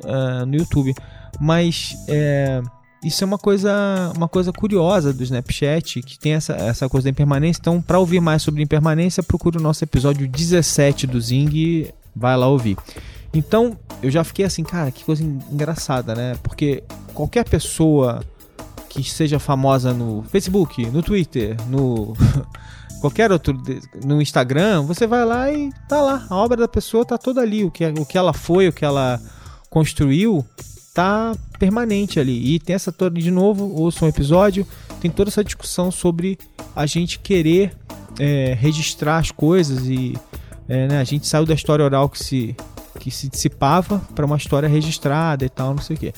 no 0.48 0.56
YouTube. 0.56 0.94
Mas 1.40 1.98
é, 2.08 2.62
isso 3.04 3.24
é 3.24 3.28
uma 3.28 3.38
coisa, 3.38 4.12
uma 4.16 4.28
coisa 4.28 4.52
curiosa 4.52 5.14
do 5.14 5.24
Snapchat, 5.24 6.02
que 6.02 6.20
tem 6.20 6.34
essa, 6.34 6.54
essa 6.54 6.90
coisa 6.90 7.06
da 7.06 7.10
impermanência. 7.12 7.60
Então, 7.62 7.82
para 7.82 8.00
ouvir 8.00 8.20
mais 8.20 8.42
sobre 8.42 8.62
impermanência, 8.62 9.24
procure 9.24 9.58
o 9.58 9.62
nosso 9.62 9.84
episódio 9.84 10.28
17 10.28 11.08
do 11.08 11.20
Zing, 11.20 11.88
vai 12.16 12.36
lá 12.36 12.48
ouvir. 12.48 12.78
Então, 13.34 13.78
eu 14.02 14.12
já 14.12 14.24
fiquei 14.24 14.44
assim, 14.46 14.64
cara, 14.64 14.92
que 14.92 15.06
coisa 15.06 15.24
en- 15.24 15.40
engraçada, 15.52 16.14
né? 16.16 16.36
Porque 16.44 16.84
qualquer 17.14 17.48
pessoa 17.48 18.22
que 18.90 19.04
seja 19.04 19.40
famosa 19.40 19.94
no 19.94 20.24
Facebook, 20.24 20.86
no 20.88 21.04
Twitter, 21.04 21.56
no 21.68 22.14
qualquer 23.00 23.32
outro 23.32 23.56
no 24.04 24.22
Instagram, 24.22 24.82
você 24.82 25.06
vai 25.06 25.24
lá 25.24 25.52
e 25.52 25.72
tá 25.88 26.02
lá, 26.02 26.26
a 26.30 26.36
obra 26.36 26.58
da 26.58 26.68
pessoa 26.68 27.06
tá 27.06 27.18
toda 27.18 27.40
ali, 27.40 27.64
o 27.64 27.72
que 27.72 27.86
o 27.86 28.06
que 28.06 28.18
ela 28.18 28.34
foi, 28.34 28.68
o 28.68 28.74
que 28.74 28.84
ela 28.84 29.22
construiu, 29.70 30.44
tá 31.00 31.34
permanente 31.58 32.20
ali. 32.20 32.56
E 32.56 32.60
tem 32.60 32.76
essa 32.76 32.92
toda 32.92 33.18
de 33.18 33.32
novo, 33.32 33.74
ouça 33.74 34.04
um 34.04 34.08
episódio, 34.10 34.68
tem 35.00 35.10
toda 35.10 35.30
essa 35.30 35.44
discussão 35.44 35.90
sobre 35.92 36.38
a 36.76 36.86
gente 36.86 37.20
querer 37.20 37.74
é, 38.20 38.58
registrar 38.60 39.18
as 39.18 39.32
coisas 39.32 39.88
e 39.88 40.18
é, 40.68 40.88
né, 40.88 41.00
a 41.00 41.04
gente 41.06 41.26
saiu 41.26 41.46
da 41.46 41.54
história 41.54 41.86
oral 41.86 42.10
que 42.10 42.20
se 42.20 42.56
que 43.00 43.10
se 43.10 43.30
dissipava 43.30 44.00
para 44.14 44.26
uma 44.26 44.36
história 44.36 44.68
registrada 44.68 45.46
e 45.46 45.50
tal, 45.50 45.74
não 45.74 45.82
sei 45.82 45.96
o 45.96 46.00
quê. 46.00 46.14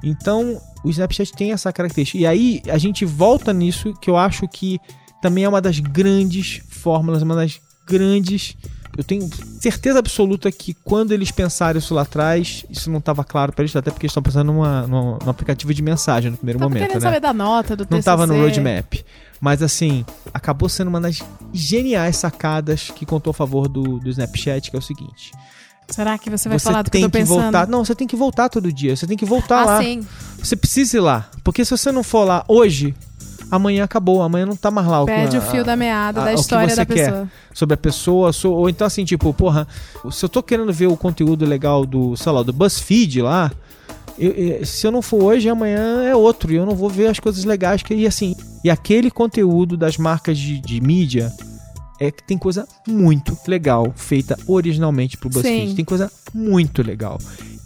Então, 0.00 0.60
o 0.84 0.90
Snapchat 0.90 1.32
tem 1.32 1.50
essa 1.50 1.72
característica. 1.72 2.16
E 2.16 2.24
aí 2.24 2.62
a 2.68 2.78
gente 2.78 3.04
volta 3.04 3.52
nisso 3.52 3.92
que 4.00 4.08
eu 4.08 4.16
acho 4.16 4.46
que 4.46 4.78
também 5.20 5.42
é 5.42 5.48
uma 5.48 5.60
das 5.60 5.80
grandes 5.80 6.62
fórmulas, 6.68 7.20
uma 7.22 7.34
das 7.34 7.60
grandes. 7.84 8.56
Eu 8.96 9.04
tenho 9.04 9.28
certeza 9.60 9.98
absoluta 9.98 10.50
que 10.50 10.74
quando 10.84 11.12
eles 11.12 11.30
pensaram 11.30 11.78
isso 11.78 11.94
lá 11.94 12.02
atrás, 12.02 12.64
isso 12.68 12.90
não 12.90 12.98
estava 12.98 13.22
claro 13.24 13.52
para 13.52 13.62
eles, 13.62 13.74
até 13.74 13.90
porque 13.90 14.06
eles 14.06 14.10
estão 14.10 14.22
pensando 14.22 14.52
numa, 14.52 14.86
numa, 14.86 15.18
num 15.24 15.30
aplicativo 15.30 15.72
de 15.72 15.82
mensagem 15.82 16.30
no 16.30 16.36
primeiro 16.36 16.58
Tava 16.58 16.68
momento, 16.68 16.86
querendo 16.88 17.02
né? 17.02 17.08
saber 17.08 17.20
da 17.20 17.32
nota, 17.32 17.76
do 17.76 17.84
TCC. 17.84 17.92
Não 17.92 17.98
estava 17.98 18.26
no 18.26 18.34
roadmap. 18.34 18.94
Mas 19.40 19.62
assim, 19.62 20.04
acabou 20.34 20.68
sendo 20.68 20.88
uma 20.88 21.00
das 21.00 21.22
geniais 21.52 22.16
sacadas 22.16 22.90
que 22.90 23.06
contou 23.06 23.30
a 23.30 23.34
favor 23.34 23.68
do, 23.68 23.98
do 23.98 24.10
Snapchat, 24.10 24.70
que 24.70 24.76
é 24.76 24.78
o 24.78 24.82
seguinte. 24.82 25.32
Será 25.88 26.16
que 26.18 26.30
você 26.30 26.48
vai 26.48 26.58
você 26.58 26.64
falar 26.64 26.82
do 26.82 26.84
que 26.86 26.90
tem 26.90 27.02
eu 27.02 27.08
tô 27.08 27.12
que 27.12 27.18
pensando? 27.18 27.42
voltar. 27.42 27.66
Não, 27.66 27.84
você 27.84 27.94
tem 27.94 28.06
que 28.06 28.16
voltar 28.16 28.48
todo 28.48 28.72
dia. 28.72 28.94
Você 28.94 29.06
tem 29.06 29.16
que 29.16 29.24
voltar 29.24 29.62
ah, 29.62 29.64
lá. 29.64 29.82
sim. 29.82 30.06
Você 30.38 30.54
precisa 30.54 30.96
ir 30.96 31.00
lá. 31.00 31.28
Porque 31.42 31.64
se 31.64 31.70
você 31.70 31.90
não 31.90 32.02
for 32.02 32.24
lá 32.24 32.44
hoje, 32.46 32.94
amanhã 33.50 33.84
acabou. 33.84 34.22
Amanhã 34.22 34.46
não 34.46 34.56
tá 34.56 34.70
mais 34.70 34.86
lá. 34.86 35.04
Perde 35.04 35.36
a- 35.36 35.40
o 35.40 35.42
fio 35.42 35.64
da 35.64 35.74
meada 35.76 36.22
a- 36.22 36.24
da 36.26 36.30
o 36.32 36.34
história 36.34 36.68
você 36.70 36.76
da 36.76 36.86
quer. 36.86 37.06
pessoa. 37.06 37.28
sobre 37.52 37.74
a 37.74 37.76
pessoa, 37.76 38.32
so- 38.32 38.52
ou 38.52 38.68
então 38.68 38.86
assim, 38.86 39.04
tipo, 39.04 39.34
porra, 39.34 39.66
se 40.10 40.24
eu 40.24 40.28
tô 40.28 40.42
querendo 40.42 40.72
ver 40.72 40.86
o 40.86 40.96
conteúdo 40.96 41.44
legal 41.44 41.84
do, 41.84 42.16
sei 42.16 42.30
lá, 42.32 42.42
do 42.42 42.52
BuzzFeed 42.52 43.20
lá, 43.22 43.50
eu- 44.18 44.30
eu- 44.32 44.64
se 44.66 44.86
eu 44.86 44.90
não 44.92 45.02
for 45.02 45.22
hoje, 45.22 45.48
amanhã 45.48 46.02
é 46.04 46.14
outro, 46.14 46.52
e 46.52 46.56
eu 46.56 46.64
não 46.64 46.74
vou 46.76 46.88
ver 46.88 47.08
as 47.08 47.18
coisas 47.18 47.44
legais 47.44 47.82
que 47.82 47.92
e 47.94 48.06
assim, 48.06 48.34
e 48.64 48.70
aquele 48.70 49.10
conteúdo 49.10 49.76
das 49.76 49.96
marcas 49.98 50.38
de, 50.38 50.60
de 50.60 50.80
mídia 50.80 51.32
é 52.00 52.10
que 52.10 52.22
tem 52.22 52.38
coisa 52.38 52.66
muito 52.88 53.36
legal 53.46 53.92
feita 53.96 54.38
originalmente 54.46 55.16
pro 55.18 55.28
BuzzFeed, 55.28 55.70
Sim. 55.70 55.74
tem 55.74 55.84
coisa 55.84 56.10
muito 56.32 56.82
legal. 56.82 57.18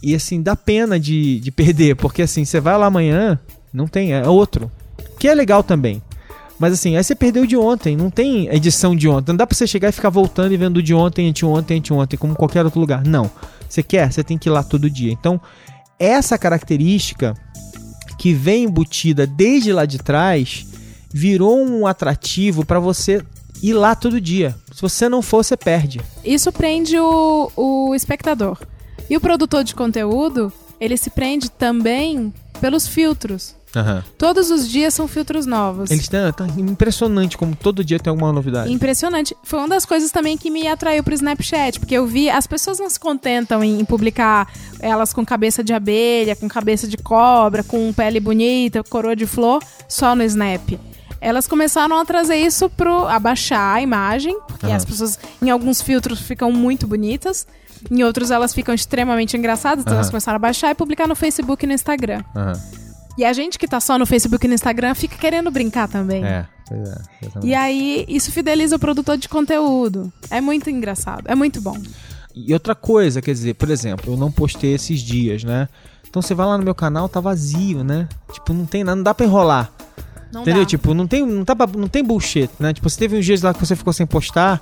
E 0.03 0.13
assim, 0.15 0.41
dá 0.41 0.55
pena 0.55 0.99
de, 0.99 1.39
de 1.39 1.51
perder, 1.51 1.95
porque 1.95 2.21
assim, 2.23 2.43
você 2.43 2.59
vai 2.59 2.77
lá 2.77 2.87
amanhã, 2.87 3.39
não 3.73 3.87
tem, 3.87 4.13
é 4.13 4.27
outro. 4.27 4.69
Que 5.25 5.29
é 5.29 5.33
legal 5.33 5.63
também. 5.63 6.03
Mas 6.59 6.73
assim, 6.73 6.95
aí 6.95 7.03
você 7.03 7.15
perdeu 7.15 7.47
de 7.47 7.57
ontem, 7.57 7.97
não 7.97 8.11
tem 8.11 8.47
edição 8.49 8.95
de 8.95 9.09
ontem. 9.09 9.31
Não 9.31 9.37
dá 9.37 9.47
pra 9.47 9.57
você 9.57 9.65
chegar 9.65 9.89
e 9.89 9.91
ficar 9.91 10.11
voltando 10.11 10.53
e 10.53 10.57
vendo 10.57 10.83
de 10.83 10.93
ontem, 10.93 11.27
anteontem, 11.27 11.79
anteontem, 11.79 12.19
como 12.19 12.35
qualquer 12.35 12.63
outro 12.63 12.79
lugar. 12.79 13.03
Não. 13.03 13.31
Você 13.67 13.81
quer, 13.81 14.13
você 14.13 14.23
tem 14.23 14.37
que 14.37 14.47
ir 14.47 14.51
lá 14.51 14.61
todo 14.61 14.87
dia. 14.87 15.11
Então, 15.11 15.41
essa 15.97 16.37
característica 16.37 17.33
que 18.19 18.35
vem 18.35 18.65
embutida 18.65 19.25
desde 19.25 19.73
lá 19.73 19.87
de 19.87 19.97
trás 19.97 20.67
virou 21.11 21.57
um 21.57 21.87
atrativo 21.87 22.63
pra 22.63 22.77
você 22.77 23.25
ir 23.63 23.73
lá 23.73 23.95
todo 23.95 24.21
dia. 24.21 24.55
Se 24.71 24.79
você 24.79 25.09
não 25.09 25.23
for, 25.23 25.43
você 25.43 25.57
perde. 25.57 26.01
Isso 26.23 26.51
prende 26.51 26.99
o, 26.99 27.51
o 27.55 27.95
espectador. 27.95 28.59
E 29.09 29.17
o 29.17 29.19
produtor 29.19 29.63
de 29.63 29.73
conteúdo, 29.73 30.53
ele 30.79 30.95
se 30.95 31.09
prende 31.09 31.49
também 31.49 32.31
pelos 32.61 32.87
filtros. 32.87 33.55
Todos 34.17 34.51
os 34.51 34.67
dias 34.67 34.93
são 34.93 35.07
filtros 35.07 35.45
novos. 35.45 35.91
Eles 35.91 36.07
têm, 36.07 36.19
tá 36.31 36.47
impressionante 36.57 37.37
como 37.37 37.55
todo 37.55 37.83
dia 37.83 37.99
tem 37.99 38.11
alguma 38.11 38.31
novidade. 38.31 38.71
Impressionante. 38.71 39.35
Foi 39.43 39.59
uma 39.59 39.67
das 39.67 39.85
coisas 39.85 40.11
também 40.11 40.37
que 40.37 40.49
me 40.49 40.67
atraiu 40.67 41.03
pro 41.03 41.13
Snapchat, 41.13 41.79
porque 41.79 41.95
eu 41.95 42.05
vi 42.05 42.29
as 42.29 42.47
pessoas 42.47 42.79
não 42.79 42.89
se 42.89 42.99
contentam 42.99 43.63
em 43.63 43.83
publicar 43.85 44.47
elas 44.79 45.13
com 45.13 45.25
cabeça 45.25 45.63
de 45.63 45.73
abelha, 45.73 46.35
com 46.35 46.47
cabeça 46.47 46.87
de 46.87 46.97
cobra, 46.97 47.63
com 47.63 47.91
pele 47.93 48.19
bonita, 48.19 48.83
coroa 48.83 49.15
de 49.15 49.25
flor, 49.25 49.61
só 49.87 50.15
no 50.15 50.23
Snap. 50.23 50.79
Elas 51.21 51.47
começaram 51.47 51.99
a 51.99 52.05
trazer 52.05 52.35
isso 52.35 52.69
pro 52.69 53.07
abaixar 53.07 53.75
a 53.77 53.81
imagem, 53.81 54.37
porque 54.47 54.65
Aham. 54.65 54.75
as 54.75 54.85
pessoas 54.85 55.19
em 55.41 55.49
alguns 55.49 55.81
filtros 55.81 56.19
ficam 56.19 56.51
muito 56.51 56.85
bonitas, 56.85 57.47
em 57.89 58.03
outros 58.03 58.31
elas 58.31 58.53
ficam 58.53 58.75
extremamente 58.75 59.35
engraçadas, 59.35 59.81
então 59.81 59.93
Aham. 59.93 60.01
elas 60.01 60.09
começaram 60.09 60.35
a 60.35 60.39
baixar 60.39 60.71
e 60.71 60.75
publicar 60.75 61.07
no 61.07 61.15
Facebook 61.15 61.63
e 61.63 61.67
no 61.67 61.73
Instagram. 61.73 62.23
Aham. 62.35 62.53
E 63.17 63.23
a 63.23 63.31
gente 63.33 63.57
que 63.57 63.67
tá 63.67 63.79
só 63.79 63.97
no 63.97 64.05
Facebook 64.05 64.45
e 64.45 64.47
no 64.47 64.53
Instagram 64.53 64.93
fica 64.93 65.17
querendo 65.17 65.49
brincar 65.49 65.87
também. 65.87 66.23
É, 66.23 66.45
pois 66.67 66.81
é. 66.81 67.01
exatamente. 67.21 67.47
E 67.47 67.55
aí, 67.55 68.05
isso 68.07 68.31
fideliza 68.31 68.75
o 68.75 68.79
produtor 68.79 69.17
de 69.17 69.29
conteúdo. 69.29 70.11
É 70.29 70.41
muito 70.41 70.69
engraçado, 70.69 71.23
é 71.25 71.35
muito 71.35 71.61
bom. 71.61 71.77
E 72.35 72.53
outra 72.53 72.75
coisa, 72.75 73.21
quer 73.21 73.31
dizer, 73.31 73.53
por 73.53 73.69
exemplo, 73.69 74.13
eu 74.13 74.17
não 74.17 74.29
postei 74.29 74.73
esses 74.73 74.99
dias, 74.99 75.43
né? 75.43 75.69
Então 76.07 76.21
você 76.21 76.33
vai 76.33 76.45
lá 76.45 76.57
no 76.57 76.63
meu 76.63 76.75
canal, 76.75 77.07
tá 77.07 77.19
vazio, 77.21 77.83
né? 77.83 78.07
Tipo, 78.31 78.53
não 78.53 78.65
tem 78.65 78.83
nada, 78.83 78.95
não 78.95 79.03
dá 79.03 79.13
pra 79.13 79.25
enrolar. 79.25 79.71
Não 80.31 80.41
entendeu? 80.41 80.63
dá. 80.63 80.65
Tipo, 80.67 80.93
não 80.93 81.07
tem, 81.07 81.25
não, 81.25 81.45
tá, 81.45 81.55
não 81.77 81.87
tem 81.87 82.03
bullshit, 82.03 82.49
né? 82.59 82.73
Tipo, 82.73 82.89
você 82.89 82.97
teve 82.97 83.17
uns 83.17 83.25
dias 83.25 83.41
lá 83.41 83.53
que 83.53 83.59
você 83.59 83.75
ficou 83.75 83.93
sem 83.93 84.05
postar, 84.05 84.61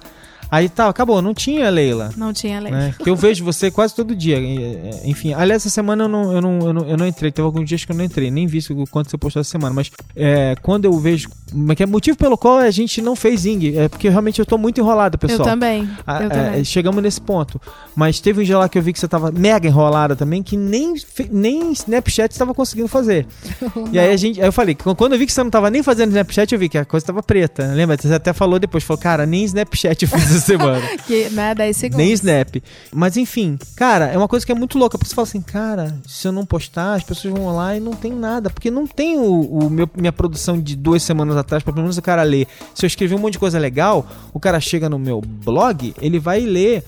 Aí 0.54 0.70
tá, 0.70 0.88
acabou, 0.88 1.20
não 1.20 1.34
tinha 1.34 1.68
Leila. 1.72 2.12
Não 2.16 2.32
tinha 2.32 2.60
lei. 2.60 2.72
Né? 2.72 2.94
Que 3.04 3.10
eu 3.10 3.16
vejo 3.16 3.44
você 3.44 3.72
quase 3.72 3.96
todo 3.96 4.16
dia. 4.16 4.38
é, 4.38 5.02
Enfim, 5.06 5.34
aliás, 5.34 5.64
essa 5.64 5.70
semana 5.72 6.04
eu 6.04 6.08
não, 6.08 6.32
eu, 6.32 6.42
não, 6.42 6.60
eu, 6.68 6.74
não, 6.74 6.86
eu 6.90 6.96
não 6.96 7.08
entrei. 7.08 7.32
Teve 7.32 7.44
alguns 7.46 7.68
dias 7.68 7.84
que 7.84 7.92
eu 7.92 7.96
não 7.96 8.04
entrei, 8.06 8.30
nem 8.30 8.46
vi 8.46 8.60
o 8.70 8.86
quanto 8.86 9.10
você 9.10 9.18
postou 9.18 9.40
essa 9.42 9.50
semana. 9.50 9.74
Mas 9.74 9.90
é, 10.16 10.56
quando 10.62 10.86
eu 10.86 10.94
vejo. 11.00 11.28
mas 11.52 11.76
que 11.76 11.82
é 11.82 11.88
motivo 11.88 12.16
pelo 12.16 12.38
qual 12.38 12.60
a 12.60 12.70
gente 12.70 13.02
não 13.02 13.16
fez 13.16 13.42
Zing. 13.42 13.76
É 13.76 13.90
porque 13.90 14.08
realmente 14.10 14.38
eu 14.40 14.46
tô 14.46 14.56
muito 14.60 14.80
enrolado, 14.80 15.16
Eu 15.16 15.28
pessoal. 15.28 15.48
também. 15.50 15.90
Ah, 16.06 16.22
eu 16.22 16.28
é, 16.28 16.30
também. 16.30 16.64
chegamos 16.64 17.02
nesse 17.02 17.20
ponto. 17.20 17.60
Mas 17.96 18.20
teve 18.20 18.42
um 18.42 18.44
dia 18.44 18.60
lá 18.60 18.70
que 18.70 18.78
eu 18.78 18.82
vi 18.84 18.94
que 18.94 19.00
você 19.00 19.08
tava 19.08 19.32
mega 19.32 19.68
enrolada 19.68 20.16
também, 20.16 20.44
que 20.44 20.56
nem, 20.56 20.94
nem 21.32 21.72
Snapchat 21.72 22.32
estava 22.32 22.54
conseguindo 22.54 22.88
fazer. 22.88 23.26
E 23.92 23.98
aí 24.00 24.12
a 24.12 24.18
gente. 24.18 24.40
Aí 24.40 24.48
eu 24.48 24.52
falei, 24.54 24.76
qu- 24.76 24.96
quando 24.96 25.14
eu 25.14 25.20
vi 25.20 25.26
que 25.26 25.32
você 25.34 25.44
não 25.44 25.50
tava 25.50 25.70
nem 25.72 25.82
fazendo 25.84 26.10
Snapchat, 26.10 26.54
eu 26.54 26.60
vi 26.60 26.70
que 26.70 26.78
a 26.78 26.86
coisa 26.86 27.06
tava 27.06 27.22
preta. 27.24 27.72
Lembra? 27.74 27.98
Você 28.00 28.14
até 28.14 28.34
falou 28.34 28.60
depois, 28.60 28.84
falou, 28.84 29.02
cara, 29.02 29.26
nem 29.26 29.44
Snapchat 29.46 30.04
eu 30.04 30.10
fiz 30.10 30.43
semana. 30.46 30.98
Que, 31.06 31.30
né, 31.30 31.56
10 31.56 31.78
segundos. 31.78 31.98
nem 31.98 32.14
Snap. 32.14 32.56
Mas 32.92 33.18
enfim, 33.18 33.58
cara, 33.76 34.06
é 34.08 34.18
uma 34.18 34.28
coisa 34.28 34.46
que 34.46 34.52
é 34.52 34.56
muito 34.56 34.78
louca. 34.78 34.98
Porque 34.98 35.10
você 35.10 35.16
fala 35.16 35.28
assim, 35.28 35.42
cara, 35.42 35.98
se 36.08 36.28
eu 36.28 36.32
não 36.32 36.46
postar, 36.46 36.96
as 36.96 37.04
pessoas 37.04 37.34
vão 37.34 37.56
lá 37.56 37.76
e 37.76 37.80
não 37.80 37.94
tem 37.94 38.12
nada. 38.12 38.50
Porque 38.50 38.70
não 38.70 38.86
tem 38.86 39.18
o, 39.18 39.42
o 39.42 39.70
meu, 39.70 39.90
minha 39.96 40.14
produção 40.14 40.60
de 40.60 40.76
duas 40.76 41.04
semanas 41.04 41.38
atrás, 41.38 41.64
pra 41.64 41.74
pelo 41.74 41.84
menos 41.84 41.98
o 41.98 42.02
cara 42.02 42.24
ler. 42.24 42.48
Se 42.76 42.86
eu 42.86 42.88
escrever 42.88 43.16
um 43.16 43.20
monte 43.20 43.34
de 43.34 43.40
coisa 43.40 43.58
legal, 43.58 44.08
o 44.34 44.40
cara 44.40 44.60
chega 44.60 44.90
no 44.90 45.00
meu 45.00 45.22
blog, 45.22 45.94
ele 46.02 46.20
vai 46.20 46.42
ler 46.42 46.84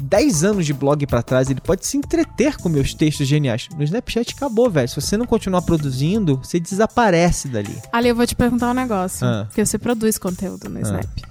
10 0.00 0.44
anos 0.44 0.66
de 0.66 0.72
blog 0.72 1.06
pra 1.06 1.22
trás, 1.22 1.50
ele 1.50 1.60
pode 1.60 1.86
se 1.86 1.96
entreter 1.96 2.56
com 2.56 2.68
meus 2.68 2.94
textos 2.94 3.26
geniais. 3.26 3.68
No 3.76 3.84
Snapchat 3.84 4.34
acabou, 4.34 4.68
velho. 4.70 4.88
Se 4.88 5.00
você 5.00 5.16
não 5.16 5.26
continuar 5.26 5.62
produzindo, 5.62 6.36
você 6.36 6.58
desaparece 6.58 7.48
dali. 7.48 7.76
Ali, 7.92 8.08
eu 8.08 8.16
vou 8.16 8.26
te 8.26 8.34
perguntar 8.34 8.70
um 8.70 8.74
negócio. 8.74 9.26
Ah. 9.26 9.44
Porque 9.46 9.64
você 9.64 9.78
produz 9.78 10.18
conteúdo 10.18 10.68
no 10.68 10.80
Snap. 10.80 11.29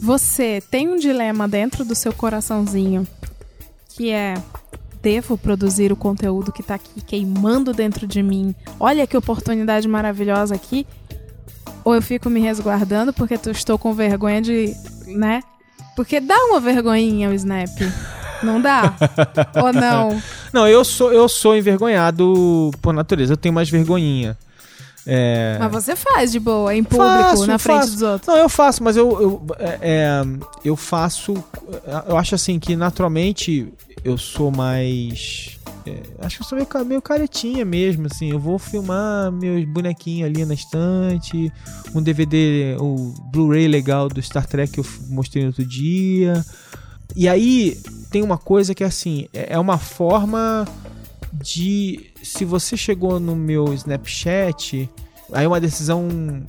Você 0.00 0.62
tem 0.70 0.88
um 0.88 0.96
dilema 0.96 1.48
dentro 1.48 1.84
do 1.84 1.94
seu 1.94 2.12
coraçãozinho 2.12 3.06
que 3.88 4.10
é: 4.10 4.34
devo 5.02 5.36
produzir 5.36 5.92
o 5.92 5.96
conteúdo 5.96 6.52
que 6.52 6.62
tá 6.62 6.74
aqui 6.74 7.00
queimando 7.00 7.72
dentro 7.72 8.06
de 8.06 8.22
mim? 8.22 8.54
Olha 8.78 9.06
que 9.06 9.16
oportunidade 9.16 9.88
maravilhosa 9.88 10.54
aqui. 10.54 10.86
Ou 11.84 11.94
eu 11.94 12.02
fico 12.02 12.28
me 12.28 12.40
resguardando 12.40 13.12
porque 13.12 13.38
tu 13.38 13.50
estou 13.50 13.78
com 13.78 13.92
vergonha 13.94 14.40
de. 14.40 14.74
né? 15.06 15.42
Porque 15.96 16.20
dá 16.20 16.36
uma 16.44 16.60
vergonhinha 16.60 17.28
o 17.28 17.34
Snap. 17.34 17.70
Não 18.42 18.60
dá? 18.60 18.94
Ou 19.60 19.72
não? 19.72 20.22
Não, 20.52 20.68
eu 20.68 20.84
sou, 20.84 21.12
eu 21.12 21.28
sou 21.28 21.56
envergonhado 21.56 22.70
por 22.80 22.94
natureza. 22.94 23.32
Eu 23.32 23.36
tenho 23.36 23.54
mais 23.54 23.68
vergonhinha. 23.68 24.38
É... 25.10 25.56
Mas 25.58 25.72
você 25.72 25.96
faz 25.96 26.30
de 26.30 26.38
boa, 26.38 26.74
em 26.74 26.84
público, 26.84 27.08
Faço, 27.08 27.46
na 27.46 27.58
frente 27.58 27.78
faço. 27.78 27.92
dos 27.92 28.02
outros. 28.02 28.26
Não, 28.28 28.36
eu 28.36 28.48
faço, 28.48 28.84
mas 28.84 28.94
eu, 28.94 29.08
eu, 29.22 29.42
é, 29.58 29.78
é, 29.80 30.22
eu 30.62 30.76
faço. 30.76 31.42
Eu 32.06 32.18
acho 32.18 32.34
assim 32.34 32.58
que 32.58 32.76
naturalmente 32.76 33.72
eu 34.04 34.18
sou 34.18 34.50
mais. 34.50 35.58
é, 35.86 36.02
acho 36.20 36.36
que 36.36 36.42
eu 36.42 36.46
sou 36.46 36.58
meio, 36.58 36.86
meio 36.86 37.00
caretinha 37.00 37.64
mesmo, 37.64 38.06
assim. 38.06 38.30
Eu 38.30 38.38
vou 38.38 38.58
filmar 38.58 39.32
meus 39.32 39.64
bonequinhos 39.64 40.28
ali 40.28 40.44
na 40.44 40.52
estante, 40.52 41.50
um 41.94 42.02
DVD, 42.02 42.76
o 42.78 43.14
Blu-ray 43.32 43.66
legal 43.66 44.10
do 44.10 44.20
Star 44.20 44.46
Trek 44.46 44.74
que 44.74 44.80
eu 44.80 44.86
mostrei 45.08 45.42
no 45.42 45.48
outro 45.48 45.64
dia. 45.64 46.44
E 47.16 47.26
aí 47.26 47.80
tem 48.10 48.22
uma 48.22 48.36
coisa 48.36 48.74
que 48.74 48.84
é 48.84 48.86
assim, 48.86 49.26
é 49.32 49.54
é 49.54 49.58
uma 49.58 49.78
forma 49.78 50.66
de 51.32 52.10
se 52.22 52.44
você 52.44 52.76
chegou 52.76 53.18
no 53.20 53.36
meu 53.36 53.72
Snapchat, 53.74 54.88
aí 55.32 55.44
é 55.44 55.48
uma 55.48 55.60
decisão 55.60 56.08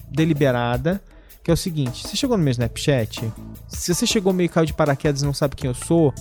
deliberada, 0.09 1.01
que 1.43 1.51
é 1.51 1.53
o 1.53 1.57
seguinte, 1.57 2.07
você 2.07 2.15
chegou 2.15 2.38
no 2.38 2.43
meu 2.43 2.51
Snapchat, 2.51 3.32
se 3.67 3.93
você 3.93 4.05
chegou 4.05 4.34
meio 4.34 4.49
caiu 4.49 4.65
de 4.65 4.73
paraquedas 4.73 5.21
e 5.21 5.25
não 5.25 5.34
sabe 5.34 5.55
quem 5.55 5.67
eu 5.67 5.73
sou, 5.73 6.13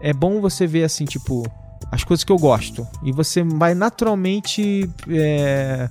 é 0.00 0.12
bom 0.12 0.40
você 0.40 0.66
ver 0.66 0.84
assim, 0.84 1.04
tipo, 1.04 1.44
as 1.90 2.04
coisas 2.04 2.24
que 2.24 2.32
eu 2.32 2.38
gosto. 2.38 2.86
E 3.02 3.12
você 3.12 3.42
vai 3.42 3.74
naturalmente 3.74 4.88
é, 5.08 5.88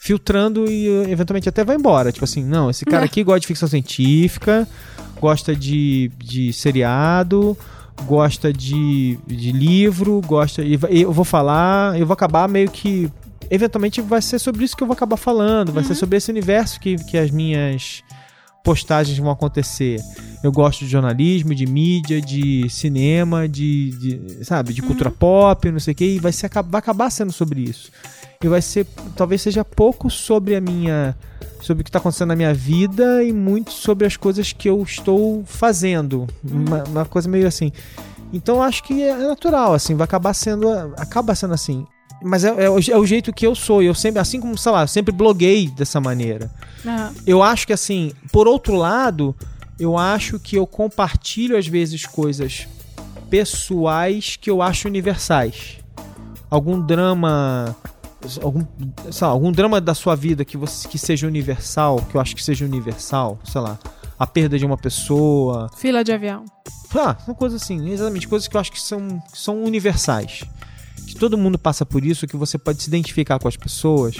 filtrando 0.00 0.70
e 0.70 0.88
eventualmente 1.10 1.48
até 1.48 1.62
vai 1.64 1.76
embora. 1.76 2.10
Tipo 2.10 2.24
assim, 2.24 2.44
não, 2.44 2.70
esse 2.70 2.84
cara 2.84 3.04
aqui 3.04 3.22
gosta 3.22 3.40
de 3.40 3.46
ficção 3.46 3.68
científica, 3.68 4.66
gosta 5.20 5.54
de, 5.54 6.10
de 6.18 6.52
seriado, 6.52 7.56
gosta 8.06 8.52
de, 8.52 9.18
de 9.26 9.52
livro, 9.52 10.20
gosta. 10.26 10.62
Eu 10.62 11.12
vou 11.12 11.24
falar, 11.24 11.98
eu 11.98 12.06
vou 12.06 12.14
acabar 12.14 12.48
meio 12.48 12.70
que. 12.70 13.10
Eventualmente 13.50 14.00
vai 14.00 14.22
ser 14.22 14.38
sobre 14.38 14.64
isso 14.64 14.76
que 14.76 14.82
eu 14.82 14.86
vou 14.86 14.94
acabar 14.94 15.16
falando, 15.16 15.72
vai 15.72 15.82
ser 15.82 15.96
sobre 15.96 16.16
esse 16.16 16.30
universo 16.30 16.78
que, 16.78 16.94
que 16.96 17.18
as 17.18 17.32
minhas 17.32 18.04
postagens 18.62 19.18
vão 19.18 19.30
acontecer. 19.30 20.00
Eu 20.42 20.52
gosto 20.52 20.84
de 20.84 20.90
jornalismo, 20.90 21.54
de 21.54 21.66
mídia, 21.66 22.20
de 22.20 22.68
cinema, 22.68 23.48
de, 23.48 23.90
de, 23.90 24.44
sabe, 24.44 24.72
de 24.72 24.82
cultura 24.82 25.10
pop, 25.10 25.70
não 25.70 25.80
sei 25.80 25.92
o 25.92 25.94
que, 25.94 26.04
e 26.04 26.18
vai, 26.18 26.32
ser, 26.32 26.50
vai 26.66 26.78
acabar 26.78 27.10
sendo 27.10 27.32
sobre 27.32 27.62
isso. 27.62 27.90
E 28.42 28.48
vai 28.48 28.62
ser, 28.62 28.86
talvez 29.16 29.42
seja 29.42 29.64
pouco 29.64 30.08
sobre 30.08 30.54
a 30.54 30.60
minha, 30.60 31.16
sobre 31.60 31.82
o 31.82 31.84
que 31.84 31.88
está 31.90 31.98
acontecendo 31.98 32.28
na 32.28 32.36
minha 32.36 32.54
vida 32.54 33.22
e 33.22 33.32
muito 33.32 33.70
sobre 33.72 34.06
as 34.06 34.16
coisas 34.16 34.52
que 34.52 34.68
eu 34.68 34.82
estou 34.82 35.44
fazendo. 35.44 36.26
Uma, 36.44 36.84
uma 36.84 37.04
coisa 37.04 37.28
meio 37.28 37.46
assim. 37.46 37.70
Então 38.32 38.56
eu 38.56 38.62
acho 38.62 38.82
que 38.84 39.02
é 39.02 39.16
natural, 39.16 39.74
assim, 39.74 39.94
vai 39.94 40.04
acabar 40.04 40.32
sendo, 40.34 40.68
acaba 40.96 41.34
sendo 41.34 41.54
assim. 41.54 41.84
Mas 42.22 42.44
é, 42.44 42.64
é 42.64 42.70
o- 42.70 42.78
é 42.78 42.96
o 42.96 43.06
jeito 43.06 43.32
que 43.32 43.46
eu 43.46 43.54
sou. 43.54 43.82
Eu 43.82 43.94
sempre, 43.94 44.20
assim 44.20 44.40
como, 44.40 44.56
sei 44.58 44.70
lá, 44.72 44.82
eu 44.82 44.88
sempre 44.88 45.12
bloguei 45.12 45.68
dessa 45.68 46.00
maneira. 46.00 46.50
Ah, 46.86 47.10
Eu 47.26 47.42
acho 47.42 47.66
que 47.66 47.72
assim, 47.72 48.12
por 48.30 48.46
outro 48.46 48.74
lado, 48.74 49.34
eu 49.78 49.96
acho 49.96 50.38
que 50.38 50.56
eu 50.56 50.66
compartilho 50.66 51.56
às 51.56 51.66
vezes 51.66 52.04
coisas 52.06 52.66
pessoais 53.30 54.36
que 54.40 54.50
eu 54.50 54.60
acho 54.60 54.86
universais. 54.88 55.78
Algum 56.50 56.80
drama, 56.80 57.74
algum, 58.42 58.64
sei 59.10 59.26
lá, 59.26 59.32
algum 59.32 59.52
drama 59.52 59.80
da 59.80 59.94
sua 59.94 60.14
vida 60.14 60.44
que 60.44 60.56
você 60.56 60.88
que 60.88 60.98
seja 60.98 61.26
universal, 61.26 62.00
que 62.10 62.16
eu 62.16 62.20
acho 62.20 62.34
que 62.34 62.42
seja 62.42 62.64
universal, 62.64 63.38
sei 63.44 63.60
lá, 63.60 63.78
a 64.18 64.26
perda 64.26 64.58
de 64.58 64.66
uma 64.66 64.76
pessoa, 64.76 65.70
fila 65.76 66.04
de 66.04 66.12
avião. 66.12 66.44
ah, 66.94 67.16
são 67.24 67.34
coisas 67.34 67.62
assim, 67.62 67.90
exatamente, 67.90 68.28
coisas 68.28 68.46
que 68.46 68.56
eu 68.56 68.60
acho 68.60 68.72
que 68.72 68.80
são, 68.80 69.22
que 69.32 69.38
são 69.38 69.62
universais. 69.62 70.44
Que 71.06 71.14
todo 71.16 71.36
mundo 71.36 71.58
passa 71.58 71.84
por 71.84 72.04
isso, 72.04 72.26
que 72.26 72.36
você 72.36 72.58
pode 72.58 72.82
se 72.82 72.88
identificar 72.88 73.38
com 73.38 73.48
as 73.48 73.56
pessoas. 73.56 74.16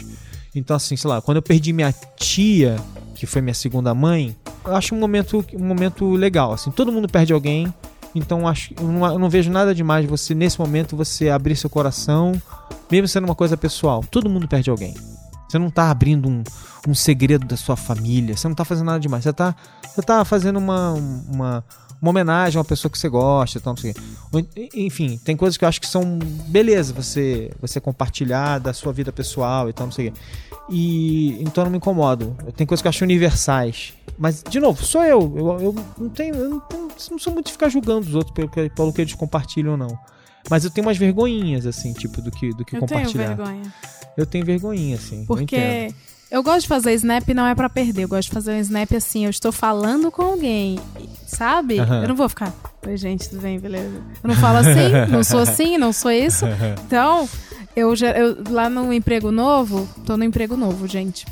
Então, 0.55 0.75
assim, 0.75 0.97
sei 0.97 1.09
lá, 1.09 1.21
quando 1.21 1.37
eu 1.37 1.43
perdi 1.43 1.73
minha 1.73 1.95
tia, 2.17 2.77
que 3.15 3.27
foi 3.27 3.41
minha 3.41 3.55
segunda 3.55 3.95
mãe, 3.95 4.35
eu 4.65 4.75
acho 4.75 4.95
um 4.95 4.99
momento, 4.99 5.45
um 5.55 5.65
momento 5.65 6.11
legal. 6.13 6.53
Assim, 6.53 6.71
todo 6.71 6.91
mundo 6.91 7.09
perde 7.09 7.33
alguém. 7.33 7.73
Então, 8.15 8.47
acho, 8.49 8.75
eu 8.79 8.89
não, 8.89 9.07
eu 9.07 9.19
não 9.19 9.31
vejo 9.31 9.51
nada 9.51 9.75
demais 9.75 10.07
você, 10.07 10.35
nesse 10.35 10.59
momento, 10.59 10.97
você 10.97 11.29
abrir 11.29 11.57
seu 11.57 11.71
coração, 11.71 12.33
mesmo 12.91 13.07
sendo 13.07 13.25
uma 13.25 13.35
coisa 13.35 13.57
pessoal. 13.57 14.05
Todo 14.11 14.29
mundo 14.29 14.49
perde 14.49 14.71
alguém. 14.71 14.95
Você 15.49 15.59
não 15.59 15.71
tá 15.71 15.91
abrindo 15.91 16.29
um, 16.29 16.43
um 16.87 16.95
segredo 16.95 17.47
da 17.47 17.57
sua 17.57 17.77
família. 17.77 18.37
Você 18.37 18.47
não 18.47 18.55
tá 18.55 18.65
fazendo 18.65 18.87
nada 18.87 19.01
demais. 19.01 19.25
Você 19.25 19.33
tá, 19.33 19.55
você 19.83 20.03
tá 20.03 20.25
fazendo 20.25 20.59
uma, 20.59 20.93
uma, 21.29 21.65
uma 22.01 22.11
homenagem 22.11 22.57
a 22.57 22.61
uma 22.61 22.65
pessoa 22.65 22.91
que 22.91 22.99
você 22.99 23.09
gosta 23.09 23.59
e 23.59 23.61
tal, 23.61 23.75
não 23.75 23.81
sei 23.81 23.91
o 23.91 23.95
quê. 23.95 24.01
Ou, 24.33 24.47
Enfim, 24.75 25.19
tem 25.25 25.37
coisas 25.37 25.57
que 25.57 25.65
eu 25.65 25.69
acho 25.69 25.81
que 25.81 25.87
são 25.87 26.19
beleza 26.47 26.93
você, 26.93 27.51
você 27.61 27.81
compartilhar 27.81 28.59
da 28.59 28.73
sua 28.73 28.93
vida 28.93 29.13
pessoal 29.13 29.69
e 29.69 29.73
tal, 29.73 29.87
não 29.87 29.93
sei. 29.93 30.13
E 30.69 31.43
então 31.43 31.63
eu 31.63 31.65
não 31.67 31.71
me 31.73 31.77
incomodo. 31.79 32.37
Tem 32.57 32.67
coisas 32.67 32.81
que 32.83 32.89
eu 32.89 32.91
acho 32.91 33.05
universais. 33.05 33.93
Mas, 34.19 34.43
de 34.49 34.61
novo, 34.61 34.85
sou 34.85 35.03
eu. 35.03 35.21
Eu, 35.37 35.61
eu 35.61 35.77
não 35.99 36.09
tenho. 36.11 36.35
Eu 36.35 36.49
não, 36.51 36.61
tenho- 36.61 36.89
não 37.11 37.19
sou 37.19 37.33
muito 37.33 37.47
de 37.47 37.53
ficar 37.53 37.69
julgando 37.69 38.07
os 38.07 38.15
outros 38.15 38.35
pelo 38.35 38.49
que, 38.49 38.69
pelo 38.71 38.93
que 38.93 39.01
eles 39.01 39.15
compartilham, 39.15 39.77
não. 39.77 39.99
Mas 40.49 40.65
eu 40.65 40.71
tenho 40.71 40.87
umas 40.87 40.97
vergonhinhas, 40.97 41.67
assim, 41.67 41.93
tipo, 41.93 42.21
do 42.23 42.31
que, 42.31 42.51
do 42.51 42.65
que 42.65 42.77
Eu 42.77 42.81
tenho 42.87 43.01
compartilhar. 43.01 43.35
vergonha. 43.35 43.75
Eu 44.17 44.27
tenho 44.27 44.45
vergonhinha, 44.45 44.97
assim. 44.97 45.25
Porque 45.25 45.93
eu 46.31 46.43
gosto 46.43 46.63
de 46.63 46.69
fazer 46.69 46.93
snap 46.95 47.29
não 47.31 47.47
é 47.47 47.55
pra 47.55 47.69
perder. 47.69 48.05
Eu 48.05 48.09
gosto 48.09 48.29
de 48.29 48.35
fazer 48.35 48.53
um 48.53 48.61
snap 48.61 48.93
assim, 48.93 49.25
eu 49.25 49.31
estou 49.31 49.51
falando 49.51 50.11
com 50.11 50.23
alguém, 50.23 50.79
sabe? 51.27 51.81
Aham. 51.81 52.03
Eu 52.03 52.09
não 52.09 52.17
vou 52.17 52.29
ficar. 52.29 52.53
Oi, 52.87 52.97
gente, 52.97 53.29
tudo 53.29 53.43
bem, 53.43 53.59
beleza? 53.59 54.01
Eu 54.23 54.29
não 54.29 54.37
falo 54.37 54.59
assim, 54.59 54.91
não 55.11 55.25
sou 55.25 55.41
assim, 55.41 55.77
não 55.77 55.93
sou 55.93 56.11
isso. 56.11 56.45
Então, 56.87 57.29
eu, 57.75 57.95
já, 57.97 58.11
eu 58.13 58.37
lá 58.49 58.69
no 58.71 58.93
emprego 58.93 59.31
novo, 59.31 59.89
tô 60.07 60.17
no 60.17 60.25
emprego 60.25 60.57
novo, 60.57 60.87
gente. 60.87 61.27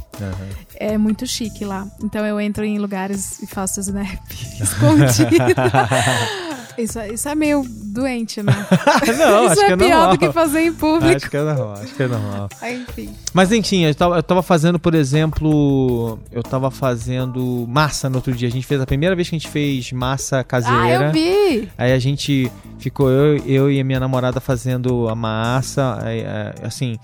É 0.74 0.98
muito 0.98 1.26
chique 1.26 1.64
lá. 1.64 1.86
Então 2.02 2.24
eu 2.26 2.40
entro 2.40 2.64
em 2.64 2.78
lugares 2.78 3.40
e 3.42 3.46
faço 3.46 3.80
snap 3.80 4.18
escondido. 4.60 5.30
isso, 6.82 6.98
é- 6.98 7.12
isso 7.12 7.28
é 7.28 7.34
meio 7.34 7.64
doente, 7.68 8.42
né? 8.42 8.52
não, 9.18 9.44
isso 9.44 9.52
acho 9.52 9.60
é, 9.62 9.66
que 9.66 9.72
é 9.72 9.76
pior 9.76 9.88
normal. 9.88 10.10
do 10.12 10.18
que 10.18 10.32
fazer 10.32 10.60
em 10.62 10.72
público. 10.72 11.16
Acho 11.16 11.30
que 11.30 11.36
é 11.36 11.42
normal, 11.42 11.72
acho 11.74 11.94
que 11.94 12.02
é 12.02 12.08
normal. 12.08 12.48
Enfim. 12.62 13.14
Mas 13.32 13.52
enfim, 13.52 13.84
eu 13.84 13.94
tava, 13.94 14.16
eu 14.16 14.22
tava 14.22 14.42
fazendo, 14.42 14.78
por 14.78 14.94
exemplo, 14.94 16.18
eu 16.30 16.42
tava 16.42 16.70
fazendo 16.70 17.66
massa 17.68 18.08
no 18.08 18.16
outro 18.16 18.32
dia. 18.32 18.48
A 18.48 18.50
gente 18.50 18.66
fez 18.66 18.80
a 18.80 18.86
primeira 18.86 19.14
vez 19.16 19.28
que 19.28 19.36
a 19.36 19.38
gente 19.38 19.48
fez 19.50 19.90
massa 19.92 20.40
Ah, 20.40 20.44
caseira. 20.44 21.06
eu 21.06 21.12
vi! 21.12 21.68
Aí 21.76 21.92
a 21.92 21.98
gente 21.98 22.50
ficou 22.78 23.10
eu, 23.10 23.36
eu 23.44 23.70
e 23.70 23.80
a 23.80 23.84
minha 23.84 24.00
namorada 24.00 24.40
fazendo 24.40 25.08
a 25.08 25.14
massa, 25.14 25.98
aí, 26.02 26.20
é, 26.20 26.54
assim, 26.62 26.96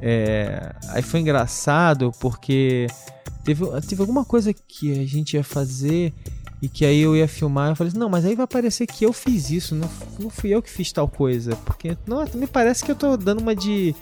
é, 0.00 0.72
aí 0.90 1.02
foi 1.02 1.20
engraçado 1.20 2.12
porque 2.20 2.86
teve, 3.44 3.64
teve 3.88 4.00
alguma 4.02 4.24
coisa 4.24 4.52
que 4.52 4.92
a 5.00 5.06
gente 5.06 5.34
ia 5.34 5.44
fazer 5.44 6.12
E 6.62 6.68
que 6.68 6.84
aí 6.86 7.00
eu 7.00 7.14
ia 7.14 7.28
filmar, 7.28 7.70
eu 7.70 7.76
falei 7.76 7.90
assim, 7.90 7.98
não, 7.98 8.08
mas 8.08 8.24
aí 8.24 8.34
vai 8.34 8.46
parecer 8.46 8.86
que 8.86 9.04
eu 9.04 9.12
fiz 9.12 9.50
isso, 9.50 9.74
não, 9.74 9.88
não 10.18 10.30
fui 10.30 10.50
eu 10.54 10.62
que 10.62 10.70
fiz 10.70 10.90
tal 10.90 11.06
coisa. 11.06 11.54
Porque, 11.66 11.96
não, 12.06 12.24
me 12.34 12.46
parece 12.46 12.82
que 12.82 12.90
eu 12.90 12.96
tô 12.96 13.14
dando 13.16 13.40
uma 13.40 13.54
de 13.54 13.94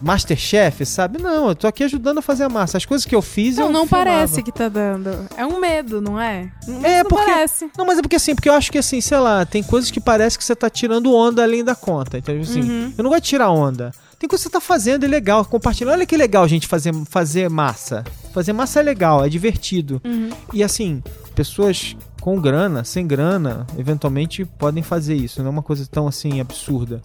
Masterchef, 0.00 0.84
sabe? 0.84 1.20
Não, 1.20 1.48
eu 1.48 1.54
tô 1.54 1.66
aqui 1.66 1.82
ajudando 1.84 2.18
a 2.18 2.22
fazer 2.22 2.44
a 2.44 2.48
massa. 2.48 2.76
As 2.76 2.84
coisas 2.84 3.06
que 3.06 3.14
eu 3.14 3.22
fiz, 3.22 3.56
Não, 3.56 3.66
eu 3.66 3.72
não 3.72 3.86
filmava. 3.86 4.04
parece 4.10 4.42
que 4.42 4.52
tá 4.52 4.68
dando. 4.68 5.26
É 5.36 5.46
um 5.46 5.58
medo, 5.58 6.00
não 6.02 6.20
é? 6.20 6.50
Não, 6.66 6.84
É, 6.84 7.02
não 7.02 7.08
porque- 7.10 7.24
parece. 7.24 7.70
Não, 7.78 7.86
mas 7.86 7.98
é 7.98 8.02
porque 8.02 8.16
assim, 8.16 8.34
porque 8.34 8.48
eu 8.48 8.52
acho 8.54 8.70
que 8.70 8.76
assim, 8.78 9.00
sei 9.00 9.18
lá, 9.18 9.44
tem 9.46 9.62
coisas 9.62 9.90
que 9.90 10.00
parece 10.00 10.36
que 10.36 10.44
você 10.44 10.54
tá 10.54 10.68
tirando 10.68 11.14
onda 11.14 11.42
além 11.42 11.64
da 11.64 11.74
conta. 11.74 12.18
Então, 12.18 12.38
assim, 12.38 12.60
Uhum. 12.60 12.92
eu 12.96 13.04
não 13.04 13.10
gosto 13.10 13.22
de 13.22 13.28
tirar 13.28 13.50
onda. 13.50 13.90
Tem 14.18 14.28
coisa 14.28 14.44
que 14.44 14.48
você 14.48 14.52
tá 14.52 14.60
fazendo, 14.60 15.04
é 15.04 15.08
legal, 15.08 15.44
compartilhando. 15.44 15.94
Olha 15.94 16.06
que 16.06 16.16
legal, 16.16 16.48
gente, 16.48 16.66
fazer, 16.66 16.94
fazer 17.04 17.50
massa. 17.50 18.02
Fazer 18.32 18.52
massa 18.52 18.80
é 18.80 18.82
legal, 18.82 19.24
é 19.24 19.28
divertido. 19.28 20.00
Uhum. 20.04 20.30
E 20.54 20.62
assim, 20.62 21.02
pessoas 21.34 21.94
com 22.20 22.40
grana, 22.40 22.82
sem 22.82 23.06
grana, 23.06 23.66
eventualmente 23.78 24.44
podem 24.44 24.82
fazer 24.82 25.14
isso. 25.14 25.40
Não 25.40 25.48
é 25.48 25.50
uma 25.50 25.62
coisa 25.62 25.86
tão 25.86 26.08
assim 26.08 26.40
absurda. 26.40 27.02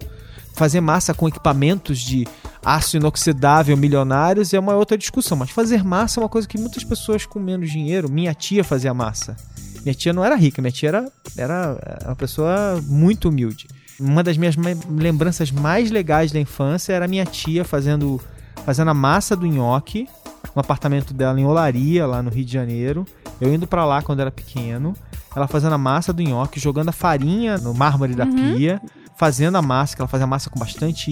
Fazer 0.53 0.79
massa 0.79 1.13
com 1.13 1.27
equipamentos 1.27 1.99
de 1.99 2.25
aço 2.63 2.97
inoxidável 2.97 3.75
milionários 3.75 4.53
é 4.53 4.59
uma 4.59 4.75
outra 4.75 4.97
discussão. 4.97 5.37
Mas 5.37 5.49
fazer 5.49 5.83
massa 5.83 6.19
é 6.19 6.23
uma 6.23 6.29
coisa 6.29 6.47
que 6.47 6.57
muitas 6.57 6.83
pessoas 6.83 7.25
com 7.25 7.39
menos 7.39 7.69
dinheiro. 7.69 8.09
Minha 8.09 8.33
tia 8.33 8.63
fazia 8.63 8.93
massa. 8.93 9.35
Minha 9.83 9.95
tia 9.95 10.13
não 10.13 10.23
era 10.23 10.35
rica, 10.35 10.61
minha 10.61 10.71
tia 10.71 10.89
era, 10.89 11.11
era 11.37 11.77
uma 12.05 12.15
pessoa 12.15 12.81
muito 12.83 13.29
humilde. 13.29 13.67
Uma 14.01 14.23
das 14.23 14.35
minhas 14.35 14.55
lembranças 14.89 15.51
mais 15.51 15.91
legais 15.91 16.31
da 16.31 16.39
infância 16.39 16.91
era 16.93 17.07
minha 17.07 17.23
tia 17.25 17.63
fazendo, 17.63 18.19
fazendo 18.65 18.89
a 18.89 18.93
massa 18.93 19.35
do 19.35 19.45
nhoque 19.45 20.07
no 20.55 20.59
apartamento 20.59 21.13
dela 21.13 21.39
em 21.39 21.45
Olaria, 21.45 22.05
lá 22.07 22.21
no 22.23 22.29
Rio 22.31 22.43
de 22.43 22.51
Janeiro. 22.51 23.05
Eu 23.39 23.53
indo 23.53 23.67
pra 23.67 23.85
lá 23.85 24.01
quando 24.01 24.19
era 24.19 24.31
pequeno. 24.31 24.95
Ela 25.35 25.47
fazendo 25.47 25.73
a 25.73 25.77
massa 25.77 26.11
do 26.11 26.21
nhoque, 26.21 26.59
jogando 26.59 26.89
a 26.89 26.91
farinha 26.91 27.57
no 27.57 27.73
mármore 27.73 28.13
da 28.15 28.25
pia, 28.25 28.81
fazendo 29.17 29.55
a 29.57 29.61
massa, 29.61 29.95
que 29.95 30.01
ela 30.01 30.09
fazia 30.09 30.27
massa 30.27 30.49
com 30.49 30.59
bastante 30.59 31.11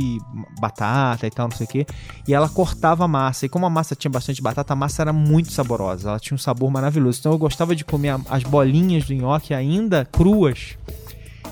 batata 0.59 1.25
e 1.25 1.29
tal, 1.29 1.47
não 1.47 1.55
sei 1.55 1.65
o 1.65 1.69
quê. 1.69 1.85
E 2.27 2.33
ela 2.33 2.49
cortava 2.49 3.05
a 3.05 3.07
massa. 3.07 3.45
E 3.45 3.49
como 3.49 3.65
a 3.65 3.69
massa 3.69 3.95
tinha 3.95 4.11
bastante 4.11 4.41
batata, 4.41 4.73
a 4.73 4.75
massa 4.75 5.03
era 5.03 5.13
muito 5.13 5.51
saborosa. 5.53 6.09
Ela 6.09 6.19
tinha 6.19 6.35
um 6.35 6.39
sabor 6.39 6.69
maravilhoso. 6.69 7.19
Então 7.19 7.31
eu 7.31 7.37
gostava 7.37 7.73
de 7.75 7.85
comer 7.85 8.09
a- 8.09 8.19
as 8.29 8.43
bolinhas 8.43 9.05
do 9.05 9.13
nhoque 9.13 9.53
ainda 9.53 10.03
cruas. 10.05 10.75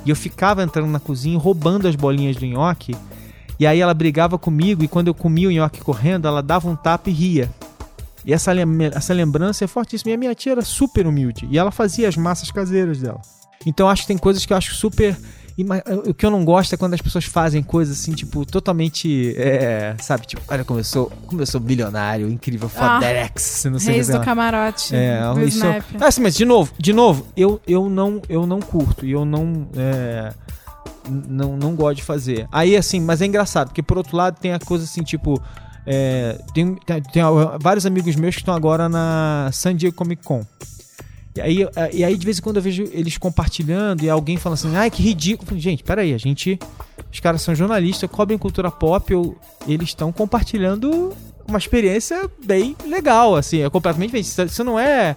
E 0.08 0.10
eu 0.10 0.16
ficava 0.16 0.64
entrando 0.64 0.88
na 0.90 1.02
cozinha 1.02 1.38
roubando 1.38 1.86
as 1.86 1.94
bolinhas 1.98 2.38
do 2.38 2.46
nhoque. 2.46 2.96
E 3.60 3.68
aí 3.68 3.82
ela 3.82 3.94
brigava 3.94 4.38
comigo 4.38 4.82
e 4.82 4.88
quando 4.88 5.10
eu 5.10 5.14
comia 5.14 5.50
o 5.50 5.52
nhoque 5.52 5.82
correndo, 5.82 6.26
ela 6.30 6.42
dava 6.42 6.70
um 6.70 6.78
tapa 6.78 7.10
e 7.10 7.14
ria. 7.14 7.52
E 8.26 8.32
essa, 8.32 8.54
lem- 8.54 8.86
essa 8.94 9.14
lembrança 9.14 9.66
é 9.66 9.68
fortíssima. 9.68 10.12
E 10.12 10.14
a 10.14 10.18
minha 10.18 10.34
tia 10.34 10.54
era 10.54 10.62
super 10.62 11.06
humilde. 11.06 11.46
E 11.52 11.58
ela 11.58 11.72
fazia 11.72 12.08
as 12.08 12.16
massas 12.16 12.50
caseiras 12.52 13.00
dela. 13.00 13.20
Então 13.66 13.90
acho 13.90 14.04
que 14.04 14.08
tem 14.08 14.18
coisas 14.18 14.46
que 14.46 14.54
eu 14.54 14.58
acho 14.58 14.76
super. 14.76 15.14
E 15.58 15.64
ma- 15.64 15.82
O 16.06 16.14
que 16.14 16.26
eu 16.26 16.30
não 16.30 16.46
gosto 16.46 16.74
é 16.74 16.78
quando 16.78 16.94
as 16.94 17.02
pessoas 17.02 17.26
fazem 17.26 17.64
coisas 17.64 18.00
assim, 18.00 18.12
tipo, 18.14 18.46
totalmente. 18.46 19.34
é, 19.38 19.96
sabe, 20.00 20.28
tipo, 20.28 20.42
olha 20.48 20.64
eu 21.40 21.46
sou 21.46 21.60
bilionário, 21.60 22.30
incrível, 22.30 22.70
Ah, 22.76 22.96
fodex, 23.00 23.66
não 23.66 23.80
sei 23.80 23.88
o 23.88 23.92
que 23.92 23.96
Reis 23.96 24.08
do 24.08 24.20
camarote. 24.22 24.96
É, 24.96 25.22
do 25.34 25.42
isso. 25.44 25.58
Snap. 25.58 25.84
Ah, 26.00 26.08
assim, 26.08 26.22
mas 26.22 26.36
de 26.36 26.46
novo, 26.46 26.72
de 26.78 26.94
novo, 26.94 27.26
eu, 27.36 27.60
eu 27.68 27.90
não 27.90 28.22
eu 28.30 28.46
não 28.46 28.60
curto 28.60 29.06
e 29.06 29.12
eu 29.12 29.26
não 29.26 29.68
é, 29.76 30.32
não 31.10 31.58
não 31.58 31.76
gosto 31.76 31.98
de 31.98 32.04
fazer. 32.04 32.48
Aí 32.52 32.76
assim, 32.78 33.00
mas 33.02 33.22
é 33.22 33.26
engraçado 33.26 33.70
porque 33.70 33.82
por 33.82 33.98
outro 33.98 34.16
lado 34.16 34.38
tem 34.40 34.54
a 34.54 34.60
coisa 34.60 34.84
assim 34.84 35.02
tipo 35.02 35.42
é, 35.86 36.38
tem, 36.54 36.76
tem, 36.76 37.02
tem, 37.02 37.24
uh, 37.24 37.58
vários 37.60 37.86
amigos 37.86 38.16
meus 38.16 38.36
que 38.36 38.42
estão 38.42 38.54
agora 38.54 38.90
na 38.90 39.50
San 39.54 39.76
Diego 39.76 39.96
Comic 39.96 40.22
Con. 40.24 40.46
E 41.38 41.42
aí, 41.42 41.64
uh, 41.66 41.70
e 41.94 42.04
aí 42.04 42.18
de 42.18 42.26
vez 42.26 42.40
em 42.40 42.42
quando 42.42 42.58
eu 42.58 42.62
vejo 42.62 42.84
eles 42.92 43.18
compartilhando 43.18 44.04
e 44.04 44.10
alguém 44.10 44.38
falando 44.38 44.58
assim, 44.58 44.76
ai 44.76 44.90
que 44.92 45.02
ridículo. 45.02 45.60
Gente, 45.60 45.84
peraí, 45.84 46.14
a 46.14 46.18
gente. 46.18 46.60
Os 47.12 47.20
caras 47.20 47.42
são 47.42 47.56
jornalistas, 47.56 48.10
cobrem 48.10 48.38
cultura 48.38 48.70
pop, 48.70 49.12
eu- 49.14 49.38
eles 49.68 49.90
estão 49.90 50.12
compartilhando 50.12 51.14
uma 51.48 51.58
experiência 51.58 52.30
bem 52.46 52.76
legal, 52.86 53.36
assim, 53.36 53.62
é 53.62 53.70
completamente 53.70 54.10
diferente. 54.10 54.52
Isso- 54.52 54.64
não 54.64 54.78
é. 54.80 55.16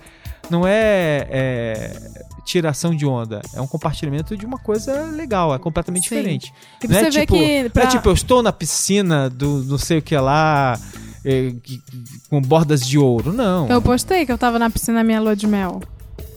Não 0.48 0.66
é, 0.66 1.26
é 1.30 2.00
tiração 2.44 2.94
de 2.94 3.06
onda, 3.06 3.40
é 3.54 3.60
um 3.60 3.66
compartilhamento 3.66 4.36
de 4.36 4.44
uma 4.44 4.58
coisa 4.58 5.04
legal, 5.12 5.54
é 5.54 5.58
completamente 5.58 6.08
Sim. 6.08 6.16
diferente. 6.16 6.52
E 6.82 6.88
Não 6.88 6.94
você 6.94 7.06
é 7.06 7.10
vê 7.10 7.20
tipo, 7.20 7.34
que. 7.34 7.62
não 7.64 7.70
Pra... 7.70 7.82
é 7.84 7.86
tipo, 7.86 8.08
eu 8.08 8.12
estou 8.14 8.42
na 8.42 8.52
piscina 8.52 9.30
do 9.30 9.62
não 9.64 9.78
sei 9.78 9.98
o 9.98 10.02
que 10.02 10.16
lá, 10.16 10.76
é, 11.24 11.52
que- 11.62 11.80
com 12.28 12.40
bordas 12.40 12.80
de 12.84 12.98
ouro. 12.98 13.32
Não. 13.32 13.68
Eu 13.68 13.80
postei 13.80 14.26
que 14.26 14.32
eu 14.32 14.38
tava 14.38 14.58
na 14.58 14.68
piscina 14.70 14.98
na 14.98 15.04
minha 15.04 15.20
lua 15.20 15.36
de 15.36 15.46
mel. 15.46 15.80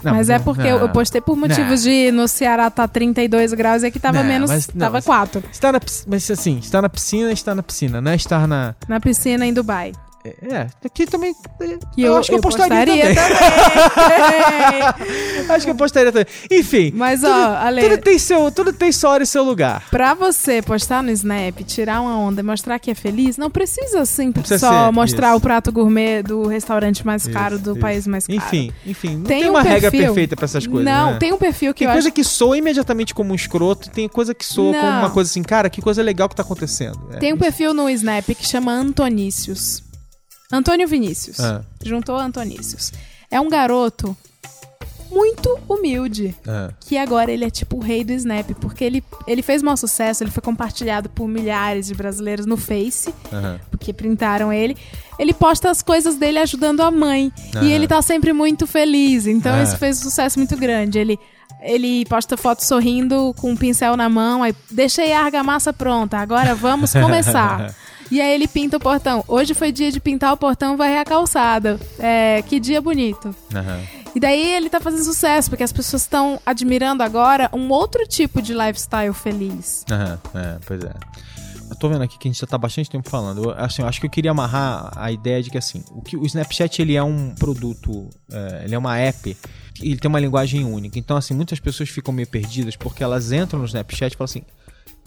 Não, 0.04 0.14
mas 0.14 0.30
é 0.30 0.40
porque 0.40 0.62
não. 0.70 0.80
eu 0.80 0.90
postei 0.90 1.22
por 1.22 1.36
motivos 1.36 1.84
de 1.84 2.12
no 2.12 2.28
Ceará 2.28 2.70
tá 2.70 2.88
32 2.88 3.54
graus 3.54 3.84
e 3.84 3.88
aqui 3.88 4.00
tava 4.00 4.24
menos. 4.24 4.50
mas 4.50 4.68
tava 4.68 4.98
mas- 4.98 5.06
4. 5.06 5.44
Está 5.52 5.72
na, 5.72 5.80
mas 6.08 6.30
assim, 6.32 6.60
estar 6.60 6.82
na 6.82 6.90
piscina, 6.90 7.32
está 7.32 7.56
na 7.56 7.64
piscina, 7.64 8.02
não 8.02 8.12
é 8.12 8.16
estar 8.16 8.48
na. 8.48 8.76
Na 8.88 9.00
piscina 9.00 9.46
em 9.46 9.54
Dubai. 9.54 9.94
É, 10.26 10.68
aqui 10.86 11.06
também. 11.06 11.36
Que 11.94 12.02
eu, 12.02 12.14
eu, 12.14 12.18
acho 12.18 12.30
que 12.30 12.36
eu, 12.36 12.40
postaria, 12.42 12.86
também. 12.86 13.14
também. 13.14 13.38
acho 15.50 15.66
que 15.66 15.72
eu 15.72 15.76
postaria 15.76 16.12
também. 16.12 16.28
Enfim. 16.52 16.92
Mas, 16.96 17.24
ó, 17.24 17.28
tudo, 17.28 17.56
Ale- 17.58 17.82
tudo 17.82 17.98
tem 18.02 18.18
seu, 18.18 18.52
tudo 18.52 18.72
tem 18.74 18.92
sua 18.92 19.10
hora 19.12 19.24
e 19.24 19.28
seu 19.28 19.44
lugar. 19.44 19.84
Pra 19.92 20.14
você 20.14 20.62
postar 20.62 21.04
no 21.04 21.12
Snap, 21.12 21.60
tirar 21.66 22.02
uma 22.02 22.18
onda 22.18 22.40
e 22.42 22.44
mostrar 22.44 22.80
que 22.80 22.90
é 22.92 22.96
feliz, 22.96 23.38
não 23.38 23.52
precisa 23.52 24.06
sempre 24.06 24.42
precisa 24.42 24.60
só 24.60 24.86
ser, 24.86 24.92
mostrar 24.94 25.30
isso. 25.30 25.38
o 25.38 25.42
prato 25.42 25.72
gourmet 25.72 26.24
do 26.24 26.48
restaurante 26.48 27.06
mais 27.06 27.28
caro 27.28 27.56
Isso, 27.56 27.64
do 27.66 27.72
isso. 27.72 27.80
país 27.82 28.08
mais 28.08 28.26
caro. 28.28 28.38
Enfim, 28.38 28.72
enfim. 28.86 29.18
Não 29.18 29.24
Tem 29.26 29.42
tem, 29.42 29.50
um 29.50 29.54
uma 29.54 29.62
regra 29.62 29.92
perfil- 29.92 30.08
perfeita 30.08 30.36
pra 30.36 30.46
essas 30.46 30.66
coisas. 30.66 30.86
Não, 30.86 31.12
né? 31.12 31.18
tem 31.20 31.34
um 31.34 31.38
perfil 31.38 31.74
que 31.74 31.80
Tem 31.80 31.88
eu 31.88 31.92
coisa 31.94 32.08
acho. 32.08 32.16
que 32.16 32.24
soa 32.24 32.58
imediatamente 32.58 33.14
como 33.14 33.32
um 33.34 33.36
escroto, 33.36 33.90
tem 33.90 34.08
coisa 34.08 34.34
que 34.34 34.46
soa 34.46 34.74
como 34.74 34.88
Não. 34.90 35.00
uma 35.00 35.10
coisa 35.10 35.30
assim, 35.30 35.44
cara, 35.44 35.70
que 35.70 35.82
coisa 35.82 36.02
legal 36.02 36.30
que 36.30 36.36
tá 36.36 36.44
acontecendo. 36.44 36.98
É, 37.12 37.18
Tem 37.18 37.34
um 37.34 37.38
perfil 37.38 37.74
no 37.74 37.90
Snap 37.90 38.26
que 38.36 38.46
chama 38.48 38.72
Antonícios. 38.72 39.84
Antônio 40.58 40.88
Vinícius. 40.88 41.40
Ah. 41.40 41.62
Juntou 41.84 42.16
Antonícios. 42.18 42.92
É 43.32 43.42
um 43.42 43.50
garoto 43.50 44.16
muito 45.12 45.60
humilde. 45.70 46.36
Ah, 46.48 46.70
Que 46.80 46.98
agora 46.98 47.32
ele 47.32 47.46
é 47.46 47.50
tipo 47.50 47.78
o 47.78 47.80
rei 47.80 48.04
do 48.04 48.14
Snap. 48.14 48.50
Porque 48.60 48.84
ele, 48.84 49.04
ele 49.28 49.42
fez 49.42 49.62
mau 49.62 49.76
sucesso, 49.78 50.24
ele 50.24 50.32
foi 50.32 50.42
compartilhado 50.42 51.10
por 51.10 51.28
milhares 51.28 51.88
de 51.88 51.94
brasileiros 51.96 52.46
no 52.46 52.58
Face. 52.58 53.14
aham. 53.32 53.60
porque 53.70 53.92
printaram 53.94 54.52
ele. 54.54 54.78
Ele 55.20 55.34
posta 55.34 55.70
as 55.70 55.82
coisas 55.82 56.16
dele 56.16 56.40
ajudando 56.40 56.82
a 56.82 56.90
mãe. 56.90 57.32
Aham. 57.56 57.66
E 57.66 57.72
ele 57.72 57.88
tá 57.88 58.02
sempre 58.02 58.32
muito 58.34 58.66
feliz. 58.66 59.28
Então 59.28 59.54
Ah. 59.56 59.64
isso 59.64 59.78
fez 59.78 60.00
um 60.00 60.04
sucesso 60.04 60.40
muito 60.40 60.56
grande. 60.58 60.98
Ele, 61.00 61.20
ele 61.62 62.06
posta 62.06 62.36
foto 62.38 62.64
sorrindo 62.66 63.34
com 63.38 63.52
um 63.52 63.56
pincel 63.58 63.96
na 63.98 64.08
mão. 64.10 64.42
Aí, 64.42 64.56
deixei 64.72 65.14
a 65.14 65.22
argamassa 65.22 65.72
pronta. 65.74 66.18
Agora 66.18 66.56
vamos 66.56 66.92
começar. 66.94 67.74
e 68.14 68.22
aí 68.22 68.32
ele 68.32 68.48
pinta 68.48 68.78
o 68.78 68.80
portão. 68.80 69.24
Hoje 69.28 69.56
foi 69.56 69.72
dia 69.72 69.92
de 69.92 70.00
pintar 70.00 70.34
o 70.34 70.38
portão, 70.38 70.78
varrer 70.78 71.00
a 71.00 71.04
calçada. 71.04 71.80
É, 71.98 72.44
que 72.44 72.60
dia 72.60 72.80
bonito. 72.80 73.36
Aham. 73.52 73.82
E 74.14 74.20
daí 74.20 74.54
ele 74.54 74.70
tá 74.70 74.80
fazendo 74.80 75.04
sucesso, 75.04 75.50
porque 75.50 75.64
as 75.64 75.72
pessoas 75.72 76.04
estão 76.04 76.40
admirando 76.46 77.02
agora 77.02 77.50
um 77.52 77.68
outro 77.70 78.06
tipo 78.08 78.40
de 78.40 78.54
lifestyle 78.54 79.16
feliz. 79.16 79.84
Aham, 79.90 80.20
é, 80.36 80.60
pois 80.64 80.84
é. 80.84 80.94
Eu 81.72 81.76
tô 81.76 81.90
vendo 81.90 82.04
aqui 82.04 82.20
que 82.20 82.28
a 82.28 82.32
gente 82.32 82.40
já 82.40 82.46
tá 82.46 82.56
bastante 82.56 82.88
tempo 82.88 83.10
falando. 83.10 83.46
Eu, 83.46 83.50
assim, 83.58 83.82
eu 83.82 83.88
acho 83.88 84.00
que 84.00 84.06
eu 84.06 84.12
queria 84.12 84.30
amarrar 84.30 84.92
a 84.96 85.12
ideia 85.12 85.42
de 85.42 85.50
que 85.50 85.58
assim, 85.58 85.84
o, 85.90 86.04
que, 86.04 86.16
o 86.16 86.24
Snapchat 86.24 86.84
ele 86.84 86.96
é 86.96 87.02
um 87.02 87.34
produto, 87.34 88.12
é, 88.32 88.62
ele 88.66 88.76
é 88.76 88.78
uma 88.78 88.96
app, 88.96 89.36
e 89.82 89.90
ele 89.90 89.98
tem 89.98 90.08
uma 90.08 90.20
linguagem 90.20 90.64
única. 90.64 91.00
Então, 91.00 91.18
assim, 91.18 91.34
muitas 91.34 91.60
pessoas 91.60 91.90
ficam 91.90 92.14
meio 92.14 92.28
perdidas 92.28 92.76
porque 92.76 93.04
elas 93.04 93.32
entram 93.32 93.60
no 93.60 93.66
Snapchat 93.66 94.14
e 94.14 94.18
falam 94.18 94.26
assim, 94.26 94.44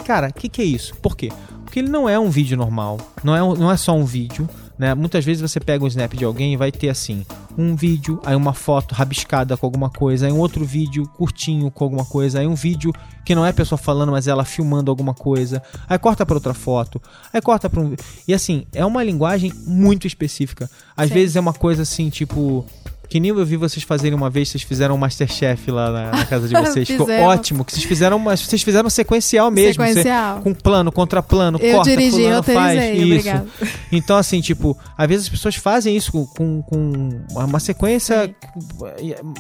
cara, 0.07 0.29
o 0.29 0.33
que, 0.33 0.49
que 0.49 0.63
é 0.63 0.65
isso? 0.65 0.95
Por 0.97 1.17
quê? 1.17 1.31
Porque 1.65 1.81
ele 1.81 1.89
não 1.89 2.09
é 2.09 2.19
um 2.19 2.31
vídeo 2.31 2.57
normal, 2.57 2.99
não 3.25 3.35
é, 3.37 3.43
um- 3.43 3.55
não 3.55 3.71
é 3.71 3.77
só 3.77 3.93
um 3.95 4.05
vídeo. 4.05 4.49
Né? 4.79 4.95
Muitas 4.95 5.25
vezes 5.25 5.41
você 5.41 5.59
pega 5.59 5.83
um 5.83 5.87
snap 5.87 6.13
de 6.13 6.23
alguém 6.23 6.53
e 6.53 6.57
vai 6.57 6.71
ter 6.71 6.91
assim, 6.91 7.25
um 7.57 7.75
vídeo, 7.75 8.21
aí 8.27 8.37
uma 8.37 8.53
foto 8.53 8.95
rabiscada 8.95 9.57
com 9.57 9.65
alguma 9.65 9.89
coisa, 9.89 10.27
aí 10.27 10.33
um 10.33 10.39
outro 10.39 10.67
vídeo 10.67 11.09
curtinho 11.17 11.71
com 11.71 11.83
alguma 11.85 12.05
coisa, 12.05 12.41
aí 12.41 12.47
um 12.47 12.55
vídeo 12.55 12.93
que 13.25 13.35
não 13.35 13.45
é 13.47 13.49
a 13.49 13.55
pessoa 13.55 13.79
falando, 13.79 14.13
mas 14.13 14.29
ela 14.29 14.45
filmando 14.45 14.91
alguma 14.91 15.15
coisa, 15.15 15.63
aí 15.89 15.99
corta 15.99 16.27
para 16.27 16.35
outra 16.35 16.53
foto, 16.53 17.01
aí 17.33 17.41
corta 17.41 17.71
para 17.71 17.81
um 17.81 17.95
e 18.29 18.35
assim 18.35 18.67
é 18.75 18.85
uma 18.85 19.03
linguagem 19.03 19.51
muito 19.67 20.07
específica. 20.07 20.69
Às 20.95 21.09
Sim. 21.09 21.15
vezes 21.15 21.37
é 21.37 21.41
uma 21.41 21.55
coisa 21.55 21.81
assim 21.81 22.11
tipo 22.11 22.67
que 23.09 23.21
nem 23.21 23.31
eu 23.31 23.47
vi 23.47 23.57
vocês 23.57 23.85
fazerem 23.85 24.15
uma 24.17 24.29
vez, 24.31 24.49
vocês 24.49 24.63
fizeram 24.63 24.95
um 24.95 24.99
Masterchef 24.99 25.71
lá 25.71 25.91
na, 25.91 26.11
na 26.11 26.27
casa 26.27 26.49
de 26.49 26.55
vocês. 26.61 26.89
Ficou 26.89 27.09
ótimo, 27.11 27.65
que 27.65 27.73
vocês 27.73 27.85
fizeram 27.85 28.17
uma, 28.17 28.37
vocês 28.37 28.63
fizeram 28.63 28.89
sequencial 28.91 29.51
mesmo, 29.51 29.83
você- 29.85 29.89
Sequencial. 29.95 30.41
com 30.41 30.53
plano, 30.55 30.91
contra 30.93 31.23
plano, 31.23 31.59
Eu 31.61 31.75
corta, 31.77 31.91
dirigi, 31.91 32.11
fulano 32.17 32.35
eu 32.37 32.43
faz, 32.43 32.95
isso. 32.95 33.03
obrigado. 33.05 33.49
Então, 33.93 34.17
assim, 34.17 34.41
tipo, 34.41 34.77
às 34.97 35.09
vezes 35.09 35.27
as 35.27 35.31
pessoas 35.31 35.55
fazem 35.57 35.97
isso 35.97 36.13
com, 36.13 36.63
com, 36.63 37.21
uma 37.31 37.61
sequência. 37.61 38.35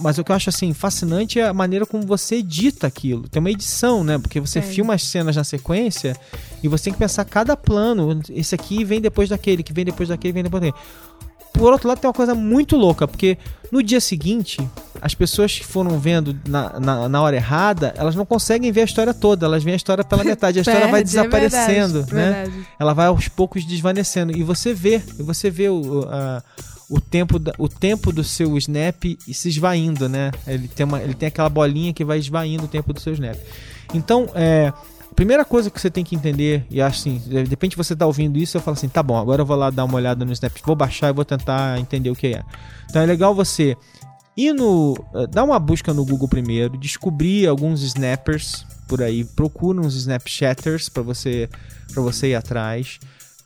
Mas 0.00 0.18
o 0.18 0.24
que 0.24 0.30
eu 0.30 0.36
acho, 0.36 0.48
assim, 0.48 0.72
fascinante 0.72 1.38
é 1.40 1.46
a 1.48 1.54
maneira 1.54 1.84
como 1.86 2.04
você 2.06 2.36
edita 2.36 2.86
aquilo. 2.86 3.28
Tem 3.28 3.40
uma 3.40 3.50
edição, 3.50 4.04
né? 4.04 4.18
Porque 4.18 4.40
você 4.40 4.60
Tem. 4.60 4.70
filma 4.70 4.94
as 4.94 5.02
cenas 5.02 5.36
na 5.36 5.44
sequência 5.44 6.16
e 6.62 6.68
você 6.68 6.84
tem 6.84 6.92
que 6.92 6.98
pensar 6.98 7.24
cada 7.24 7.56
plano. 7.56 8.20
Esse 8.30 8.54
aqui 8.54 8.84
vem 8.84 9.00
depois 9.00 9.28
daquele, 9.28 9.62
que 9.62 9.72
vem 9.72 9.84
depois 9.84 10.08
daquele, 10.08 10.32
vem 10.32 10.42
depois 10.42 10.62
daquele. 10.62 10.84
Por 11.58 11.72
outro 11.72 11.88
lado, 11.88 11.98
tem 11.98 12.08
uma 12.08 12.14
coisa 12.14 12.34
muito 12.34 12.76
louca, 12.76 13.08
porque 13.08 13.38
no 13.72 13.82
dia 13.82 14.00
seguinte, 14.00 14.58
as 15.00 15.14
pessoas 15.14 15.58
que 15.58 15.64
foram 15.66 15.98
vendo 15.98 16.38
na, 16.46 16.78
na, 16.78 17.08
na 17.08 17.22
hora 17.22 17.36
errada, 17.36 17.92
elas 17.96 18.14
não 18.14 18.24
conseguem 18.26 18.70
ver 18.70 18.82
a 18.82 18.84
história 18.84 19.12
toda, 19.14 19.46
elas 19.46 19.64
veem 19.64 19.72
a 19.74 19.76
história 19.76 20.04
pela 20.04 20.22
metade. 20.24 20.58
A 20.58 20.62
história 20.62 20.82
vai 20.88 21.02
Perde, 21.02 21.18
é 21.18 21.22
desaparecendo, 21.22 22.02
verdade, 22.04 22.14
né? 22.14 22.32
verdade. 22.44 22.66
Ela 22.78 22.92
vai 22.92 23.06
aos 23.06 23.28
poucos 23.28 23.64
desvanecendo. 23.64 24.36
E 24.36 24.42
você 24.42 24.72
vê, 24.74 24.98
você 25.18 25.50
vê 25.50 25.68
o, 25.68 26.06
a- 26.10 26.42
o, 26.88 27.00
tempo, 27.00 27.38
da- 27.38 27.54
o 27.58 27.68
tempo 27.68 28.12
do 28.12 28.22
seu 28.22 28.56
snap 28.58 29.02
se 29.32 29.48
esvaindo, 29.48 30.08
né? 30.08 30.30
Ele 30.46 30.68
tem, 30.68 30.84
uma, 30.86 31.00
ele 31.02 31.14
tem 31.14 31.26
aquela 31.28 31.48
bolinha 31.48 31.92
que 31.92 32.04
vai 32.04 32.18
esvaindo 32.18 32.64
o 32.64 32.68
tempo 32.68 32.92
do 32.92 33.00
seu 33.00 33.12
snap. 33.14 33.36
Então, 33.94 34.28
é. 34.34 34.72
Primeira 35.16 35.46
coisa 35.46 35.70
que 35.70 35.80
você 35.80 35.90
tem 35.90 36.04
que 36.04 36.14
entender, 36.14 36.66
e 36.70 36.80
assim, 36.80 37.18
de 37.18 37.44
repente 37.44 37.74
você 37.74 37.96
tá 37.96 38.04
ouvindo 38.04 38.38
isso, 38.38 38.58
eu 38.58 38.60
falo 38.60 38.76
assim, 38.76 38.86
tá 38.86 39.02
bom, 39.02 39.16
agora 39.16 39.40
eu 39.40 39.46
vou 39.46 39.56
lá 39.56 39.70
dar 39.70 39.84
uma 39.84 39.96
olhada 39.96 40.26
no 40.26 40.32
Snap, 40.32 40.52
vou 40.62 40.76
baixar 40.76 41.08
e 41.08 41.12
vou 41.14 41.24
tentar 41.24 41.80
entender 41.80 42.10
o 42.10 42.14
que 42.14 42.28
é. 42.28 42.42
Então 42.88 43.00
é 43.00 43.06
legal 43.06 43.34
você 43.34 43.74
ir 44.36 44.52
no. 44.52 44.94
eh, 45.14 45.26
dar 45.26 45.44
uma 45.44 45.58
busca 45.58 45.94
no 45.94 46.04
Google 46.04 46.28
primeiro, 46.28 46.76
descobrir 46.76 47.46
alguns 47.46 47.82
snappers 47.82 48.66
por 48.86 49.02
aí, 49.02 49.24
procura 49.24 49.80
uns 49.80 49.96
Snapchatters 49.96 50.90
para 50.90 51.02
você 51.02 51.48
para 51.92 52.02
você 52.02 52.28
ir 52.28 52.34
atrás. 52.34 53.00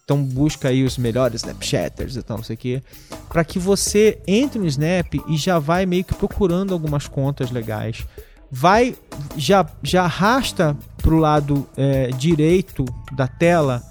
Então 0.04 0.24
busca 0.24 0.68
aí 0.68 0.82
os 0.82 0.98
melhores 0.98 1.42
Snapchatters 1.42 2.16
e 2.16 2.22
tal, 2.22 2.38
não 2.38 2.44
sei 2.44 2.54
o 2.54 2.58
que, 2.58 2.82
para 3.28 3.44
que 3.44 3.60
você 3.60 4.20
entre 4.26 4.58
no 4.58 4.66
Snap 4.66 5.14
e 5.28 5.36
já 5.36 5.60
vai 5.60 5.86
meio 5.86 6.02
que 6.02 6.14
procurando 6.14 6.72
algumas 6.72 7.06
contas 7.06 7.52
legais. 7.52 8.04
Vai 8.50 8.96
já 9.36 9.66
já 9.82 10.04
arrasta 10.04 10.76
pro 10.98 11.18
lado 11.18 11.66
eh, 11.76 12.10
direito 12.18 12.84
da 13.12 13.26
tela 13.26 13.82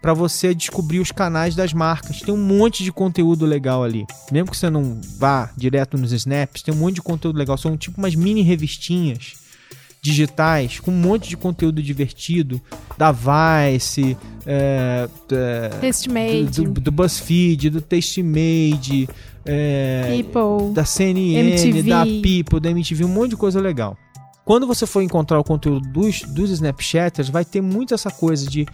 para 0.00 0.14
você 0.14 0.54
descobrir 0.54 0.98
os 0.98 1.12
canais 1.12 1.54
das 1.54 1.72
marcas. 1.72 2.20
Tem 2.20 2.32
um 2.32 2.42
monte 2.42 2.82
de 2.82 2.90
conteúdo 2.90 3.44
legal 3.44 3.84
ali. 3.84 4.06
Mesmo 4.32 4.50
que 4.50 4.56
você 4.56 4.70
não 4.70 5.00
vá 5.18 5.50
direto 5.56 5.98
nos 5.98 6.12
snaps, 6.12 6.62
tem 6.62 6.74
um 6.74 6.78
monte 6.78 6.96
de 6.96 7.02
conteúdo 7.02 7.38
legal. 7.38 7.58
São 7.58 7.76
tipo 7.76 7.98
umas 7.98 8.14
mini 8.14 8.42
revistinhas 8.42 9.34
digitais 10.02 10.80
com 10.80 10.90
um 10.90 10.98
monte 10.98 11.28
de 11.28 11.36
conteúdo 11.36 11.82
divertido 11.82 12.60
da 12.96 13.12
Vice, 13.12 14.16
é, 14.46 15.08
Testmade, 15.80 16.62
do, 16.62 16.70
do, 16.70 16.80
do 16.80 16.90
BuzzFeed, 16.90 17.68
do 17.68 17.82
Tastemade, 17.82 19.08
é, 19.44 20.22
People. 20.22 20.72
da 20.74 20.84
CNN, 20.84 21.50
MTV. 21.50 21.82
da 21.82 22.04
People, 22.04 22.60
da 22.60 22.70
MTV, 22.70 23.04
um 23.04 23.08
monte 23.08 23.30
de 23.30 23.36
coisa 23.36 23.60
legal. 23.60 23.96
Quando 24.44 24.66
você 24.66 24.86
for 24.86 25.02
encontrar 25.02 25.38
o 25.38 25.44
conteúdo 25.44 25.88
dos, 25.90 26.22
dos 26.22 26.50
Snapchatters, 26.50 27.28
vai 27.28 27.44
ter 27.44 27.60
muito 27.60 27.94
essa 27.94 28.10
coisa 28.10 28.48
de, 28.48 28.66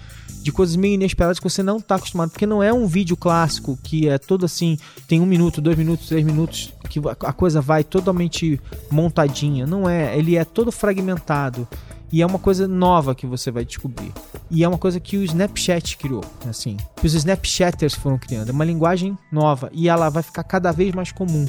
de 0.42 0.50
coisas 0.50 0.74
meio 0.74 0.94
inesperadas 0.94 1.38
que 1.38 1.44
você 1.44 1.62
não 1.62 1.76
está 1.76 1.96
acostumado, 1.96 2.30
porque 2.30 2.46
não 2.46 2.62
é 2.62 2.72
um 2.72 2.86
vídeo 2.86 3.16
clássico 3.16 3.78
que 3.82 4.08
é 4.08 4.16
todo 4.16 4.46
assim, 4.46 4.78
tem 5.06 5.20
um 5.20 5.26
minuto, 5.26 5.60
dois 5.60 5.76
minutos, 5.76 6.08
três 6.08 6.24
minutos, 6.24 6.72
que 6.88 6.98
a 7.20 7.32
coisa 7.32 7.60
vai 7.60 7.84
totalmente 7.84 8.58
montadinha. 8.90 9.66
Não 9.66 9.88
é, 9.88 10.16
ele 10.16 10.36
é 10.36 10.44
todo 10.44 10.72
fragmentado. 10.72 11.68
E 12.16 12.22
é 12.22 12.26
uma 12.26 12.38
coisa 12.38 12.66
nova 12.66 13.14
que 13.14 13.26
você 13.26 13.50
vai 13.50 13.62
descobrir. 13.62 14.10
E 14.50 14.64
é 14.64 14.68
uma 14.68 14.78
coisa 14.78 14.98
que 14.98 15.18
o 15.18 15.22
Snapchat 15.22 15.98
criou, 15.98 16.24
assim. 16.48 16.78
Que 16.96 17.06
os 17.06 17.12
Snapchatters 17.12 17.92
foram 17.92 18.16
criando. 18.16 18.48
É 18.48 18.52
uma 18.52 18.64
linguagem 18.64 19.18
nova. 19.30 19.68
E 19.70 19.86
ela 19.86 20.08
vai 20.08 20.22
ficar 20.22 20.42
cada 20.42 20.72
vez 20.72 20.94
mais 20.94 21.12
comum. 21.12 21.44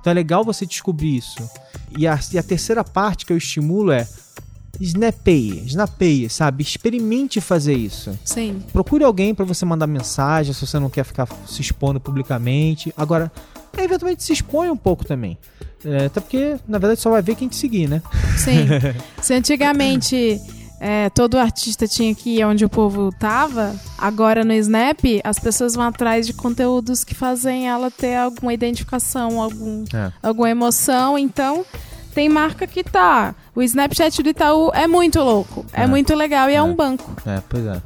Então 0.00 0.10
é 0.10 0.14
legal 0.14 0.44
você 0.44 0.66
descobrir 0.66 1.18
isso. 1.18 1.48
E 1.96 2.04
a, 2.04 2.18
e 2.32 2.36
a 2.36 2.42
terceira 2.42 2.82
parte 2.82 3.24
que 3.24 3.32
eu 3.32 3.36
estimulo 3.36 3.92
é 3.92 4.08
snapeie, 4.80 5.62
snapeie, 5.66 6.28
sabe? 6.28 6.64
Experimente 6.64 7.40
fazer 7.40 7.74
isso. 7.74 8.18
Sim. 8.24 8.60
Procure 8.72 9.04
alguém 9.04 9.32
para 9.32 9.44
você 9.44 9.64
mandar 9.64 9.86
mensagem 9.86 10.52
se 10.52 10.66
você 10.66 10.80
não 10.80 10.90
quer 10.90 11.04
ficar 11.04 11.28
se 11.46 11.62
expondo 11.62 12.00
publicamente. 12.00 12.92
Agora, 12.96 13.30
eventualmente 13.84 14.22
se 14.22 14.32
expõe 14.32 14.70
um 14.70 14.76
pouco 14.76 15.04
também. 15.04 15.36
É, 15.84 16.06
até 16.06 16.20
porque, 16.20 16.56
na 16.66 16.78
verdade, 16.78 17.00
só 17.00 17.10
vai 17.10 17.22
ver 17.22 17.34
quem 17.36 17.46
te 17.48 17.54
seguir, 17.56 17.88
né? 17.88 18.02
Sim. 18.36 18.66
Se 19.22 19.32
antigamente 19.32 20.40
é, 20.80 21.08
todo 21.10 21.38
artista 21.38 21.86
tinha 21.86 22.12
que 22.14 22.38
ir 22.38 22.44
onde 22.44 22.64
o 22.64 22.68
povo 22.68 23.12
tava, 23.18 23.74
agora 23.96 24.44
no 24.44 24.52
Snap 24.54 24.98
as 25.22 25.38
pessoas 25.38 25.74
vão 25.76 25.84
atrás 25.84 26.26
de 26.26 26.32
conteúdos 26.32 27.04
que 27.04 27.14
fazem 27.14 27.68
ela 27.68 27.90
ter 27.92 28.16
alguma 28.16 28.52
identificação, 28.52 29.40
algum, 29.40 29.84
É. 29.94 30.12
alguma 30.20 30.50
emoção. 30.50 31.16
Então, 31.16 31.64
tem 32.12 32.28
marca 32.28 32.66
que 32.66 32.82
tá. 32.82 33.34
O 33.54 33.62
Snapchat 33.62 34.20
do 34.22 34.30
Itaú 34.30 34.72
é 34.74 34.88
muito 34.88 35.20
louco, 35.20 35.64
é, 35.72 35.82
É. 35.82 35.86
muito 35.86 36.12
legal 36.14 36.50
e 36.50 36.54
é, 36.54 36.56
É. 36.56 36.62
um 36.62 36.74
banco. 36.74 37.10
É, 37.24 37.40
pois 37.48 37.64
é. 37.64 37.80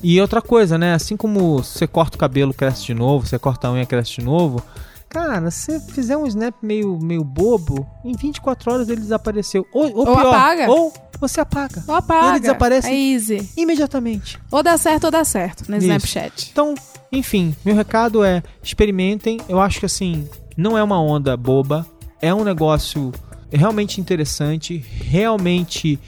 E 0.00 0.20
outra 0.20 0.40
coisa, 0.40 0.78
né? 0.78 0.94
Assim 0.94 1.16
como 1.16 1.58
você 1.64 1.84
corta 1.84 2.14
o 2.16 2.18
cabelo, 2.20 2.54
cresce 2.54 2.84
de 2.84 2.94
novo, 2.94 3.26
você 3.26 3.36
corta 3.40 3.66
a 3.66 3.72
unha, 3.72 3.84
cresce 3.84 4.20
de 4.20 4.24
novo. 4.24 4.62
Cara, 5.08 5.50
se 5.50 5.80
você 5.80 5.92
fizer 5.92 6.16
um 6.16 6.26
snap 6.26 6.54
meio, 6.62 6.98
meio 7.00 7.24
bobo, 7.24 7.86
em 8.04 8.14
24 8.14 8.72
horas 8.72 8.88
ele 8.88 9.00
desapareceu. 9.00 9.66
Ou, 9.72 9.84
ou, 9.84 10.08
Ou 10.08 10.16
pior, 10.16 10.26
apaga. 10.26 10.70
ou 10.70 10.92
você 11.18 11.40
apaga 11.40 11.82
Ou 11.86 11.94
apaga. 11.94 12.30
Ele 12.30 12.40
desaparece. 12.40 12.88
É 12.88 12.94
easy. 12.94 13.50
imediatamente. 13.56 14.38
Ou 14.50 14.62
dá 14.62 14.76
certo 14.76 15.04
ou 15.04 15.10
dá 15.10 15.24
certo 15.24 15.68
no 15.68 15.76
Isso. 15.76 15.86
Snapchat. 15.86 16.50
Então, 16.52 16.74
enfim, 17.10 17.56
meu 17.64 17.74
recado 17.74 18.22
é 18.22 18.42
experimentem. 18.62 19.40
Eu 19.48 19.60
acho 19.60 19.80
que 19.80 19.86
assim, 19.86 20.28
não 20.56 20.76
é 20.76 20.82
uma 20.82 21.00
onda 21.00 21.36
boba, 21.36 21.86
é 22.20 22.32
um 22.32 22.44
negócio 22.44 23.12
realmente 23.50 24.00
interessante, 24.00 24.76
realmente 24.76 25.98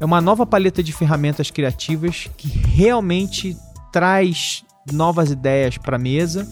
é 0.00 0.04
uma 0.04 0.20
nova 0.20 0.44
paleta 0.44 0.82
de 0.82 0.92
ferramentas 0.92 1.50
criativas 1.50 2.28
que 2.36 2.48
realmente 2.48 3.56
traz 3.92 4.64
novas 4.92 5.30
ideias 5.30 5.78
para 5.78 5.98
mesa. 5.98 6.48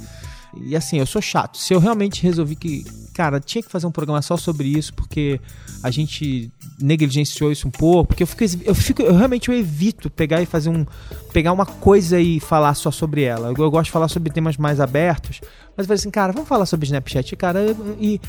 E 0.65 0.77
assim, 0.77 0.99
eu 0.99 1.07
sou 1.07 1.21
chato. 1.23 1.59
Se 1.59 1.75
eu 1.75 1.79
realmente 1.79 2.23
resolvi 2.23 2.57
que, 2.57 2.85
cara, 3.15 3.41
tinha 3.41 3.63
que 3.63 3.71
fazer 3.71 3.87
um 3.87 3.91
programa 3.91 4.21
só 4.23 4.37
sobre 4.37 4.69
isso, 4.69 4.93
porque 4.95 5.41
a 5.83 5.91
gente 5.91 6.51
negligenciou 6.81 7.53
isso 7.53 7.69
um 7.69 7.71
pouco, 7.71 8.09
porque 8.09 8.23
eu 8.23 8.27
fico, 8.27 8.45
eu 8.65 8.75
fico, 8.75 9.03
eu 9.03 9.15
realmente 9.15 9.49
eu 9.49 9.55
evito 9.55 10.11
pegar 10.11 10.43
e 10.43 10.47
fazer 10.47 10.69
um, 10.69 10.85
pegar 11.33 11.53
uma 11.53 11.67
coisa 11.67 12.19
e 12.19 12.41
falar 12.41 12.75
só 12.75 12.91
sobre 12.91 13.23
ela. 13.23 13.49
Eu, 13.49 13.65
eu 13.65 13.71
gosto 13.71 13.87
de 13.87 13.91
falar 13.93 14.09
sobre 14.09 14.33
temas 14.33 14.57
mais 14.57 14.81
abertos, 14.81 15.41
mas 15.77 15.85
eu 15.85 15.89
falei 15.89 15.99
assim, 15.99 16.11
cara, 16.11 16.33
vamos 16.33 16.49
falar 16.49 16.67
sobre 16.67 16.87
Snapchat, 16.87 17.37
cara, 17.37 17.61
e, 18.01 18.21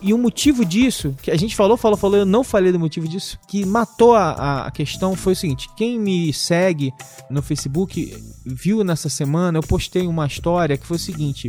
e 0.00 0.14
o 0.14 0.18
motivo 0.18 0.64
disso, 0.64 1.14
que 1.20 1.30
a 1.30 1.36
gente 1.36 1.56
falou, 1.56 1.76
falou, 1.76 1.96
falou, 1.96 2.18
eu 2.18 2.26
não 2.26 2.44
falei 2.44 2.70
do 2.70 2.78
motivo 2.78 3.08
disso, 3.08 3.38
que 3.48 3.66
matou 3.66 4.14
a, 4.14 4.66
a 4.66 4.70
questão 4.70 5.16
foi 5.16 5.32
o 5.32 5.36
seguinte, 5.36 5.68
quem 5.76 5.98
me 5.98 6.32
segue 6.32 6.92
no 7.28 7.42
Facebook 7.42 8.16
viu 8.46 8.84
nessa 8.84 9.08
semana, 9.08 9.58
eu 9.58 9.62
postei 9.62 10.06
uma 10.06 10.26
história 10.26 10.76
que 10.76 10.86
foi 10.86 10.96
o 10.96 11.00
seguinte, 11.00 11.48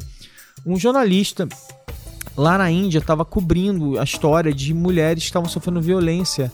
um 0.65 0.77
jornalista 0.77 1.47
lá 2.37 2.57
na 2.57 2.71
Índia 2.71 2.99
estava 2.99 3.23
cobrindo 3.25 3.99
a 3.99 4.03
história 4.03 4.53
de 4.53 4.73
mulheres 4.73 5.23
que 5.23 5.29
estavam 5.29 5.49
sofrendo 5.49 5.81
violência 5.81 6.51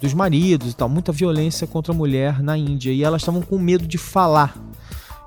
dos 0.00 0.12
maridos 0.12 0.72
e 0.72 0.76
tal, 0.76 0.88
muita 0.88 1.12
violência 1.12 1.66
contra 1.66 1.92
a 1.92 1.96
mulher 1.96 2.42
na 2.42 2.58
Índia 2.58 2.92
e 2.92 3.02
elas 3.02 3.22
estavam 3.22 3.40
com 3.40 3.58
medo 3.58 3.86
de 3.86 3.96
falar. 3.96 4.56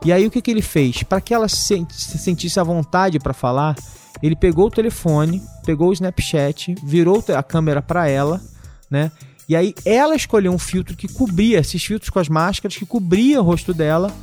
E 0.06 0.12
aí 0.12 0.28
o 0.28 0.32
que, 0.32 0.42
que 0.42 0.52
ele 0.52 0.62
fez? 0.62 1.04
Para 1.04 1.20
que 1.20 1.34
elas 1.34 1.52
se 1.52 1.86
se 1.90 2.18
sentissem 2.18 2.62
à 2.62 2.64
vontade 2.64 3.20
para 3.20 3.34
falar, 3.34 3.76
ele 4.22 4.36
pegou 4.36 4.68
o 4.68 4.72
telefone, 4.72 5.42
pegou 5.66 5.90
o 5.90 5.94
Snapchat, 5.94 6.76
virou 6.84 7.24
a 7.36 7.44
câmera 7.44 7.82
para 7.82 8.08
ela, 8.08 8.42
né? 8.90 9.12
E 9.50 9.56
aí 9.56 9.74
ela 9.86 10.16
escolheu 10.16 10.52
um 10.52 10.60
filtro 10.60 10.96
que 10.96 11.08
cobria 11.08 11.60
esses 11.60 11.84
filtros 11.84 12.10
com 12.10 12.20
as 12.20 12.28
máscaras 12.28 12.76
que 12.76 12.86
cobria 12.86 13.42
o 13.42 13.44
rosto 13.44 13.74
dela. 13.74 14.14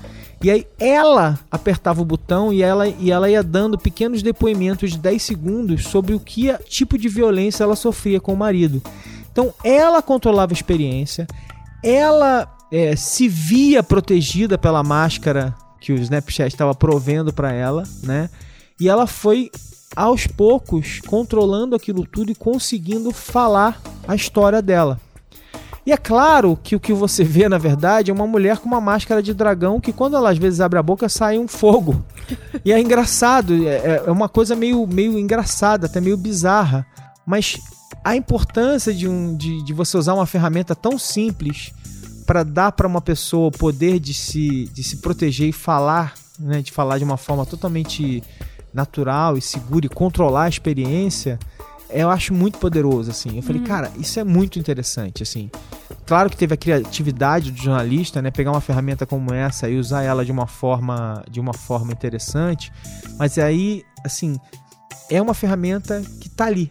E 0.44 0.50
aí 0.50 0.66
ela 0.78 1.38
apertava 1.50 2.02
o 2.02 2.04
botão 2.04 2.52
e 2.52 2.62
ela, 2.62 2.86
e 2.86 3.10
ela 3.10 3.30
ia 3.30 3.42
dando 3.42 3.78
pequenos 3.78 4.22
depoimentos 4.22 4.90
de 4.90 4.98
10 4.98 5.22
segundos 5.22 5.84
sobre 5.84 6.12
o 6.14 6.20
que 6.20 6.52
tipo 6.68 6.98
de 6.98 7.08
violência 7.08 7.64
ela 7.64 7.74
sofria 7.74 8.20
com 8.20 8.34
o 8.34 8.36
marido. 8.36 8.82
Então 9.32 9.54
ela 9.64 10.02
controlava 10.02 10.52
a 10.52 10.54
experiência, 10.54 11.26
ela 11.82 12.46
é, 12.70 12.94
se 12.94 13.26
via 13.26 13.82
protegida 13.82 14.58
pela 14.58 14.82
máscara 14.82 15.54
que 15.80 15.94
o 15.94 15.96
Snapchat 15.96 16.52
estava 16.52 16.74
provendo 16.74 17.32
para 17.32 17.50
ela, 17.50 17.84
né? 18.02 18.28
E 18.78 18.86
ela 18.86 19.06
foi 19.06 19.50
aos 19.96 20.26
poucos 20.26 21.00
controlando 21.06 21.74
aquilo 21.74 22.06
tudo 22.06 22.30
e 22.30 22.34
conseguindo 22.34 23.12
falar 23.12 23.80
a 24.06 24.14
história 24.14 24.60
dela. 24.60 25.00
E 25.86 25.92
é 25.92 25.96
claro 25.96 26.58
que 26.62 26.74
o 26.74 26.80
que 26.80 26.92
você 26.94 27.22
vê, 27.22 27.48
na 27.48 27.58
verdade, 27.58 28.10
é 28.10 28.14
uma 28.14 28.26
mulher 28.26 28.58
com 28.58 28.66
uma 28.66 28.80
máscara 28.80 29.22
de 29.22 29.34
dragão 29.34 29.80
que, 29.80 29.92
quando 29.92 30.16
ela 30.16 30.30
às 30.30 30.38
vezes 30.38 30.60
abre 30.60 30.78
a 30.78 30.82
boca, 30.82 31.08
sai 31.08 31.38
um 31.38 31.46
fogo. 31.46 32.02
E 32.64 32.72
é 32.72 32.80
engraçado, 32.80 33.68
é, 33.68 34.02
é 34.06 34.10
uma 34.10 34.28
coisa 34.28 34.56
meio, 34.56 34.86
meio 34.86 35.18
engraçada, 35.18 35.86
até 35.86 36.00
meio 36.00 36.16
bizarra. 36.16 36.86
Mas 37.26 37.58
a 38.02 38.16
importância 38.16 38.94
de, 38.94 39.06
um, 39.06 39.36
de, 39.36 39.62
de 39.62 39.72
você 39.74 39.98
usar 39.98 40.14
uma 40.14 40.26
ferramenta 40.26 40.74
tão 40.74 40.98
simples 40.98 41.70
para 42.26 42.42
dar 42.42 42.72
para 42.72 42.88
uma 42.88 43.02
pessoa 43.02 43.48
o 43.48 43.52
poder 43.52 43.98
de 43.98 44.14
se, 44.14 44.64
de 44.72 44.82
se 44.82 44.98
proteger 44.98 45.48
e 45.48 45.52
falar, 45.52 46.14
né, 46.38 46.62
de 46.62 46.72
falar 46.72 46.96
de 46.96 47.04
uma 47.04 47.18
forma 47.18 47.44
totalmente 47.44 48.22
natural 48.72 49.36
e 49.36 49.42
segura 49.42 49.86
e 49.86 49.88
controlar 49.88 50.44
a 50.44 50.48
experiência, 50.48 51.38
eu 52.02 52.10
acho 52.10 52.32
muito 52.34 52.58
poderoso, 52.58 53.10
assim. 53.10 53.36
Eu 53.36 53.42
falei, 53.42 53.62
cara, 53.62 53.90
isso 53.98 54.18
é 54.20 54.24
muito 54.24 54.58
interessante, 54.58 55.22
assim. 55.22 55.50
Claro 56.06 56.28
que 56.28 56.36
teve 56.36 56.52
a 56.54 56.56
criatividade 56.56 57.50
do 57.50 57.58
jornalista, 57.62 58.20
né, 58.20 58.30
pegar 58.30 58.50
uma 58.50 58.60
ferramenta 58.60 59.06
como 59.06 59.32
essa 59.32 59.68
e 59.68 59.78
usar 59.78 60.02
ela 60.02 60.24
de 60.24 60.30
uma 60.32 60.46
forma, 60.46 61.22
de 61.30 61.40
uma 61.40 61.52
forma 61.54 61.92
interessante, 61.92 62.70
mas 63.18 63.38
aí, 63.38 63.82
assim, 64.04 64.38
é 65.10 65.20
uma 65.22 65.32
ferramenta 65.34 66.02
que 66.20 66.28
tá 66.28 66.44
ali. 66.46 66.70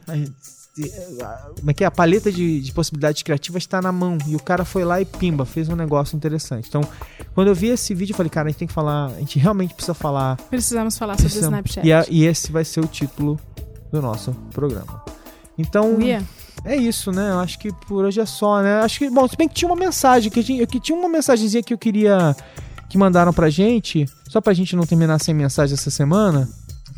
como 1.59 1.69
é 1.69 1.73
que 1.73 1.83
é? 1.83 1.87
A 1.87 1.91
paleta 1.91 2.31
de, 2.31 2.59
de 2.61 2.71
possibilidades 2.71 3.21
criativas 3.21 3.63
está 3.63 3.81
na 3.81 3.91
mão. 3.91 4.17
E 4.27 4.35
o 4.35 4.39
cara 4.39 4.65
foi 4.65 4.83
lá 4.83 4.99
e 4.99 5.05
pimba, 5.05 5.45
fez 5.45 5.69
um 5.69 5.75
negócio 5.75 6.15
interessante. 6.15 6.67
Então, 6.67 6.81
quando 7.35 7.47
eu 7.47 7.55
vi 7.55 7.67
esse 7.67 7.93
vídeo, 7.93 8.13
eu 8.13 8.17
falei, 8.17 8.29
cara, 8.29 8.47
a 8.47 8.51
gente 8.51 8.59
tem 8.59 8.67
que 8.67 8.73
falar, 8.73 9.07
a 9.07 9.19
gente 9.19 9.37
realmente 9.39 9.73
precisa 9.73 9.93
falar. 9.93 10.37
Precisamos 10.49 10.97
falar 10.97 11.13
sobre 11.13 11.27
o 11.27 11.29
precisamos- 11.29 11.53
Snapchat. 11.69 11.87
E, 11.87 11.93
a- 11.93 12.05
e 12.09 12.25
esse 12.25 12.51
vai 12.51 12.65
ser 12.65 12.79
o 12.81 12.87
título 12.87 13.39
do 13.93 14.01
nosso 14.01 14.33
programa. 14.51 15.03
Então, 15.57 15.95
Uia. 15.97 16.23
é 16.65 16.75
isso, 16.75 17.11
né? 17.11 17.29
Eu 17.29 17.39
acho 17.39 17.59
que 17.59 17.71
por 17.87 18.03
hoje 18.05 18.19
é 18.19 18.25
só, 18.25 18.59
né? 18.61 18.79
Acho 18.81 18.97
que, 18.99 19.09
bom, 19.09 19.27
se 19.27 19.37
bem 19.37 19.47
que 19.47 19.53
tinha 19.53 19.69
uma 19.69 19.77
mensagem, 19.79 20.31
que, 20.31 20.41
gente- 20.41 20.65
que 20.65 20.79
tinha 20.79 20.97
uma 20.97 21.07
mensagenzinha 21.07 21.61
que 21.61 21.73
eu 21.73 21.77
queria. 21.77 22.35
que 22.89 22.97
mandaram 22.97 23.31
pra 23.33 23.49
gente, 23.49 24.05
só 24.29 24.39
pra 24.41 24.53
gente 24.53 24.75
não 24.75 24.85
terminar 24.85 25.19
sem 25.19 25.33
mensagem 25.33 25.73
essa 25.73 25.89
semana, 25.89 26.47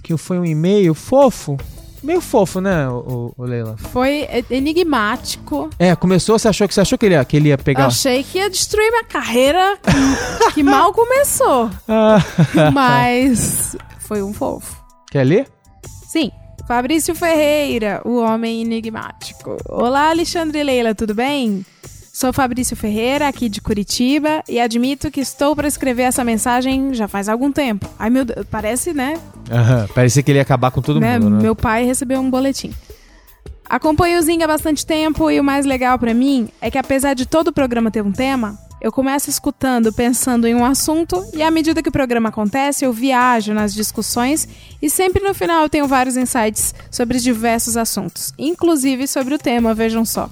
que 0.04 0.16
foi 0.18 0.38
um 0.40 0.46
e-mail 0.46 0.94
fofo. 0.94 1.58
Meio 2.04 2.20
fofo, 2.22 2.60
né, 2.62 2.88
o, 2.90 3.34
Leila? 3.40 3.76
Foi 3.78 4.28
enigmático. 4.52 5.70
É, 5.80 5.96
começou, 5.96 6.38
você 6.38 6.48
achou 6.50 6.68
que 6.68 6.74
você 6.74 6.82
achou 6.82 6.98
que 6.98 7.06
ele 7.06 7.16
ia, 7.16 7.26
que 7.26 7.36
ele 7.38 7.48
ia 7.50 7.58
pegar. 7.58 7.88
Achei 7.88 8.24
que 8.24 8.38
ia 8.38 8.50
destruir 8.50 8.90
minha 8.92 9.04
carreira, 9.06 9.78
que, 10.48 10.54
que 10.56 10.64
mal 10.64 10.94
começou. 10.94 11.70
Ah, 11.88 12.18
Mas 12.74 13.76
foi 14.00 14.22
um 14.22 14.34
fofo. 14.34 14.84
quer 15.10 15.24
ler? 15.24 15.48
Sim. 16.08 16.30
Fabrício 16.68 17.14
Ferreira, 17.14 18.02
o 18.04 18.18
homem 18.18 18.62
enigmático. 18.62 19.56
Olá, 19.70 20.10
Alexandre 20.10 20.64
Leila, 20.64 20.96
tudo 20.96 21.14
bem? 21.14 21.64
Sou 22.12 22.34
Fabrício 22.34 22.76
Ferreira, 22.76 23.28
aqui 23.28 23.48
de 23.48 23.62
Curitiba, 23.62 24.44
e 24.50 24.60
admito 24.60 25.12
que 25.12 25.20
estou 25.20 25.56
para 25.56 25.68
escrever 25.68 26.04
essa 26.04 26.24
mensagem 26.24 26.92
já 26.92 27.08
faz 27.08 27.30
algum 27.30 27.52
tempo. 27.52 27.88
Ai, 28.00 28.10
meu 28.10 28.26
Deus, 28.26 28.48
parece, 28.50 28.94
né? 28.94 29.20
Aham, 29.52 29.88
parecia 29.94 30.24
que 30.24 30.32
ele 30.32 30.40
ia 30.40 30.42
acabar 30.42 30.72
com 30.72 30.82
todo 30.82 31.00
né? 31.00 31.20
mundo, 31.20 31.36
né? 31.36 31.44
Meu 31.44 31.56
pai 31.56 31.86
recebeu 31.86 32.20
um 32.20 32.32
boletim. 32.32 32.74
Acompanho 33.70 34.18
o 34.18 34.22
Zing 34.24 34.42
há 34.42 34.48
bastante 34.48 34.84
tempo 34.86 35.30
e 35.30 35.40
o 35.40 35.44
mais 35.44 35.68
legal 35.68 36.00
pra 36.00 36.16
mim 36.16 36.50
é 36.60 36.72
que 36.72 36.80
apesar 36.80 37.14
de 37.14 37.28
todo 37.28 37.50
o 37.50 37.54
programa 37.54 37.92
ter 37.92 38.02
um 38.02 38.12
tema, 38.12 38.58
eu 38.86 38.92
começo 38.92 39.32
escutando, 39.32 39.92
pensando 39.92 40.46
em 40.46 40.54
um 40.54 40.64
assunto 40.64 41.26
e 41.34 41.42
à 41.42 41.50
medida 41.50 41.82
que 41.82 41.90
o 41.90 41.92
programa 41.92 42.30
acontece, 42.30 42.86
eu 42.86 42.94
viajo 42.94 43.52
nas 43.52 43.74
discussões 43.74 44.48
e 44.80 44.92
sempre 44.92 45.24
no 45.24 45.34
final 45.34 45.64
eu 45.64 45.70
tenho 45.70 45.88
vários 45.88 46.16
insights 46.16 46.76
sobre 46.92 47.18
diversos 47.18 47.78
assuntos, 47.78 48.32
inclusive 48.38 49.08
sobre 49.08 49.34
o 49.34 49.40
tema, 49.40 49.74
vejam 49.74 50.06
só. 50.06 50.30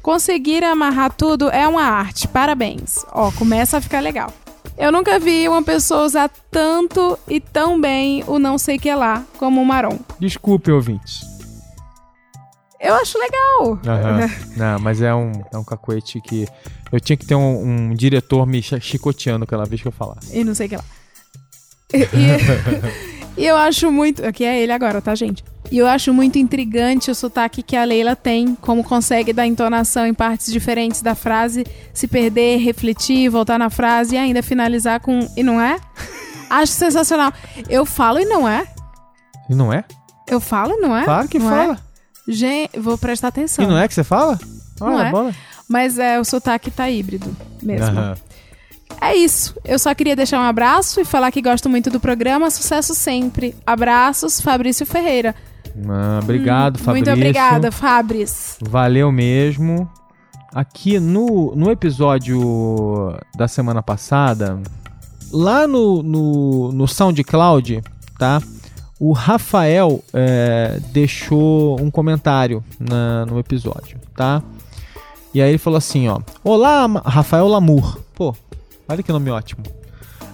Conseguir 0.00 0.64
amarrar 0.64 1.12
tudo 1.12 1.50
é 1.50 1.68
uma 1.68 1.82
arte, 1.82 2.26
parabéns. 2.26 3.04
Ó, 3.12 3.30
começa 3.32 3.76
a 3.76 3.80
ficar 3.82 4.00
legal. 4.00 4.32
Eu 4.78 4.90
nunca 4.90 5.18
vi 5.18 5.46
uma 5.46 5.62
pessoa 5.62 6.06
usar 6.06 6.30
tanto 6.50 7.18
e 7.28 7.40
tão 7.40 7.78
bem 7.78 8.24
o 8.26 8.38
não 8.38 8.56
sei 8.56 8.78
que 8.78 8.92
lá 8.94 9.22
como 9.36 9.60
o 9.60 9.66
Maron. 9.66 9.98
Desculpe, 10.18 10.72
ouvintes. 10.72 11.31
Eu 12.82 12.94
acho 12.96 13.16
legal. 13.18 13.78
Aham. 13.86 14.30
Não, 14.56 14.78
mas 14.80 15.00
é 15.00 15.14
um, 15.14 15.30
é 15.52 15.56
um 15.56 15.64
cacuete 15.64 16.20
que. 16.20 16.46
Eu 16.90 17.00
tinha 17.00 17.16
que 17.16 17.24
ter 17.24 17.34
um, 17.36 17.90
um 17.90 17.94
diretor 17.94 18.44
me 18.46 18.60
chi- 18.62 18.80
chicoteando 18.80 19.44
aquela 19.44 19.64
vez 19.64 19.80
que 19.80 19.88
eu 19.88 19.92
falasse. 19.92 20.36
E 20.36 20.44
não 20.44 20.54
sei 20.54 20.66
o 20.66 20.70
que 20.70 20.76
lá. 20.76 20.84
E, 21.94 21.98
e- 23.40 23.46
eu 23.46 23.56
acho 23.56 23.90
muito. 23.90 24.24
Aqui 24.26 24.44
é 24.44 24.60
ele 24.60 24.72
agora, 24.72 25.00
tá, 25.00 25.14
gente? 25.14 25.42
E 25.70 25.78
eu 25.78 25.86
acho 25.86 26.12
muito 26.12 26.38
intrigante 26.38 27.10
o 27.10 27.14
sotaque 27.14 27.62
que 27.62 27.74
a 27.76 27.84
Leila 27.84 28.14
tem, 28.14 28.54
como 28.56 28.84
consegue 28.84 29.32
dar 29.32 29.46
entonação 29.46 30.06
em 30.06 30.12
partes 30.12 30.52
diferentes 30.52 31.00
da 31.00 31.14
frase, 31.14 31.64
se 31.94 32.06
perder, 32.06 32.58
refletir, 32.58 33.30
voltar 33.30 33.58
na 33.58 33.70
frase 33.70 34.16
e 34.16 34.18
ainda 34.18 34.42
finalizar 34.42 35.00
com. 35.00 35.26
E 35.36 35.42
não 35.42 35.58
é? 35.60 35.78
Acho 36.50 36.72
sensacional. 36.72 37.32
Eu 37.70 37.86
falo 37.86 38.18
e 38.20 38.24
não 38.26 38.46
é? 38.46 38.66
E 39.48 39.54
não 39.54 39.72
é? 39.72 39.84
Eu 40.28 40.40
falo 40.40 40.74
e 40.74 40.76
não 40.80 40.94
é? 40.94 41.04
Claro 41.04 41.28
que 41.28 41.38
Não 41.38 41.48
fala. 41.48 41.74
É? 41.74 41.91
Gente, 42.26 42.78
vou 42.78 42.96
prestar 42.96 43.28
atenção. 43.28 43.64
E 43.64 43.68
não 43.68 43.78
é 43.78 43.88
que 43.88 43.94
você 43.94 44.04
fala? 44.04 44.38
Não 44.80 44.94
Olha, 44.94 45.08
é. 45.08 45.10
bola. 45.10 45.34
Mas 45.68 45.98
é, 45.98 46.20
o 46.20 46.24
sotaque 46.24 46.70
tá 46.70 46.88
híbrido 46.90 47.34
mesmo. 47.62 47.86
Aham. 47.86 48.16
É 49.00 49.16
isso. 49.16 49.56
Eu 49.64 49.78
só 49.78 49.94
queria 49.94 50.14
deixar 50.14 50.38
um 50.38 50.44
abraço 50.44 51.00
e 51.00 51.04
falar 51.04 51.32
que 51.32 51.42
gosto 51.42 51.68
muito 51.68 51.90
do 51.90 51.98
programa. 51.98 52.50
Sucesso 52.50 52.94
sempre. 52.94 53.54
Abraços, 53.66 54.40
Fabrício 54.40 54.84
Ferreira. 54.86 55.34
Ah, 55.88 56.20
obrigado, 56.22 56.78
Fabrício. 56.78 57.06
Muito 57.06 57.10
obrigada, 57.10 57.72
Fabris. 57.72 58.56
Valeu 58.60 59.10
mesmo. 59.10 59.90
Aqui 60.54 61.00
no, 61.00 61.54
no 61.56 61.70
episódio 61.70 63.18
da 63.34 63.48
semana 63.48 63.82
passada, 63.82 64.60
lá 65.32 65.66
no, 65.66 66.02
no, 66.02 66.72
no 66.72 66.86
SoundCloud, 66.86 67.82
tá? 68.18 68.42
O 69.04 69.10
Rafael 69.10 70.00
é, 70.14 70.78
deixou 70.92 71.80
um 71.80 71.90
comentário 71.90 72.62
na- 72.78 73.26
no 73.26 73.36
episódio, 73.36 73.98
tá? 74.16 74.40
E 75.34 75.42
aí 75.42 75.48
ele 75.48 75.58
falou 75.58 75.76
assim, 75.76 76.06
ó. 76.06 76.20
Olá, 76.44 76.86
Rafael 77.04 77.48
Lamour. 77.48 77.98
Pô, 78.14 78.32
olha 78.88 79.02
que 79.02 79.10
nome 79.10 79.28
ótimo. 79.28 79.64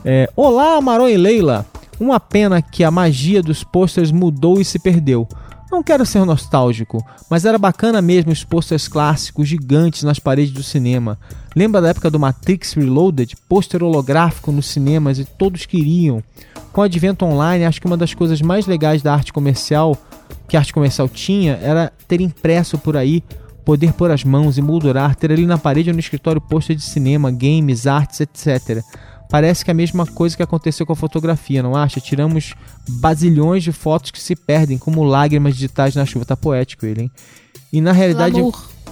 É, 0.05 0.31
Olá, 0.37 0.79
Marô 0.83 1.09
e 1.09 1.17
Leila. 1.17 1.65
Uma 1.99 2.21
pena 2.21 2.61
que 2.61 2.85
a 2.85 2.91
magia 2.91 3.43
dos 3.43 3.65
posters 3.65 4.13
mudou 4.13 4.61
e 4.61 4.65
se 4.67 4.79
perdeu. 4.79 5.27
Não 5.73 5.83
quero 5.83 6.05
ser 6.05 6.25
nostálgico, 6.27 7.03
mas 7.31 7.47
era 7.47 7.57
bacana 7.59 8.03
mesmo 8.03 8.33
os 8.33 8.45
posters 8.45 8.87
clássicos 8.87 9.49
gigantes 9.49 10.03
nas 10.03 10.19
paredes 10.19 10.53
do 10.53 10.63
cinema. 10.63 11.19
Lembra 11.57 11.81
da 11.81 11.89
época 11.89 12.11
do 12.11 12.19
Matrix 12.21 12.75
Reloaded? 12.75 13.35
Pôster 13.49 13.83
holográfico 13.83 14.53
nos 14.53 14.67
cinemas 14.67 15.19
e 15.19 15.25
todos 15.25 15.65
queriam. 15.65 16.23
Com 16.79 16.83
o 16.83 16.85
advento 16.85 17.25
online, 17.25 17.65
acho 17.65 17.81
que 17.81 17.89
uma 17.89 17.97
das 17.97 18.15
coisas 18.15 18.41
mais 18.41 18.65
legais 18.65 19.03
da 19.03 19.13
arte 19.13 19.33
comercial, 19.33 19.99
que 20.47 20.57
a 20.57 20.61
arte 20.61 20.73
comercial 20.73 21.09
tinha, 21.09 21.59
era 21.61 21.93
ter 22.07 22.21
impresso 22.21 22.79
por 22.79 22.97
aí, 22.97 23.21
poder 23.65 23.93
pôr 23.93 24.13
as 24.13 24.23
mãos 24.23 24.59
e 24.59 24.63
moldurar, 24.63 25.17
ter 25.17 25.33
ali 25.33 25.45
na 25.45 25.59
parede 25.59 25.91
ou 25.91 25.95
no 25.95 25.99
escritório 25.99 26.41
pôster 26.41 26.77
de 26.77 26.83
cinema, 26.83 27.33
games, 27.33 27.89
artes, 27.89 28.21
etc. 28.21 28.81
Parece 29.29 29.65
que 29.65 29.73
é 29.73 29.73
a 29.73 29.75
mesma 29.75 30.07
coisa 30.07 30.37
que 30.37 30.43
aconteceu 30.45 30.87
com 30.87 30.93
a 30.93 30.95
fotografia, 30.95 31.65
não 31.65 31.75
acha? 31.75 32.01
Tiramos 32.01 32.55
bazilhões 32.89 33.65
de 33.65 33.73
fotos 33.73 34.13
que 34.13 34.21
se 34.21 34.37
perdem 34.37 34.79
como 34.79 35.03
lágrimas 35.03 35.55
digitais 35.55 35.97
na 35.97 36.07
chuva. 36.07 36.27
Tá 36.27 36.37
poético 36.37 36.87
ele, 36.87 37.03
hein? 37.03 37.11
E 37.73 37.81
na 37.81 37.91
realidade, 37.91 38.41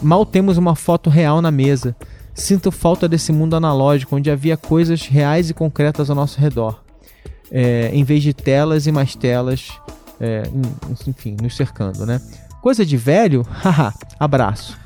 mal 0.02 0.26
temos 0.26 0.58
uma 0.58 0.74
foto 0.74 1.08
real 1.08 1.40
na 1.40 1.52
mesa. 1.52 1.94
Sinto 2.34 2.72
falta 2.72 3.08
desse 3.08 3.30
mundo 3.30 3.54
analógico, 3.54 4.16
onde 4.16 4.28
havia 4.28 4.56
coisas 4.56 5.02
reais 5.02 5.50
e 5.50 5.54
concretas 5.54 6.10
ao 6.10 6.16
nosso 6.16 6.40
redor. 6.40 6.84
É, 7.50 7.90
em 7.92 8.04
vez 8.04 8.22
de 8.22 8.32
telas 8.34 8.86
e 8.86 8.92
mais 8.92 9.14
telas, 9.14 9.72
é, 10.20 10.42
enfim, 11.06 11.36
nos 11.40 11.56
cercando, 11.56 12.04
né? 12.04 12.20
Coisa 12.60 12.84
de 12.84 12.96
velho? 12.96 13.46
Haha, 13.62 13.94
abraço. 14.18 14.76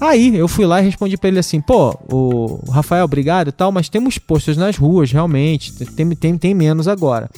Aí 0.00 0.36
eu 0.36 0.48
fui 0.48 0.66
lá 0.66 0.80
e 0.80 0.84
respondi 0.84 1.16
pra 1.16 1.28
ele 1.28 1.38
assim: 1.38 1.60
pô, 1.60 1.96
o 2.10 2.70
Rafael, 2.70 3.04
obrigado 3.04 3.48
e 3.48 3.52
tal, 3.52 3.70
mas 3.70 3.88
temos 3.88 4.18
posters 4.18 4.56
nas 4.56 4.76
ruas, 4.76 5.12
realmente. 5.12 5.72
Tem, 5.72 6.08
tem, 6.10 6.38
tem 6.38 6.54
menos 6.54 6.88
agora. 6.88 7.30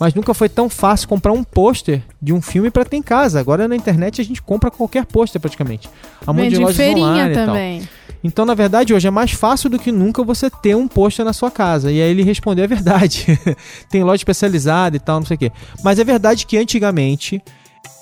Mas 0.00 0.14
nunca 0.14 0.32
foi 0.32 0.48
tão 0.48 0.70
fácil 0.70 1.06
comprar 1.06 1.30
um 1.30 1.44
pôster 1.44 2.02
de 2.20 2.32
um 2.32 2.40
filme 2.40 2.70
pra 2.70 2.86
ter 2.86 2.96
em 2.96 3.02
casa. 3.02 3.38
Agora 3.38 3.68
na 3.68 3.76
internet 3.76 4.18
a 4.18 4.24
gente 4.24 4.40
compra 4.40 4.70
qualquer 4.70 5.04
pôster 5.04 5.38
praticamente. 5.38 5.90
Um 6.26 6.32
monte 6.32 6.48
de 6.48 6.56
lojas 6.56 6.80
online 6.80 7.32
e 7.32 7.34
tal. 7.34 7.46
também. 7.46 7.88
Então, 8.22 8.44
na 8.44 8.54
verdade, 8.54 8.92
hoje 8.92 9.06
é 9.06 9.10
mais 9.10 9.32
fácil 9.32 9.68
do 9.70 9.78
que 9.78 9.92
nunca 9.92 10.22
você 10.22 10.50
ter 10.50 10.74
um 10.74 10.88
pôster 10.88 11.24
na 11.24 11.32
sua 11.32 11.50
casa. 11.50 11.92
E 11.92 12.00
aí 12.00 12.10
ele 12.10 12.22
respondeu: 12.22 12.64
é 12.64 12.68
verdade. 12.68 13.38
Tem 13.88 14.02
loja 14.02 14.16
especializada 14.16 14.96
e 14.96 15.00
tal, 15.00 15.20
não 15.20 15.26
sei 15.26 15.34
o 15.36 15.38
quê. 15.38 15.52
Mas 15.82 15.98
é 15.98 16.04
verdade 16.04 16.46
que 16.46 16.56
antigamente 16.56 17.42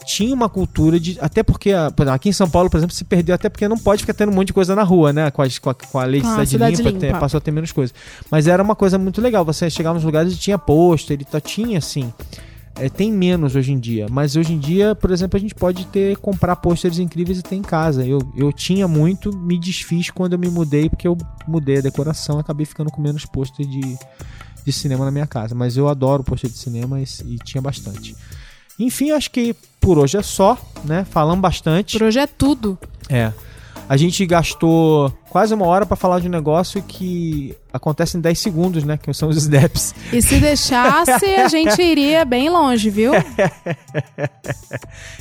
tinha 0.07 0.35
uma 0.35 0.49
cultura 0.49 0.99
de. 0.99 1.19
Até 1.21 1.43
porque 1.43 1.71
a- 1.73 1.93
aqui 2.13 2.29
em 2.31 2.33
São 2.33 2.49
Paulo, 2.49 2.71
por 2.71 2.77
exemplo, 2.79 2.95
se 2.95 3.05
perdeu, 3.05 3.35
até 3.35 3.49
porque 3.49 3.69
não 3.69 3.77
pode 3.79 4.01
ficar 4.03 4.15
tendo 4.15 4.33
um 4.33 4.35
monte 4.35 4.49
de 4.49 4.53
coisa 4.55 4.75
na 4.75 4.83
rua, 4.83 5.13
né? 5.13 5.31
Com, 5.31 5.43
as- 5.43 5.59
com 5.59 5.69
a, 5.71 5.75
com 5.75 5.99
a 5.99 6.05
lei 6.05 6.21
de 6.21 6.27
Com 6.27 6.33
a 6.33 6.47
cidade, 6.47 6.77
cidade 6.77 6.95
limpa, 6.95 7.07
limpa. 7.07 7.19
passou 7.19 7.39
a 7.39 7.41
ter 7.41 7.51
menos 7.51 7.73
coisa. 7.73 7.93
Mas 8.31 8.47
era 8.47 8.63
uma 8.63 8.75
coisa 8.75 8.97
muito 8.99 9.21
legal. 9.21 9.45
Você 9.45 9.69
chegava 9.69 9.95
nos 9.95 10.05
lugares 10.05 10.33
e 10.33 10.37
tinha 10.37 10.59
pôster, 10.59 11.21
e 11.21 11.25
tá, 11.25 11.41
tinha 11.41 11.79
assim. 11.79 12.13
É, 12.81 12.89
tem 12.89 13.11
menos 13.13 13.57
hoje 13.57 13.73
em 13.73 13.79
dia, 13.79 14.07
mas 14.09 14.37
hoje 14.37 14.53
em 14.53 14.59
dia, 14.59 14.95
por 14.95 15.11
exemplo, 15.11 15.37
a 15.37 15.41
gente 15.41 15.53
pode 15.53 15.85
ter 15.87 16.17
comprar 16.19 16.55
pôsteres 16.55 17.01
incríveis 17.01 17.41
e 17.41 17.43
ter 17.43 17.57
em 17.57 17.63
casa. 17.63 18.07
Eu, 18.07 18.21
eu 18.37 18.53
tinha 18.53 18.87
muito, 18.87 19.37
me 19.37 19.59
desfiz 19.59 20.11
quando 20.11 20.35
eu 20.35 20.39
me 20.39 20.49
mudei, 20.49 20.89
porque 20.89 21.09
eu 21.09 21.19
mudei 21.47 21.79
a 21.79 21.81
decoração, 21.81 22.39
acabei 22.39 22.65
ficando 22.65 22.89
com 22.93 23.03
menos 23.03 23.27
pôster 23.27 23.67
de, 23.67 23.99
de 24.65 24.73
cinema 24.73 25.05
na 25.05 25.11
minha 25.11 25.27
casa. 25.27 25.57
Mas 25.57 25.77
eu 25.77 25.89
adoro 25.89 26.23
pôster 26.23 26.49
de 26.49 26.57
cinema 26.57 27.01
e, 27.01 27.05
e 27.27 27.39
tinha 27.39 27.61
bastante. 27.61 28.15
Enfim, 28.79 29.11
acho 29.11 29.31
que 29.31 29.55
por 29.81 29.99
hoje 29.99 30.17
é 30.17 30.23
só, 30.23 30.57
né? 30.85 31.07
Falamos 31.11 31.41
bastante. 31.41 31.99
Por 31.99 32.07
hoje 32.07 32.19
é 32.19 32.27
tudo. 32.27 32.79
É. 33.09 33.33
A 33.89 33.97
gente 33.97 34.25
gastou 34.27 35.11
quase 35.31 35.55
uma 35.55 35.65
hora 35.65 35.87
pra 35.87 35.97
falar 35.97 36.21
de 36.21 36.29
um 36.29 36.31
negócio 36.31 36.83
que 36.83 37.57
acontece 37.73 38.19
em 38.19 38.21
10 38.21 38.39
segundos, 38.39 38.85
né? 38.85 38.99
Que 38.99 39.11
são 39.15 39.31
os 39.31 39.37
snaps. 39.39 39.95
E 40.13 40.21
se 40.21 40.39
deixasse, 40.39 41.25
a 41.25 41.49
gente 41.49 41.81
iria 41.81 42.23
bem 42.25 42.51
longe, 42.51 42.91
viu? 42.91 43.13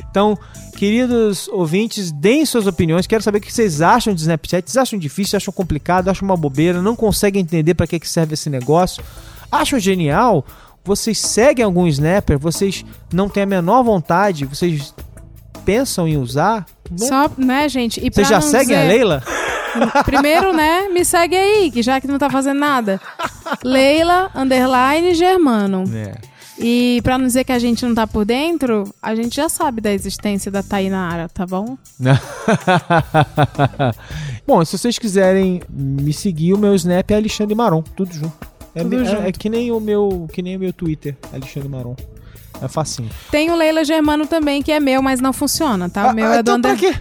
Então, 0.09 0.37
queridos 0.75 1.47
ouvintes, 1.49 2.11
deem 2.11 2.43
suas 2.43 2.65
opiniões. 2.65 3.05
Quero 3.05 3.21
saber 3.21 3.37
o 3.37 3.41
que 3.41 3.53
vocês 3.53 3.81
acham 3.81 4.15
de 4.15 4.21
Snapchat. 4.21 4.67
Vocês 4.67 4.81
acham 4.81 4.97
difícil, 4.97 5.37
acham 5.37 5.53
complicado, 5.53 6.09
acham 6.09 6.27
uma 6.27 6.35
bobeira, 6.35 6.81
não 6.81 6.95
conseguem 6.95 7.43
entender 7.43 7.75
para 7.75 7.85
que, 7.85 7.99
que 7.99 8.09
serve 8.09 8.33
esse 8.33 8.49
negócio? 8.49 9.03
Acham 9.51 9.79
genial? 9.79 10.43
Vocês 10.87 11.19
seguem 11.19 11.65
algum 11.65 11.85
snapper? 11.85 12.39
Vocês 12.39 12.85
não 13.13 13.27
têm 13.27 13.43
a 13.43 13.45
menor 13.45 13.83
vontade? 13.83 14.45
Vocês 14.45 14.95
pensam 15.65 16.07
em 16.07 16.15
usar, 16.17 16.65
né? 16.89 17.07
Só, 17.07 17.29
né, 17.37 17.67
gente? 17.67 17.99
E 17.99 18.03
Você 18.05 18.21
pra 18.21 18.23
já 18.23 18.35
não 18.39 18.41
segue 18.49 18.73
a 18.73 18.81
dizer- 18.83 18.87
Leila? 18.93 19.23
Primeiro, 20.05 20.53
né, 20.53 20.87
me 20.87 21.03
segue 21.03 21.35
aí, 21.35 21.69
que 21.69 21.83
já 21.83 21.99
que 21.99 22.07
não 22.07 22.17
tá 22.17 22.29
fazendo 22.29 22.57
nada. 22.59 23.01
Leila, 23.63 24.31
underline, 24.33 25.13
Germano. 25.13 25.83
É. 25.93 26.15
E 26.57 27.01
pra 27.03 27.17
não 27.19 27.27
dizer 27.27 27.43
que 27.43 27.51
a 27.51 27.59
gente 27.59 27.85
não 27.85 27.93
tá 27.93 28.07
por 28.07 28.23
dentro, 28.25 28.91
a 29.01 29.13
gente 29.13 29.35
já 29.35 29.47
sabe 29.49 29.79
da 29.81 29.91
existência 29.91 30.49
da 30.49 30.63
Tainara, 30.63 31.27
tá 31.29 31.45
bom? 31.45 31.77
Bom, 34.47 34.63
se 34.65 34.77
vocês 34.77 34.97
quiserem 34.97 35.61
me 35.69 36.13
seguir, 36.13 36.53
o 36.53 36.57
meu 36.57 36.73
Snap 36.73 37.11
é 37.11 37.15
Alexandre 37.15 37.53
Maron, 37.53 37.81
tudo 37.95 38.13
junto. 38.13 38.56
É, 38.77 38.83
Tudo 38.83 39.01
é- 39.01 39.05
junto. 39.05 39.21
é 39.23 39.31
que 39.31 39.49
nem 39.49 39.71
o 39.71 39.79
meu, 39.79 40.27
que 40.31 40.41
nem 40.41 40.55
o 40.55 40.59
meu 40.59 40.71
Twitter, 40.71 41.15
Alexandre 41.33 41.67
Maron. 41.69 41.95
É 42.61 42.67
facinho. 42.67 43.09
Tem 43.31 43.51
o 43.51 43.55
Leila 43.55 43.83
Germano 43.85 44.25
também, 44.25 44.61
que 44.63 44.71
é 44.71 44.79
meu, 44.79 45.01
mas 45.01 45.19
não 45.19 45.31
funciona, 45.33 45.89
tá? 45.89 46.11
O 46.11 46.13
meu 46.15 46.25
é 46.31 46.41
do 46.43 46.51
então 46.51 46.61
pra 46.61 46.71
Under... 46.73 46.93
quê? 46.93 46.99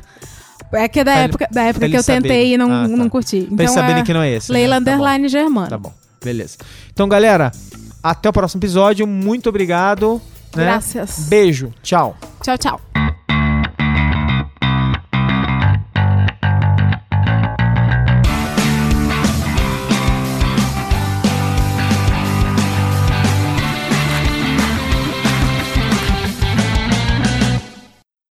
É 0.73 0.89
que 0.89 1.01
é 1.01 1.05
da 1.05 1.13
Pra 1.13 1.21
época, 1.23 1.49
da 1.51 1.63
época 1.63 1.79
pra 1.81 1.89
que 1.89 1.97
eu 1.97 2.05
tentei 2.05 2.31
saberem. 2.31 2.53
e 2.55 2.59
não, 2.59 2.73
Ah, 2.73 2.83
tá. 2.83 2.89
não 2.89 3.09
curti. 3.09 3.43
Pra 3.55 3.65
eles 3.65 3.71
saberem 3.75 4.03
é 4.03 4.05
que 4.05 4.13
não 4.13 4.21
é 4.23 4.31
esse. 4.33 4.51
né? 4.53 4.59
Leila 4.59 4.75
Tá 4.75 4.81
bom. 4.81 4.91
Underline 4.91 5.29
Germano. 5.29 5.69
Tá 5.69 5.79
bom, 5.79 5.93
beleza. 6.23 6.57
Então, 6.93 7.09
galera, 7.09 7.53
até 8.03 8.29
o 8.29 8.33
próximo 8.33 8.59
episódio. 8.61 9.07
Muito 9.07 9.49
obrigado. 9.49 10.21
né? 10.55 10.65
Graças. 10.65 11.27
Beijo, 11.29 11.73
tchau. 11.83 12.17
Tchau, 12.43 12.59
tchau. 12.59 13.06